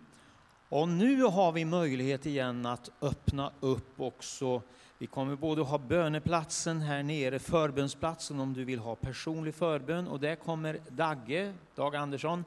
Och 0.69 0.89
nu 0.89 1.23
har 1.23 1.51
vi 1.51 1.65
möjlighet 1.65 2.25
igen 2.25 2.65
att 2.65 2.91
öppna 3.01 3.51
upp 3.59 4.01
också. 4.01 4.61
Vi 4.97 5.07
kommer 5.07 5.35
både 5.35 5.61
ha 5.61 5.77
böneplatsen 5.77 6.81
här 6.81 7.03
nere, 7.03 7.39
förbönsplatsen 7.39 8.39
om 8.39 8.53
du 8.53 8.63
vill 8.63 8.79
ha 8.79 8.95
personlig 8.95 9.55
förbön. 9.55 10.07
Och 10.07 10.19
där 10.19 10.35
kommer 10.35 10.79
Dagge, 10.89 11.53
Dag 11.75 11.95
Andersson, 11.95 12.45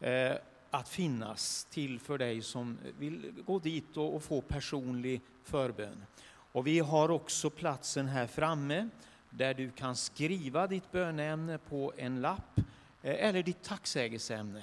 eh, 0.00 0.32
att 0.70 0.88
finnas 0.88 1.66
till 1.70 2.00
för 2.00 2.18
dig 2.18 2.42
som 2.42 2.78
vill 2.98 3.32
gå 3.46 3.58
dit 3.58 3.96
och, 3.96 4.14
och 4.14 4.22
få 4.22 4.40
personlig 4.40 5.20
förbön. 5.44 6.04
Och 6.52 6.66
vi 6.66 6.78
har 6.78 7.08
också 7.08 7.50
platsen 7.50 8.06
här 8.06 8.26
framme 8.26 8.88
där 9.30 9.54
du 9.54 9.70
kan 9.70 9.96
skriva 9.96 10.66
ditt 10.66 10.92
böneämne 10.92 11.58
på 11.58 11.92
en 11.96 12.20
lapp 12.20 12.60
Eh, 13.02 13.28
eller 13.28 13.42
ditt 13.42 13.62
tacksägelseämne 13.62 14.62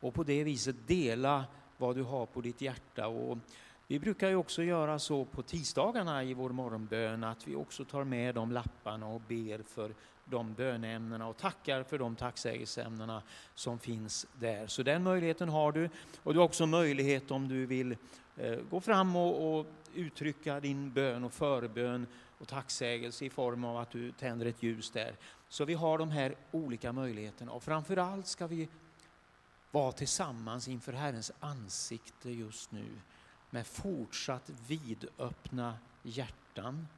och 0.00 0.14
på 0.14 0.22
det 0.22 0.44
viset 0.44 0.76
dela 0.86 1.44
vad 1.76 1.96
du 1.96 2.02
har 2.02 2.26
på 2.26 2.40
ditt 2.40 2.60
hjärta. 2.60 3.08
Och 3.08 3.38
vi 3.86 3.98
brukar 3.98 4.28
ju 4.28 4.36
också 4.36 4.62
göra 4.62 4.98
så 4.98 5.24
på 5.24 5.42
tisdagarna 5.42 6.24
i 6.24 6.34
vår 6.34 6.50
morgonbön 6.50 7.24
att 7.24 7.48
vi 7.48 7.54
också 7.54 7.84
tar 7.84 8.04
med 8.04 8.34
de 8.34 8.52
lapparna 8.52 9.06
och 9.06 9.20
ber 9.20 9.62
för 9.62 9.94
de 10.24 10.54
böneämnena 10.54 11.28
och 11.28 11.36
tackar 11.36 11.82
för 11.82 11.98
de 11.98 12.16
tacksägelseämnena 12.16 13.22
som 13.54 13.78
finns 13.78 14.26
där. 14.34 14.66
Så 14.66 14.82
den 14.82 15.02
möjligheten 15.02 15.48
har 15.48 15.72
du. 15.72 15.90
Och 16.22 16.32
du 16.32 16.38
har 16.38 16.46
också 16.46 16.66
möjlighet 16.66 17.30
om 17.30 17.48
du 17.48 17.66
vill 17.66 17.96
eh, 18.36 18.58
gå 18.70 18.80
fram 18.80 19.16
och, 19.16 19.58
och 19.58 19.66
uttrycka 19.94 20.60
din 20.60 20.92
bön 20.92 21.24
och 21.24 21.32
förbön 21.32 22.06
och 22.38 22.48
tacksägelse 22.48 23.24
i 23.24 23.30
form 23.30 23.64
av 23.64 23.76
att 23.76 23.90
du 23.90 24.12
tänder 24.12 24.46
ett 24.46 24.62
ljus 24.62 24.90
där. 24.90 25.16
Så 25.48 25.64
vi 25.64 25.74
har 25.74 25.98
de 25.98 26.10
här 26.10 26.34
olika 26.50 26.92
möjligheterna 26.92 27.52
och 27.52 27.62
framför 27.62 27.96
allt 27.96 28.26
ska 28.26 28.46
vi 28.46 28.68
vara 29.70 29.92
tillsammans 29.92 30.68
inför 30.68 30.92
Herrens 30.92 31.32
ansikte 31.40 32.30
just 32.30 32.72
nu 32.72 32.86
med 33.50 33.66
fortsatt 33.66 34.50
vidöppna 34.66 35.78
hjärtan. 36.02 36.88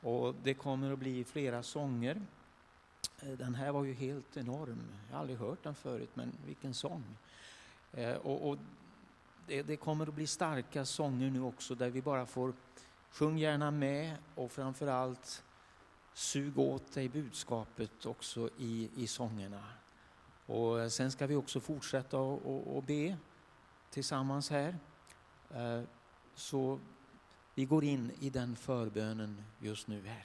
Och 0.00 0.34
det 0.42 0.54
kommer 0.54 0.92
att 0.92 0.98
bli 0.98 1.24
flera 1.24 1.62
sånger. 1.62 2.22
Den 3.20 3.54
här 3.54 3.72
var 3.72 3.84
ju 3.84 3.94
helt 3.94 4.36
enorm. 4.36 4.82
Jag 5.08 5.14
har 5.14 5.20
aldrig 5.20 5.38
hört 5.38 5.62
den 5.62 5.74
förut, 5.74 6.10
men 6.14 6.32
vilken 6.46 6.74
sång. 6.74 7.04
Eh, 7.92 8.12
och, 8.12 8.50
och 8.50 8.58
det, 9.46 9.62
det 9.62 9.76
kommer 9.76 10.06
att 10.06 10.14
bli 10.14 10.26
starka 10.26 10.84
sånger 10.84 11.30
nu 11.30 11.42
också 11.42 11.74
där 11.74 11.90
vi 11.90 12.02
bara 12.02 12.26
får 12.26 12.52
sjung 13.10 13.38
gärna 13.38 13.70
med 13.70 14.16
och 14.34 14.52
framförallt 14.52 15.42
sug 16.14 16.58
åt 16.58 16.92
dig 16.92 17.08
budskapet 17.08 18.06
också 18.06 18.50
i, 18.58 18.90
i 18.96 19.06
sångerna. 19.06 19.64
Och 20.46 20.80
eh, 20.80 20.88
sen 20.88 21.12
ska 21.12 21.26
vi 21.26 21.34
också 21.34 21.60
fortsätta 21.60 22.18
och, 22.18 22.82
be 22.82 23.16
tillsammans 23.90 24.50
här. 24.50 24.76
Eh, 25.50 25.82
så 26.34 26.80
vi 27.54 27.64
går 27.64 27.84
in 27.84 28.12
i 28.20 28.30
den 28.30 28.56
förbönen 28.56 29.44
just 29.58 29.88
nu 29.88 30.06
här. 30.06 30.24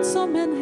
Vad 0.00 0.06
som 0.06 0.36
än 0.36 0.56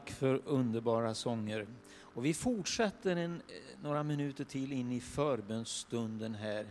Tack 0.00 0.10
för 0.10 0.40
underbara 0.44 1.14
sånger. 1.14 1.66
Och 2.00 2.24
vi 2.24 2.34
fortsätter 2.34 3.16
en, 3.16 3.34
eh, 3.48 3.82
några 3.82 4.02
minuter 4.02 4.44
till 4.44 4.72
in 4.72 4.92
i 4.92 5.00
förbönsstunden 5.00 6.34
här. 6.34 6.66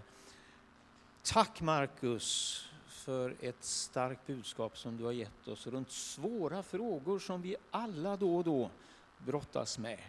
Tack 1.23 1.61
Markus 1.61 2.61
för 2.87 3.35
ett 3.39 3.63
starkt 3.63 4.27
budskap 4.27 4.77
som 4.77 4.97
du 4.97 5.03
har 5.03 5.11
gett 5.11 5.47
oss 5.47 5.67
runt 5.67 5.91
svåra 5.91 6.63
frågor 6.63 7.19
som 7.19 7.41
vi 7.41 7.55
alla 7.71 8.17
då 8.17 8.37
och 8.37 8.43
då 8.43 8.71
brottas 9.17 9.79
med. 9.79 9.99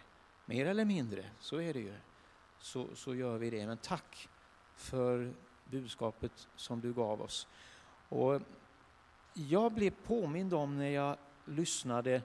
Mer 0.45 0.65
eller 0.65 0.85
mindre, 0.85 1.25
så 1.39 1.61
är 1.61 1.73
det 1.73 1.79
ju. 1.79 1.93
Så, 2.59 2.87
så 2.95 3.15
gör 3.15 3.37
vi 3.37 3.49
det. 3.49 3.67
Men 3.67 3.77
tack 3.77 4.29
för 4.75 5.33
budskapet 5.65 6.47
som 6.55 6.81
du 6.81 6.93
gav 6.93 7.21
oss. 7.21 7.47
Och 8.09 8.41
jag 9.33 9.71
blev 9.71 9.91
påmind 9.91 10.53
om 10.53 10.77
när 10.77 10.89
jag 10.89 11.17
lyssnade 11.45 12.21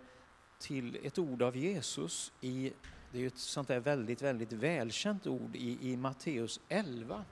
till 0.58 0.98
ett 1.02 1.18
ord 1.18 1.42
av 1.42 1.56
Jesus 1.56 2.32
i, 2.40 2.72
det 3.12 3.18
är 3.18 3.22
ju 3.22 3.26
ett 3.26 3.38
sånt 3.38 3.68
där 3.68 3.80
väldigt, 3.80 4.22
väldigt 4.22 4.52
välkänt 4.52 5.26
ord 5.26 5.56
i, 5.56 5.92
i 5.92 5.96
Matteus 5.96 6.60
11 6.68 7.24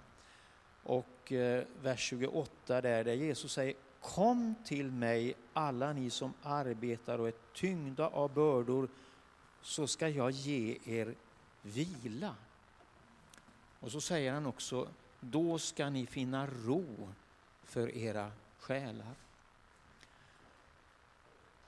och 0.83 1.33
eh, 1.33 1.65
vers 1.83 2.01
28 2.01 2.81
där, 2.81 3.05
där 3.05 3.13
Jesus 3.13 3.53
säger 3.53 3.75
Kom 4.01 4.55
till 4.65 4.91
mig 4.91 5.35
alla 5.53 5.93
ni 5.93 6.11
som 6.11 6.33
arbetar 6.43 7.19
och 7.19 7.29
är 7.29 7.35
tyngda 7.55 8.09
av 8.09 8.35
bördor 8.35 8.89
så 9.63 9.87
ska 9.87 10.09
jag 10.09 10.31
ge 10.31 10.79
er 10.85 11.15
vila. 11.63 12.35
Och 13.81 13.93
så 13.93 14.01
säger 14.01 14.33
han 14.33 14.47
också 14.47 14.89
då 15.21 15.59
ska 15.59 15.91
ni 15.91 16.07
finna 16.07 16.47
ro 16.47 17.09
för 17.65 17.97
era 17.97 18.31
själar. 18.59 19.15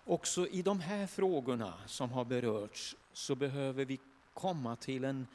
Också 0.09 0.47
i 0.49 0.63
de 0.63 0.81
här 0.81 1.07
frågorna 1.07 1.75
som 1.87 2.11
har 2.11 2.25
berörts 2.25 2.97
så 3.13 3.35
behöver 3.35 3.85
vi 3.85 4.01
komma 4.35 4.77
till 4.77 5.05
en, 5.05 5.27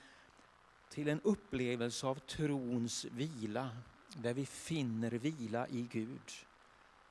till 0.90 1.08
en 1.08 1.22
upplevelse 1.22 2.08
av 2.08 2.16
trons 2.16 3.06
vila, 3.06 3.70
där 4.08 4.34
vi 4.34 4.46
finner 4.46 5.12
vila 5.12 5.68
i 5.68 5.88
Gud, 5.92 6.32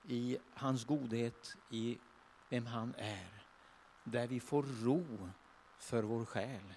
i 0.09 0.39
hans 0.55 0.85
godhet, 0.85 1.57
i 1.71 1.99
vem 2.49 2.67
han 2.67 2.95
är. 2.99 3.29
Där 4.05 4.27
vi 4.27 4.41
får 4.41 4.63
ro 4.63 5.31
för 5.79 6.03
vår 6.03 6.25
själ. 6.25 6.75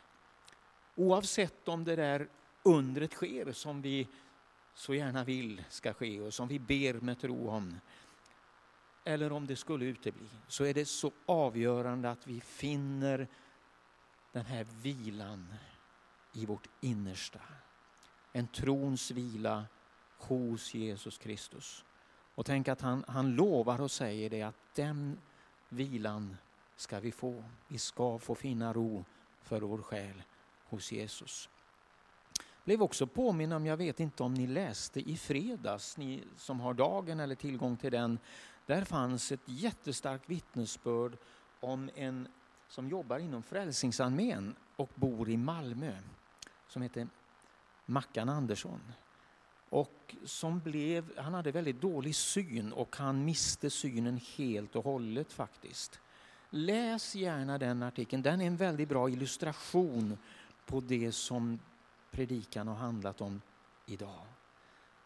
Oavsett 0.96 1.68
om 1.68 1.84
det 1.84 1.96
där 1.96 2.28
undret 2.64 3.12
sker 3.14 3.52
som 3.52 3.82
vi 3.82 4.08
så 4.76 4.94
gärna 4.94 5.24
vill 5.24 5.64
ska 5.70 5.94
ske 5.94 6.22
och 6.22 6.34
som 6.34 6.48
vi 6.48 6.60
ber 6.60 6.94
med 6.94 7.20
tro 7.20 7.50
om, 7.50 7.80
eller 9.04 9.32
om 9.32 9.48
det 9.48 9.56
skulle 9.56 9.86
utebli, 9.86 10.30
så 10.48 10.64
är 10.64 10.74
det 10.74 10.86
så 10.86 11.12
avgörande 11.26 12.12
att 12.12 12.28
vi 12.28 12.42
finner 12.42 13.28
den 14.32 14.46
här 14.46 14.68
vilan 14.82 15.54
i 16.34 16.46
vårt 16.46 16.68
innersta. 16.82 17.40
En 18.32 18.48
trons 18.48 19.12
vila 19.12 19.66
hos 20.18 20.74
Jesus 20.74 21.18
Kristus. 21.18 21.86
Och 22.36 22.46
tänk 22.46 22.68
att 22.68 22.82
han, 22.82 23.04
han 23.08 23.36
lovar 23.36 23.82
och 23.82 23.92
säger 23.92 24.30
det 24.30 24.42
att 24.42 24.76
den 24.76 25.18
vilan 25.70 26.38
ska 26.76 27.00
vi 27.00 27.12
få. 27.12 27.44
Vi 27.68 27.78
ska 27.78 28.20
få 28.20 28.36
finna 28.36 28.74
ro 28.74 29.06
för 29.42 29.62
vår 29.62 29.82
själ 29.82 30.24
hos 30.66 30.92
Jesus. 30.92 31.50
Blev 32.64 32.84
också 32.84 33.08
påminn 33.08 33.52
om, 33.52 33.66
jag 33.66 33.78
vet 33.78 34.00
inte 34.00 34.24
om 34.24 34.34
ni 34.34 34.48
läste 34.48 35.00
i 35.00 35.18
fredags, 35.18 35.98
ni 35.98 36.24
som 36.38 36.60
har 36.60 36.74
dagen 36.74 37.20
eller 37.20 37.36
tillgång 37.36 37.78
till 37.78 37.92
den, 37.92 38.20
där 38.66 38.84
fanns 38.86 39.32
ett 39.32 39.42
jättestarkt 39.46 40.30
vittnesbörd 40.30 41.18
om 41.60 41.90
en 41.96 42.28
som 42.68 42.90
jobbar 42.90 43.20
inom 43.20 43.44
Frälsningsarmén 43.44 44.56
och 44.76 44.90
bor 44.96 45.30
i 45.30 45.38
Malmö, 45.38 45.98
som 46.68 46.82
heter 46.82 47.08
Mackan 47.86 48.30
Andersson. 48.30 48.80
Och 49.70 50.16
som 50.26 50.60
blev, 50.60 51.18
han 51.18 51.34
hade 51.34 51.52
väldigt 51.52 51.82
dålig 51.82 52.16
syn 52.16 52.74
och 52.74 52.96
han 52.96 53.26
miste 53.26 53.70
synen 53.70 54.20
helt 54.38 54.76
och 54.76 54.84
hållet 54.84 55.34
faktiskt. 55.34 56.00
Läs 56.50 57.16
gärna 57.16 57.58
den 57.58 57.84
artikeln, 57.84 58.24
den 58.24 58.42
är 58.42 58.48
en 58.48 58.58
väldigt 58.58 58.90
bra 58.90 59.10
illustration 59.10 60.18
på 60.66 60.82
det 60.82 61.12
som 61.12 61.60
predikan 62.12 62.68
har 62.68 62.76
handlat 62.76 63.22
om 63.22 63.42
idag. 63.86 64.26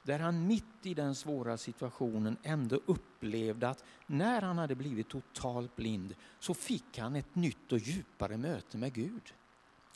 Där 0.08 0.20
han 0.20 0.48
mitt 0.48 0.86
i 0.86 0.94
den 0.94 1.16
svåra 1.16 1.58
situationen 1.58 2.38
ändå 2.44 2.80
upplevde 2.86 3.70
att 3.70 3.84
när 4.06 4.42
han 4.42 4.58
hade 4.58 4.76
blivit 4.76 5.10
totalt 5.10 5.76
blind 5.76 6.16
så 6.40 6.54
fick 6.54 6.98
han 6.98 7.16
ett 7.16 7.36
nytt 7.36 7.72
och 7.72 7.80
djupare 7.80 8.38
möte 8.38 8.78
med 8.78 8.94
Gud. 8.94 9.34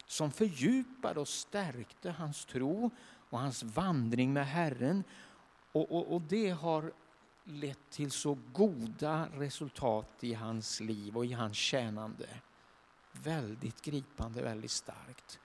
Som 0.05 0.31
fördjupade 0.31 1.19
och 1.19 1.27
stärkte 1.27 2.11
hans 2.11 2.45
tro 2.45 2.89
och 3.29 3.39
hans 3.39 3.63
vandring 3.63 4.33
med 4.33 4.47
Herren. 4.47 5.03
Och, 5.71 5.91
och, 5.91 6.13
och 6.13 6.21
det 6.21 6.49
har 6.49 6.91
lett 7.43 7.89
till 7.89 8.11
så 8.11 8.37
goda 8.53 9.27
resultat 9.33 10.23
i 10.23 10.33
hans 10.33 10.79
liv 10.79 11.17
och 11.17 11.25
i 11.25 11.33
hans 11.33 11.57
tjänande. 11.57 12.29
Väldigt 13.11 13.81
gripande, 13.81 14.41
väldigt 14.41 14.71
starkt 14.71 15.39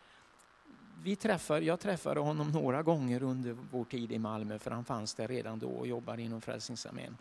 vi 1.03 1.17
träffar, 1.17 1.61
jag 1.61 1.81
träffade 1.81 2.21
honom 2.21 2.51
några 2.51 2.83
gånger 2.83 3.23
under 3.23 3.53
vår 3.53 3.85
tid 3.85 4.13
i 4.13 4.19
Malmö 4.19 4.59
för 4.59 4.71
han 4.71 4.85
fanns 4.85 5.15
där 5.15 5.29
redan 5.29 5.59
då 5.59 5.69
och 5.69 5.87
jobbade 5.87 6.23
inom 6.23 6.41
Frälsningsarmén. 6.41 7.17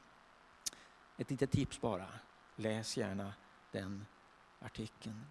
Ett 1.18 1.30
litet 1.30 1.52
tips 1.52 1.82
bara, 1.82 2.08
läs 2.56 2.98
gärna 2.98 3.34
den 3.72 4.06
artikeln. 4.60 5.22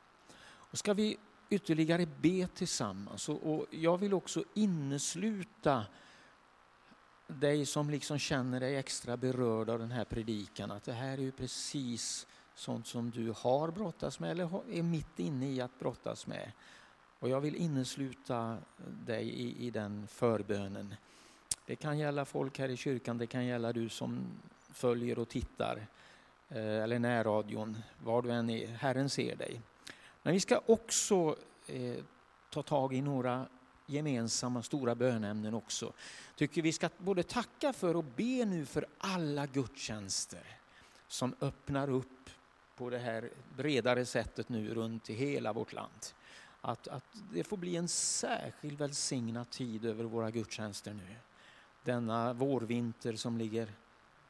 Och 0.44 0.78
ska 0.78 0.94
vi 0.94 1.16
ytterligare 1.50 2.06
be 2.06 2.46
tillsammans 2.46 3.28
och, 3.28 3.66
jag 3.70 3.98
vill 3.98 4.14
också 4.14 4.44
innesluta 4.54 5.86
dig 7.26 7.66
som 7.66 7.90
liksom 7.90 8.18
känner 8.18 8.60
dig 8.60 8.76
extra 8.76 9.16
berörd 9.16 9.70
av 9.70 9.78
den 9.78 9.90
här 9.90 10.04
predikan 10.04 10.70
att 10.70 10.84
det 10.84 10.92
här 10.92 11.12
är 11.12 11.22
ju 11.22 11.32
precis 11.32 12.26
sånt 12.54 12.86
som 12.86 13.10
du 13.10 13.34
har 13.36 13.70
brottats 13.70 14.20
med 14.20 14.30
eller 14.30 14.70
är 14.70 14.82
mitt 14.82 15.18
inne 15.18 15.50
i 15.50 15.60
att 15.60 15.78
brottas 15.78 16.26
med. 16.26 16.52
Och 17.24 17.30
jag 17.30 17.40
vill 17.40 17.56
innesluta 17.56 18.58
dig 19.06 19.28
i, 19.28 19.66
i 19.66 19.70
den 19.70 20.06
förbönen. 20.06 20.94
Det 21.66 21.76
kan 21.76 21.98
gälla 21.98 22.24
folk 22.24 22.58
här 22.58 22.68
i 22.68 22.76
kyrkan, 22.76 23.18
det 23.18 23.26
kan 23.26 23.46
gälla 23.46 23.72
du 23.72 23.88
som 23.88 24.26
följer 24.72 25.18
och 25.18 25.28
tittar, 25.28 25.86
eh, 26.48 26.82
eller 26.82 26.98
närradion, 26.98 27.76
var 28.02 28.22
du 28.22 28.30
än 28.30 28.50
är. 28.50 28.66
Herren 28.66 29.10
ser 29.10 29.36
dig. 29.36 29.60
Men 30.22 30.32
vi 30.32 30.40
ska 30.40 30.60
också 30.66 31.36
eh, 31.66 31.96
ta 32.50 32.62
tag 32.62 32.94
i 32.94 33.00
några 33.00 33.46
gemensamma 33.86 34.62
stora 34.62 34.94
bönämnen 34.94 35.54
också. 35.54 35.92
Tycker 36.36 36.62
vi 36.62 36.72
ska 36.72 36.88
både 36.98 37.22
tacka 37.22 37.72
för 37.72 37.96
och 37.96 38.04
be 38.04 38.44
nu 38.44 38.66
för 38.66 38.86
alla 38.98 39.46
gudstjänster 39.46 40.58
som 41.08 41.34
öppnar 41.40 41.90
upp 41.90 42.30
på 42.76 42.90
det 42.90 42.98
här 42.98 43.30
bredare 43.56 44.06
sättet 44.06 44.48
nu 44.48 44.74
runt 44.74 45.10
i 45.10 45.14
hela 45.14 45.52
vårt 45.52 45.72
land 45.72 46.14
att, 46.64 46.88
att 46.88 47.04
det 47.32 47.44
får 47.44 47.56
bli 47.56 47.76
en 47.76 47.88
särskild 47.88 48.78
välsignad 48.78 49.50
tid 49.50 49.84
över 49.84 50.04
våra 50.04 50.30
gudstjänster 50.30 50.94
nu. 50.94 51.16
Denna 51.82 52.32
vårvinter 52.32 53.16
som 53.16 53.38
ligger 53.38 53.68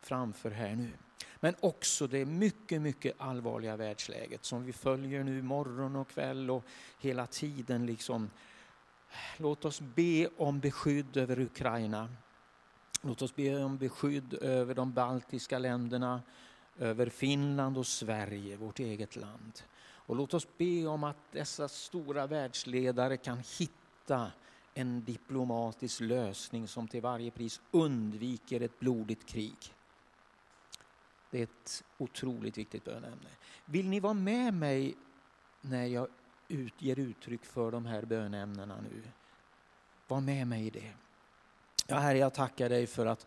framför 0.01 0.51
här 0.51 0.77
nu. 0.77 0.91
Men 1.41 1.55
också 1.61 2.07
det 2.07 2.25
mycket, 2.25 2.83
mycket 2.83 3.15
allvarliga 3.19 3.77
världsläget 3.77 4.45
som 4.45 4.65
vi 4.65 4.73
följer 4.73 5.25
nu 5.25 5.43
morgon 5.43 5.97
och 5.97 6.09
kväll 6.09 6.51
och 6.51 6.65
hela 7.01 7.27
tiden. 7.27 7.87
liksom. 7.87 8.31
Låt 9.37 9.65
oss 9.65 9.81
be 9.81 10.29
om 10.37 10.61
beskydd 10.61 11.17
över 11.17 11.41
Ukraina. 11.41 12.09
Låt 13.03 13.23
oss 13.23 13.37
be 13.37 13.65
om 13.65 13.79
beskydd 13.79 14.35
över 14.35 14.75
de 14.75 14.93
baltiska 14.93 15.59
länderna, 15.59 16.23
över 16.79 17.09
Finland 17.09 17.79
och 17.79 17.87
Sverige, 17.87 18.57
vårt 18.57 18.79
eget 18.79 19.17
land. 19.17 19.63
Och 20.07 20.17
låt 20.17 20.35
oss 20.35 20.47
be 20.59 20.87
om 20.87 21.05
att 21.05 21.33
dessa 21.33 21.69
stora 21.69 22.27
världsledare 22.27 23.17
kan 23.17 23.43
hitta 23.59 24.33
en 24.75 25.05
diplomatisk 25.05 26.01
lösning 26.01 26.69
som 26.69 26.89
till 26.89 27.03
varje 27.03 27.31
pris 27.31 27.61
undviker 27.71 28.61
ett 28.61 28.79
blodigt 28.79 29.27
krig. 29.27 29.75
Det 31.31 31.39
är 31.39 31.43
ett 31.43 31.85
otroligt 31.99 32.59
viktigt 32.59 32.85
bönämne. 32.85 33.31
Vill 33.65 33.89
ni 33.89 34.01
vara 34.01 34.15
med 34.15 34.55
mig 34.55 34.95
när 35.61 35.87
jag 35.87 36.09
ut, 36.49 36.83
ger 36.83 36.99
uttryck 36.99 37.45
för 37.45 37.71
de 37.71 37.87
här 37.87 38.03
bönämnena 38.03 38.81
nu? 38.81 39.03
Var 40.09 40.21
med 40.21 40.47
mig 40.47 40.67
i 40.67 40.71
det. 40.71 40.93
Ja, 41.87 41.99
Herre, 41.99 42.19
jag 42.19 42.35
tackar 42.35 42.69
dig 42.69 42.87
för 42.87 43.07
att 43.07 43.27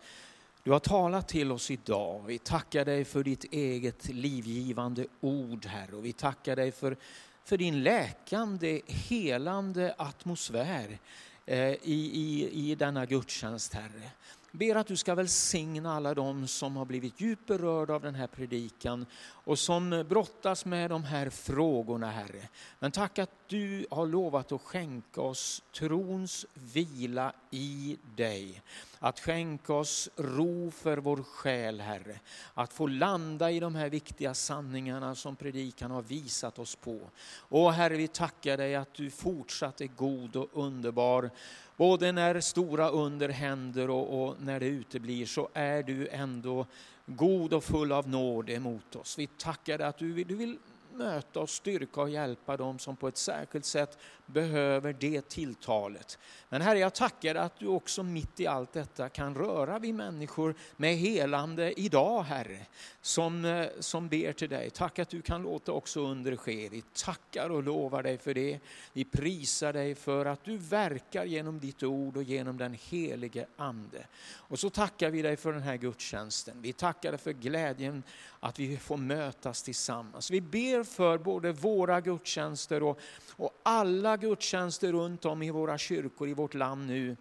du 0.68 0.72
har 0.72 0.80
talat 0.80 1.28
till 1.28 1.52
oss 1.52 1.72
idag. 1.72 2.24
Vi 2.28 2.38
tackar 2.38 2.86
dig 2.86 3.06
för 3.06 3.24
ditt 3.24 3.44
eget 3.44 4.10
livgivande 4.10 5.06
ord, 5.22 5.66
Herre. 5.66 5.96
Och 5.96 6.06
vi 6.06 6.14
tackar 6.14 6.56
dig 6.56 6.72
för, 6.72 6.98
för 7.44 7.58
din 7.58 7.84
läkande, 7.84 8.82
helande 8.88 9.96
atmosfär 9.98 11.00
eh, 11.46 11.58
i, 11.58 12.12
i, 12.14 12.50
i 12.54 12.76
denna 12.76 13.06
gudstjänst, 13.06 13.74
Herre. 13.74 14.12
Ber 14.58 14.76
att 14.76 14.88
du 14.88 14.96
ska 14.96 15.16
välsigna 15.16 15.94
alla 15.94 16.14
dem 16.14 16.48
som 16.48 16.76
har 16.76 16.86
blivit 16.86 17.22
djupt 17.22 17.48
berörda 17.48 17.94
av 17.94 18.02
den 18.02 18.16
här 18.16 18.28
predikan 18.28 19.06
och 19.22 19.60
som 19.60 20.06
brottas 20.10 20.66
med 20.66 20.90
de 20.90 21.04
här 21.04 21.30
frågorna, 21.30 22.12
Herre. 22.12 22.50
Men 22.80 22.92
tack 22.92 23.20
att 23.20 23.32
du 23.48 23.86
har 23.92 24.08
lovat 24.08 24.52
att 24.52 24.62
skänka 24.62 25.22
oss 25.22 25.64
trons 25.74 26.46
vila 26.54 27.34
i 27.52 27.98
dig. 28.16 28.62
Att 29.00 29.20
skänka 29.20 29.74
oss 29.74 30.10
ro 30.16 30.72
för 30.72 30.98
vår 30.98 31.24
själ, 31.24 31.82
Herre. 31.82 32.20
Att 32.54 32.74
få 32.74 32.88
landa 32.88 33.52
i 33.52 33.60
de 33.60 33.76
här 33.76 33.90
viktiga 33.90 34.34
sanningarna 34.34 35.16
som 35.16 35.36
predikan 35.36 35.92
har 35.92 36.02
visat 36.02 36.60
oss 36.60 36.76
på. 36.76 37.00
Och 37.40 37.74
Herre, 37.74 37.98
vi 37.98 38.08
tackar 38.08 38.58
dig 38.58 38.76
att 38.76 38.94
du 38.94 39.12
fortsatt 39.12 39.82
är 39.82 39.88
god 39.88 40.36
och 40.36 40.50
underbar. 40.54 41.30
Både 41.78 42.12
när 42.12 42.42
stora 42.42 42.90
under 42.90 43.30
händer 43.30 43.90
och, 43.90 44.24
och 44.24 44.36
när 44.42 44.60
det 44.60 44.66
uteblir 44.66 45.26
så 45.26 45.50
är 45.54 45.84
du 45.84 46.08
ändå 46.08 46.66
god 47.06 47.54
och 47.54 47.64
full 47.64 47.92
av 47.92 48.10
nåd 48.10 48.50
emot 48.50 48.96
oss. 48.96 49.20
Vi 49.20 49.28
tackar 49.28 49.78
dig 49.78 49.88
att 49.88 49.98
du, 49.98 50.24
du 50.24 50.36
vill 50.36 50.58
möta 50.94 51.40
och 51.40 51.50
styrka 51.50 52.02
och 52.02 52.10
hjälpa 52.10 52.58
dem 52.58 52.80
som 52.80 52.96
på 52.96 53.08
ett 53.08 53.18
särskilt 53.18 53.66
sätt 53.66 53.98
behöver 54.28 54.94
det 54.94 55.30
tilltalet. 55.30 56.18
Men 56.50 56.62
Herre, 56.62 56.80
jag 56.80 56.94
tackar 56.94 57.36
att 57.36 57.60
du 57.60 57.68
också 57.68 58.04
mitt 58.04 58.40
i 58.40 58.48
allt 58.48 58.74
detta 58.74 59.10
kan 59.10 59.36
röra 59.36 59.80
vid 59.80 59.96
människor 59.96 60.56
med 60.78 60.96
helande 60.96 61.80
idag, 61.80 62.24
Herre, 62.24 62.66
som, 63.02 63.46
eh, 63.46 63.68
som 63.80 64.08
ber 64.08 64.34
till 64.34 64.50
dig. 64.50 64.70
Tack 64.70 65.00
att 65.00 65.10
du 65.10 65.22
kan 65.22 65.42
låta 65.42 65.72
också 65.72 66.02
under 66.02 66.36
ske. 66.36 66.70
Vi 66.70 66.82
tackar 66.82 67.50
och 67.50 67.64
lovar 67.64 68.04
dig 68.04 68.18
för 68.18 68.34
det. 68.34 68.60
Vi 68.94 69.06
prisar 69.06 69.74
dig 69.74 69.96
för 69.96 70.26
att 70.26 70.44
du 70.44 70.58
verkar 70.58 71.26
genom 71.26 71.60
ditt 71.60 71.84
ord 71.84 72.18
och 72.18 72.24
genom 72.24 72.58
den 72.58 72.78
helige 72.90 73.46
Ande. 73.58 74.08
Och 74.34 74.60
så 74.60 74.70
tackar 74.70 75.10
vi 75.10 75.22
dig 75.22 75.38
för 75.38 75.54
den 75.54 75.62
här 75.62 75.78
gudstjänsten. 75.78 76.62
Vi 76.62 76.74
tackar 76.74 77.12
dig 77.12 77.20
för 77.20 77.34
glädjen 77.34 78.04
att 78.40 78.60
vi 78.60 78.78
får 78.78 78.98
mötas 78.98 79.64
tillsammans. 79.64 80.32
Vi 80.32 80.42
ber 80.42 80.84
för 80.84 81.18
både 81.18 81.52
våra 81.52 82.02
gudstjänster 82.02 82.84
och, 82.84 83.00
och 83.32 83.60
alla 83.64 84.17
gudstjänster 84.20 84.92
runt 84.92 85.26
om 85.26 85.44
i 85.44 85.52
våra 85.52 85.78
kyrkor 85.78 86.28
i 86.28 86.34
vårt 86.34 86.54
land 86.54 86.88
nu 86.88 87.16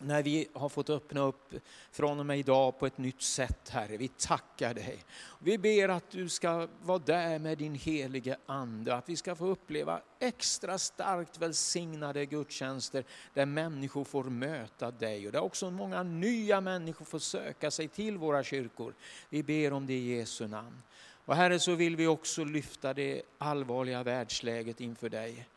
när 0.00 0.22
vi 0.22 0.48
har 0.52 0.68
fått 0.68 0.90
öppna 0.90 1.20
upp 1.20 1.54
från 1.92 2.20
och 2.20 2.26
med 2.26 2.38
idag 2.38 2.78
på 2.78 2.86
ett 2.86 2.98
nytt 2.98 3.22
sätt, 3.22 3.68
Herre. 3.68 3.96
Vi 3.96 4.08
tackar 4.08 4.74
dig. 4.74 5.04
Vi 5.38 5.58
ber 5.58 5.88
att 5.88 6.10
du 6.10 6.28
ska 6.28 6.68
vara 6.82 6.98
där 6.98 7.38
med 7.38 7.58
din 7.58 7.74
helige 7.74 8.36
Ande, 8.46 8.94
att 8.94 9.08
vi 9.08 9.16
ska 9.16 9.34
få 9.34 9.46
uppleva 9.46 10.00
extra 10.18 10.78
starkt 10.78 11.38
välsignade 11.38 12.26
gudstjänster 12.26 13.04
där 13.34 13.46
människor 13.46 14.04
får 14.04 14.24
möta 14.24 14.90
dig 14.90 15.26
och 15.26 15.32
där 15.32 15.42
också 15.42 15.70
många 15.70 16.02
nya 16.02 16.60
människor 16.60 17.04
får 17.04 17.18
söka 17.18 17.70
sig 17.70 17.88
till 17.88 18.18
våra 18.18 18.42
kyrkor. 18.42 18.94
Vi 19.28 19.42
ber 19.42 19.72
om 19.72 19.86
det 19.86 19.92
i 19.92 20.16
Jesu 20.16 20.48
namn. 20.48 20.82
Och 21.26 21.36
Herre, 21.36 21.58
så 21.58 21.74
vill 21.74 21.96
vi 21.96 22.06
också 22.06 22.44
lyfta 22.44 22.94
det 22.94 23.22
allvarliga 23.38 24.02
världsläget 24.02 24.80
inför 24.80 25.08
dig. 25.08 25.48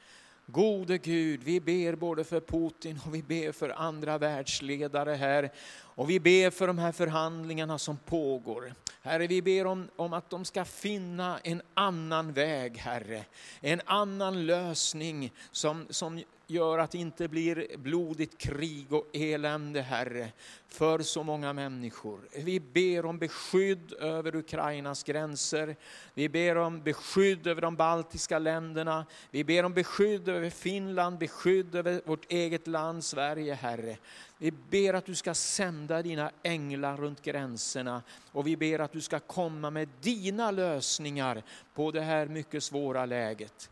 Gode 0.49 0.97
Gud, 0.97 1.43
vi 1.43 1.59
ber 1.59 1.95
både 1.95 2.23
för 2.23 2.39
Putin 2.39 2.99
och 3.05 3.15
vi 3.15 3.23
ber 3.23 3.51
för 3.51 3.69
andra 3.69 4.17
världsledare 4.17 5.13
här. 5.13 5.51
Och 5.79 6.09
vi 6.09 6.19
ber 6.19 6.49
för 6.49 6.67
de 6.67 6.77
här 6.77 6.91
förhandlingarna 6.91 7.77
som 7.77 7.97
pågår. 7.97 8.73
Herre, 9.01 9.27
vi 9.27 9.41
ber 9.41 9.65
om, 9.65 9.87
om 9.95 10.13
att 10.13 10.29
de 10.29 10.45
ska 10.45 10.65
finna 10.65 11.39
en 11.43 11.61
annan 11.73 12.33
väg, 12.33 12.77
Herre. 12.77 13.25
En 13.61 13.81
annan 13.85 14.45
lösning 14.45 15.33
som, 15.51 15.85
som 15.89 16.23
gör 16.47 16.79
att 16.79 16.91
det 16.91 16.97
inte 16.97 17.27
blir 17.27 17.77
blodigt 17.77 18.37
krig 18.37 18.93
och 18.93 19.07
elände, 19.13 19.81
Herre, 19.81 20.31
för 20.67 20.99
så 20.99 21.23
många 21.23 21.53
människor. 21.53 22.19
Vi 22.35 22.59
ber 22.59 23.05
om 23.05 23.17
beskydd 23.17 23.93
över 23.93 24.35
Ukrainas 24.35 25.03
gränser. 25.03 25.75
Vi 26.13 26.29
ber 26.29 26.57
om 26.57 26.81
beskydd 26.81 27.47
över 27.47 27.61
de 27.61 27.75
baltiska 27.75 28.39
länderna. 28.39 29.05
Vi 29.31 29.43
ber 29.43 29.63
om 29.63 29.73
beskydd 29.73 30.29
över 30.29 30.49
Finland, 30.49 31.17
beskydd 31.17 31.75
över 31.75 32.01
vårt 32.05 32.31
eget 32.31 32.67
land 32.67 33.03
Sverige, 33.03 33.53
Herre. 33.53 33.97
Vi 34.37 34.51
ber 34.51 34.93
att 34.93 35.05
du 35.05 35.15
ska 35.15 35.33
sända 35.33 36.01
dina 36.01 36.31
änglar 36.43 36.97
runt 36.97 37.21
gränserna 37.21 38.03
och 38.31 38.47
vi 38.47 38.57
ber 38.57 38.79
att 38.79 38.91
du 38.91 39.01
ska 39.01 39.19
komma 39.19 39.69
med 39.69 39.89
dina 40.01 40.51
lösningar 40.51 41.43
på 41.73 41.91
det 41.91 42.01
här 42.01 42.27
mycket 42.27 42.63
svåra 42.63 43.05
läget. 43.05 43.69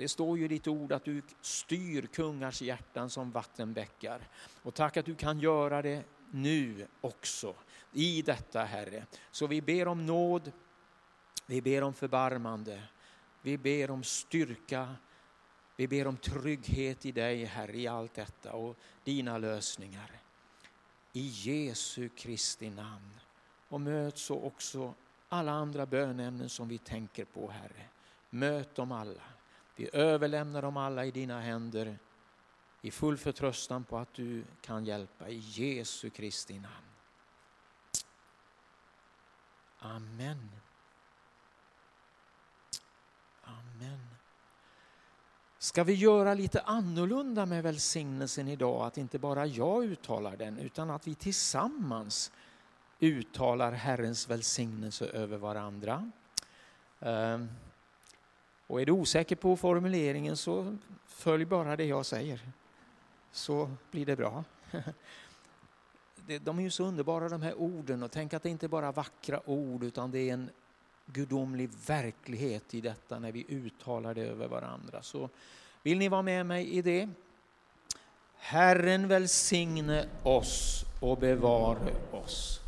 Det 0.00 0.08
står 0.08 0.38
ju 0.38 0.44
i 0.44 0.48
ditt 0.48 0.66
ord 0.66 0.92
att 0.92 1.04
du 1.04 1.22
styr 1.40 2.06
kungars 2.06 2.62
hjärtan 2.62 3.10
som 3.10 3.30
vattenbäckar. 3.30 4.28
Och 4.62 4.74
tack 4.74 4.96
att 4.96 5.06
du 5.06 5.14
kan 5.14 5.40
göra 5.40 5.82
det 5.82 6.04
nu 6.30 6.86
också 7.00 7.54
i 7.92 8.22
detta 8.22 8.64
Herre. 8.64 9.06
Så 9.30 9.46
vi 9.46 9.60
ber 9.60 9.88
om 9.88 10.06
nåd, 10.06 10.52
vi 11.46 11.62
ber 11.62 11.82
om 11.82 11.94
förbarmande, 11.94 12.82
vi 13.42 13.58
ber 13.58 13.90
om 13.90 14.02
styrka, 14.02 14.94
vi 15.76 15.88
ber 15.88 16.06
om 16.06 16.16
trygghet 16.16 17.06
i 17.06 17.12
dig 17.12 17.44
Herre 17.44 17.76
i 17.76 17.86
allt 17.86 18.14
detta 18.14 18.52
och 18.52 18.76
dina 19.04 19.38
lösningar. 19.38 20.20
I 21.12 21.26
Jesu 21.26 22.08
Kristi 22.08 22.70
namn. 22.70 23.20
Och 23.68 23.80
möt 23.80 24.18
så 24.18 24.42
också 24.42 24.94
alla 25.28 25.52
andra 25.52 25.86
bönämnen 25.86 26.48
som 26.48 26.68
vi 26.68 26.78
tänker 26.78 27.24
på 27.24 27.50
Herre. 27.50 27.84
Möt 28.30 28.74
dem 28.74 28.92
alla. 28.92 29.22
Vi 29.80 29.90
överlämnar 29.92 30.62
dem 30.62 30.76
alla 30.76 31.04
i 31.04 31.10
dina 31.10 31.40
händer 31.40 31.98
i 32.80 32.90
full 32.90 33.16
förtröstan 33.16 33.84
på 33.84 33.98
att 33.98 34.14
du 34.14 34.44
kan 34.60 34.84
hjälpa 34.84 35.28
i 35.28 35.38
Jesu 35.38 36.10
Kristi 36.10 36.54
namn. 36.54 36.86
Amen. 39.78 40.50
Amen. 43.42 44.06
Ska 45.58 45.84
vi 45.84 45.94
göra 45.94 46.34
lite 46.34 46.60
annorlunda 46.60 47.46
med 47.46 47.62
välsignelsen 47.62 48.48
idag? 48.48 48.86
Att 48.86 48.98
inte 48.98 49.18
bara 49.18 49.46
jag 49.46 49.84
uttalar 49.84 50.36
den 50.36 50.58
utan 50.58 50.90
att 50.90 51.06
vi 51.06 51.14
tillsammans 51.14 52.32
uttalar 52.98 53.72
Herrens 53.72 54.28
välsignelse 54.30 55.06
över 55.06 55.38
varandra. 55.38 56.10
Ehm, 57.00 57.48
och 58.70 58.80
är 58.80 58.86
du 58.86 58.92
osäker 58.92 59.36
på 59.36 59.56
formuleringen 59.56 60.36
så 60.36 60.76
följ 61.06 61.44
bara 61.44 61.76
det 61.76 61.84
jag 61.84 62.06
säger. 62.06 62.40
Så 63.32 63.70
blir 63.90 64.06
det 64.06 64.16
bra. 64.16 64.44
De 66.40 66.58
är 66.58 66.62
ju 66.62 66.70
så 66.70 66.84
underbara 66.84 67.28
de 67.28 67.42
här 67.42 67.54
orden 67.54 68.02
och 68.02 68.10
tänk 68.10 68.34
att 68.34 68.42
det 68.42 68.48
inte 68.48 68.68
bara 68.68 68.86
är 68.86 68.92
vackra 68.92 69.50
ord 69.50 69.84
utan 69.84 70.10
det 70.10 70.18
är 70.18 70.32
en 70.32 70.50
gudomlig 71.06 71.70
verklighet 71.86 72.74
i 72.74 72.80
detta 72.80 73.18
när 73.18 73.32
vi 73.32 73.46
uttalar 73.48 74.14
det 74.14 74.22
över 74.22 74.48
varandra. 74.48 75.02
Så 75.02 75.28
vill 75.82 75.98
ni 75.98 76.08
vara 76.08 76.22
med 76.22 76.46
mig 76.46 76.70
i 76.70 76.82
det? 76.82 77.08
Herren 78.36 79.08
välsigne 79.08 80.06
oss 80.22 80.84
och 81.00 81.18
bevare 81.18 81.94
oss. 82.12 82.59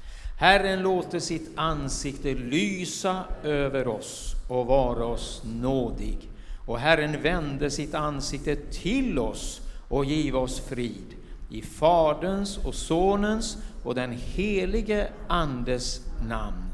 Herren 0.43 0.83
låter 0.83 1.21
sitt 1.21 1.51
ansikte 1.55 2.35
lysa 2.35 3.25
över 3.43 3.89
oss 3.89 4.35
och 4.49 4.67
vara 4.67 5.07
oss 5.07 5.43
nådig. 5.45 6.31
Och 6.67 6.79
Herren 6.79 7.23
vände 7.23 7.71
sitt 7.71 7.95
ansikte 7.95 8.57
till 8.57 9.19
oss 9.19 9.61
och 9.89 10.05
give 10.05 10.39
oss 10.39 10.61
frid. 10.61 11.15
I 11.51 11.63
Faderns 11.63 12.59
och 12.59 12.75
Sonens 12.75 13.57
och 13.85 13.95
den 13.95 14.13
helige 14.13 15.09
Andes 15.29 16.01
namn. 16.29 16.65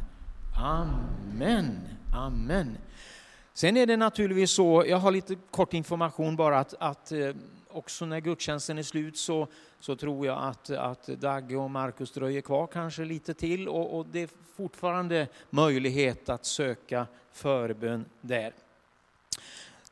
Amen. 0.57 1.81
Amen. 2.15 2.77
Sen 3.55 3.77
är 3.77 3.87
det 3.87 3.97
naturligtvis 3.97 4.51
så, 4.51 4.85
jag 4.89 4.99
har 4.99 5.11
lite 5.11 5.37
kort 5.51 5.75
information 5.75 6.37
bara 6.37 6.59
att, 6.59 6.75
att 6.81 7.13
eh, 7.13 7.31
också 7.79 8.07
när 8.07 8.21
gudstjänsten 8.21 8.79
är 8.79 8.83
slut 8.83 9.17
så, 9.17 9.49
så 9.81 9.97
tror 9.97 10.27
jag 10.27 10.39
att, 10.39 10.71
att 10.71 11.07
Dagge 11.07 11.57
och 11.57 11.71
Markus 11.71 12.13
dröjer 12.13 12.41
kvar 12.41 12.67
kanske 12.67 13.05
lite 13.05 13.35
till 13.35 13.69
och, 13.69 13.99
och 13.99 14.07
det 14.13 14.23
är 14.23 14.29
fortfarande 14.57 15.29
möjlighet 15.51 16.29
att 16.29 16.45
söka 16.45 17.07
förbön 17.33 18.05
där. 18.21 18.53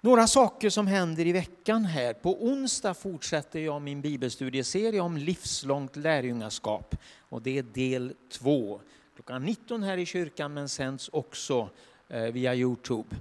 Några 0.01 0.27
saker 0.27 0.71
som 0.71 0.87
händer 0.87 1.27
i 1.27 1.33
veckan 1.33 1.85
här. 1.85 2.13
På 2.13 2.45
onsdag 2.45 2.95
fortsätter 2.95 3.61
jag 3.61 3.83
min 3.83 4.01
bibelstudieserie 4.01 5.01
om 5.01 5.17
livslångt 5.17 5.97
lärjungaskap 5.97 6.97
och 7.29 7.43
det 7.43 7.59
är 7.59 7.63
del 7.63 8.15
två. 8.31 8.81
Klockan 9.15 9.45
19 9.45 9.83
här 9.83 9.99
i 9.99 10.07
kyrkan 10.07 10.55
men 10.55 10.69
sänds 10.69 11.11
också 11.13 11.71
eh, 12.09 12.23
via 12.23 12.55
Youtube. 12.55 13.17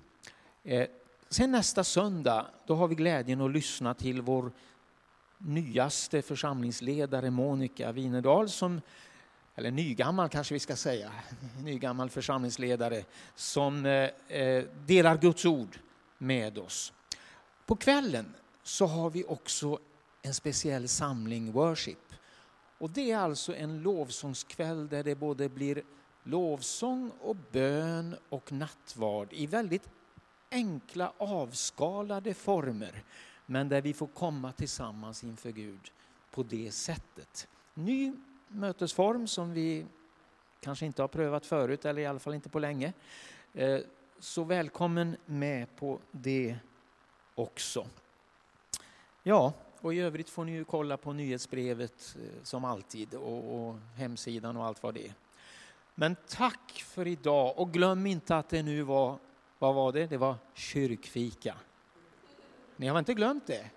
Eh, 0.63 0.87
Sen 1.35 1.51
nästa 1.51 1.83
söndag, 1.83 2.45
då 2.65 2.75
har 2.75 2.87
vi 2.87 2.95
glädjen 2.95 3.41
att 3.41 3.51
lyssna 3.51 3.93
till 3.93 4.21
vår 4.21 4.51
nyaste 5.37 6.21
församlingsledare 6.21 7.31
Monica 7.31 7.91
Winedal, 7.91 8.49
som, 8.49 8.81
eller 9.55 9.71
nygammal 9.71 10.29
kanske 10.29 10.53
vi 10.53 10.59
ska 10.59 10.75
säga, 10.75 11.11
nygammal 11.63 12.09
församlingsledare, 12.09 13.03
som 13.35 13.85
eh, 13.85 14.37
eh, 14.39 14.63
delar 14.85 15.17
Guds 15.17 15.45
ord 15.45 15.79
med 16.17 16.57
oss. 16.57 16.93
På 17.65 17.75
kvällen 17.75 18.33
så 18.63 18.85
har 18.85 19.09
vi 19.09 19.23
också 19.23 19.79
en 20.21 20.33
speciell 20.33 20.87
samling 20.87 21.51
worship. 21.51 22.13
Och 22.77 22.89
det 22.89 23.11
är 23.11 23.17
alltså 23.17 23.55
en 23.55 23.81
lovsångskväll 23.81 24.87
där 24.87 25.03
det 25.03 25.15
både 25.15 25.49
blir 25.49 25.83
lovsång 26.23 27.11
och 27.21 27.35
bön 27.51 28.15
och 28.29 28.51
nattvard 28.51 29.27
i 29.31 29.47
väldigt 29.47 29.89
enkla 30.55 31.13
avskalade 31.17 32.33
former 32.33 33.03
men 33.45 33.69
där 33.69 33.81
vi 33.81 33.93
får 33.93 34.07
komma 34.07 34.51
tillsammans 34.51 35.23
inför 35.23 35.51
Gud 35.51 35.91
på 36.31 36.43
det 36.43 36.71
sättet. 36.71 37.47
Ny 37.73 38.13
mötesform 38.47 39.27
som 39.27 39.53
vi 39.53 39.85
kanske 40.59 40.85
inte 40.85 41.03
har 41.03 41.07
prövat 41.07 41.45
förut 41.45 41.85
eller 41.85 42.01
i 42.01 42.05
alla 42.05 42.19
fall 42.19 42.33
inte 42.33 42.49
på 42.49 42.59
länge. 42.59 42.93
Eh, 43.53 43.79
så 44.19 44.43
välkommen 44.43 45.17
med 45.25 45.75
på 45.75 45.99
det 46.11 46.57
också. 47.35 47.87
Ja, 49.23 49.53
och 49.81 49.93
i 49.93 49.99
övrigt 49.99 50.29
får 50.29 50.45
ni 50.45 50.51
ju 50.51 50.65
kolla 50.65 50.97
på 50.97 51.13
nyhetsbrevet 51.13 52.15
eh, 52.19 52.43
som 52.43 52.65
alltid 52.65 53.13
och, 53.13 53.67
och 53.67 53.75
hemsidan 53.95 54.57
och 54.57 54.65
allt 54.65 54.83
vad 54.83 54.93
det 54.93 55.07
är. 55.07 55.13
Men 55.95 56.15
tack 56.27 56.71
för 56.85 57.07
idag 57.07 57.59
och 57.59 57.73
glöm 57.73 58.05
inte 58.05 58.37
att 58.37 58.49
det 58.49 58.63
nu 58.63 58.81
var, 58.81 59.17
vad 59.65 59.75
var 59.75 59.91
det? 59.91 60.07
Det 60.07 60.17
var 60.17 60.35
kyrkfika. 60.53 61.55
Ni 62.75 62.87
har 62.87 62.99
inte 62.99 63.13
glömt 63.13 63.47
det? 63.47 63.69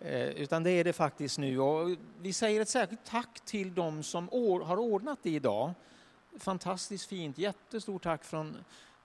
Eh, 0.00 0.28
utan 0.28 0.62
det 0.62 0.70
är 0.70 0.84
det 0.84 0.92
faktiskt 0.92 1.38
nu. 1.38 1.58
Och 1.58 1.96
vi 2.20 2.32
säger 2.32 2.60
ett 2.60 2.68
särskilt 2.68 3.04
tack 3.04 3.40
till 3.40 3.74
de 3.74 4.02
som 4.02 4.28
har 4.64 4.76
ordnat 4.76 5.18
det 5.22 5.30
idag. 5.30 5.72
Fantastiskt 6.38 7.06
fint. 7.06 7.38
Jättestort 7.38 8.02
tack 8.02 8.24
från 8.24 8.56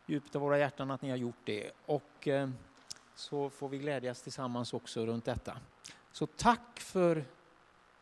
djupet 0.05 0.35
av 0.35 0.41
våra 0.41 0.59
hjärtan 0.59 0.91
att 0.91 1.01
ni 1.01 1.09
har 1.09 1.17
gjort 1.17 1.41
det. 1.43 1.71
Och 1.85 2.27
eh, 2.27 2.49
så 3.15 3.49
får 3.49 3.69
vi 3.69 3.77
glädjas 3.77 4.21
tillsammans 4.21 4.73
också 4.73 5.05
runt 5.05 5.25
detta. 5.25 5.57
Så 6.11 6.27
tack 6.27 6.79
för 6.79 7.25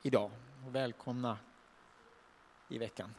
idag 0.01 0.31
och 0.67 0.75
välkomna 0.75 1.37
i 2.69 2.77
veckan. 2.77 3.13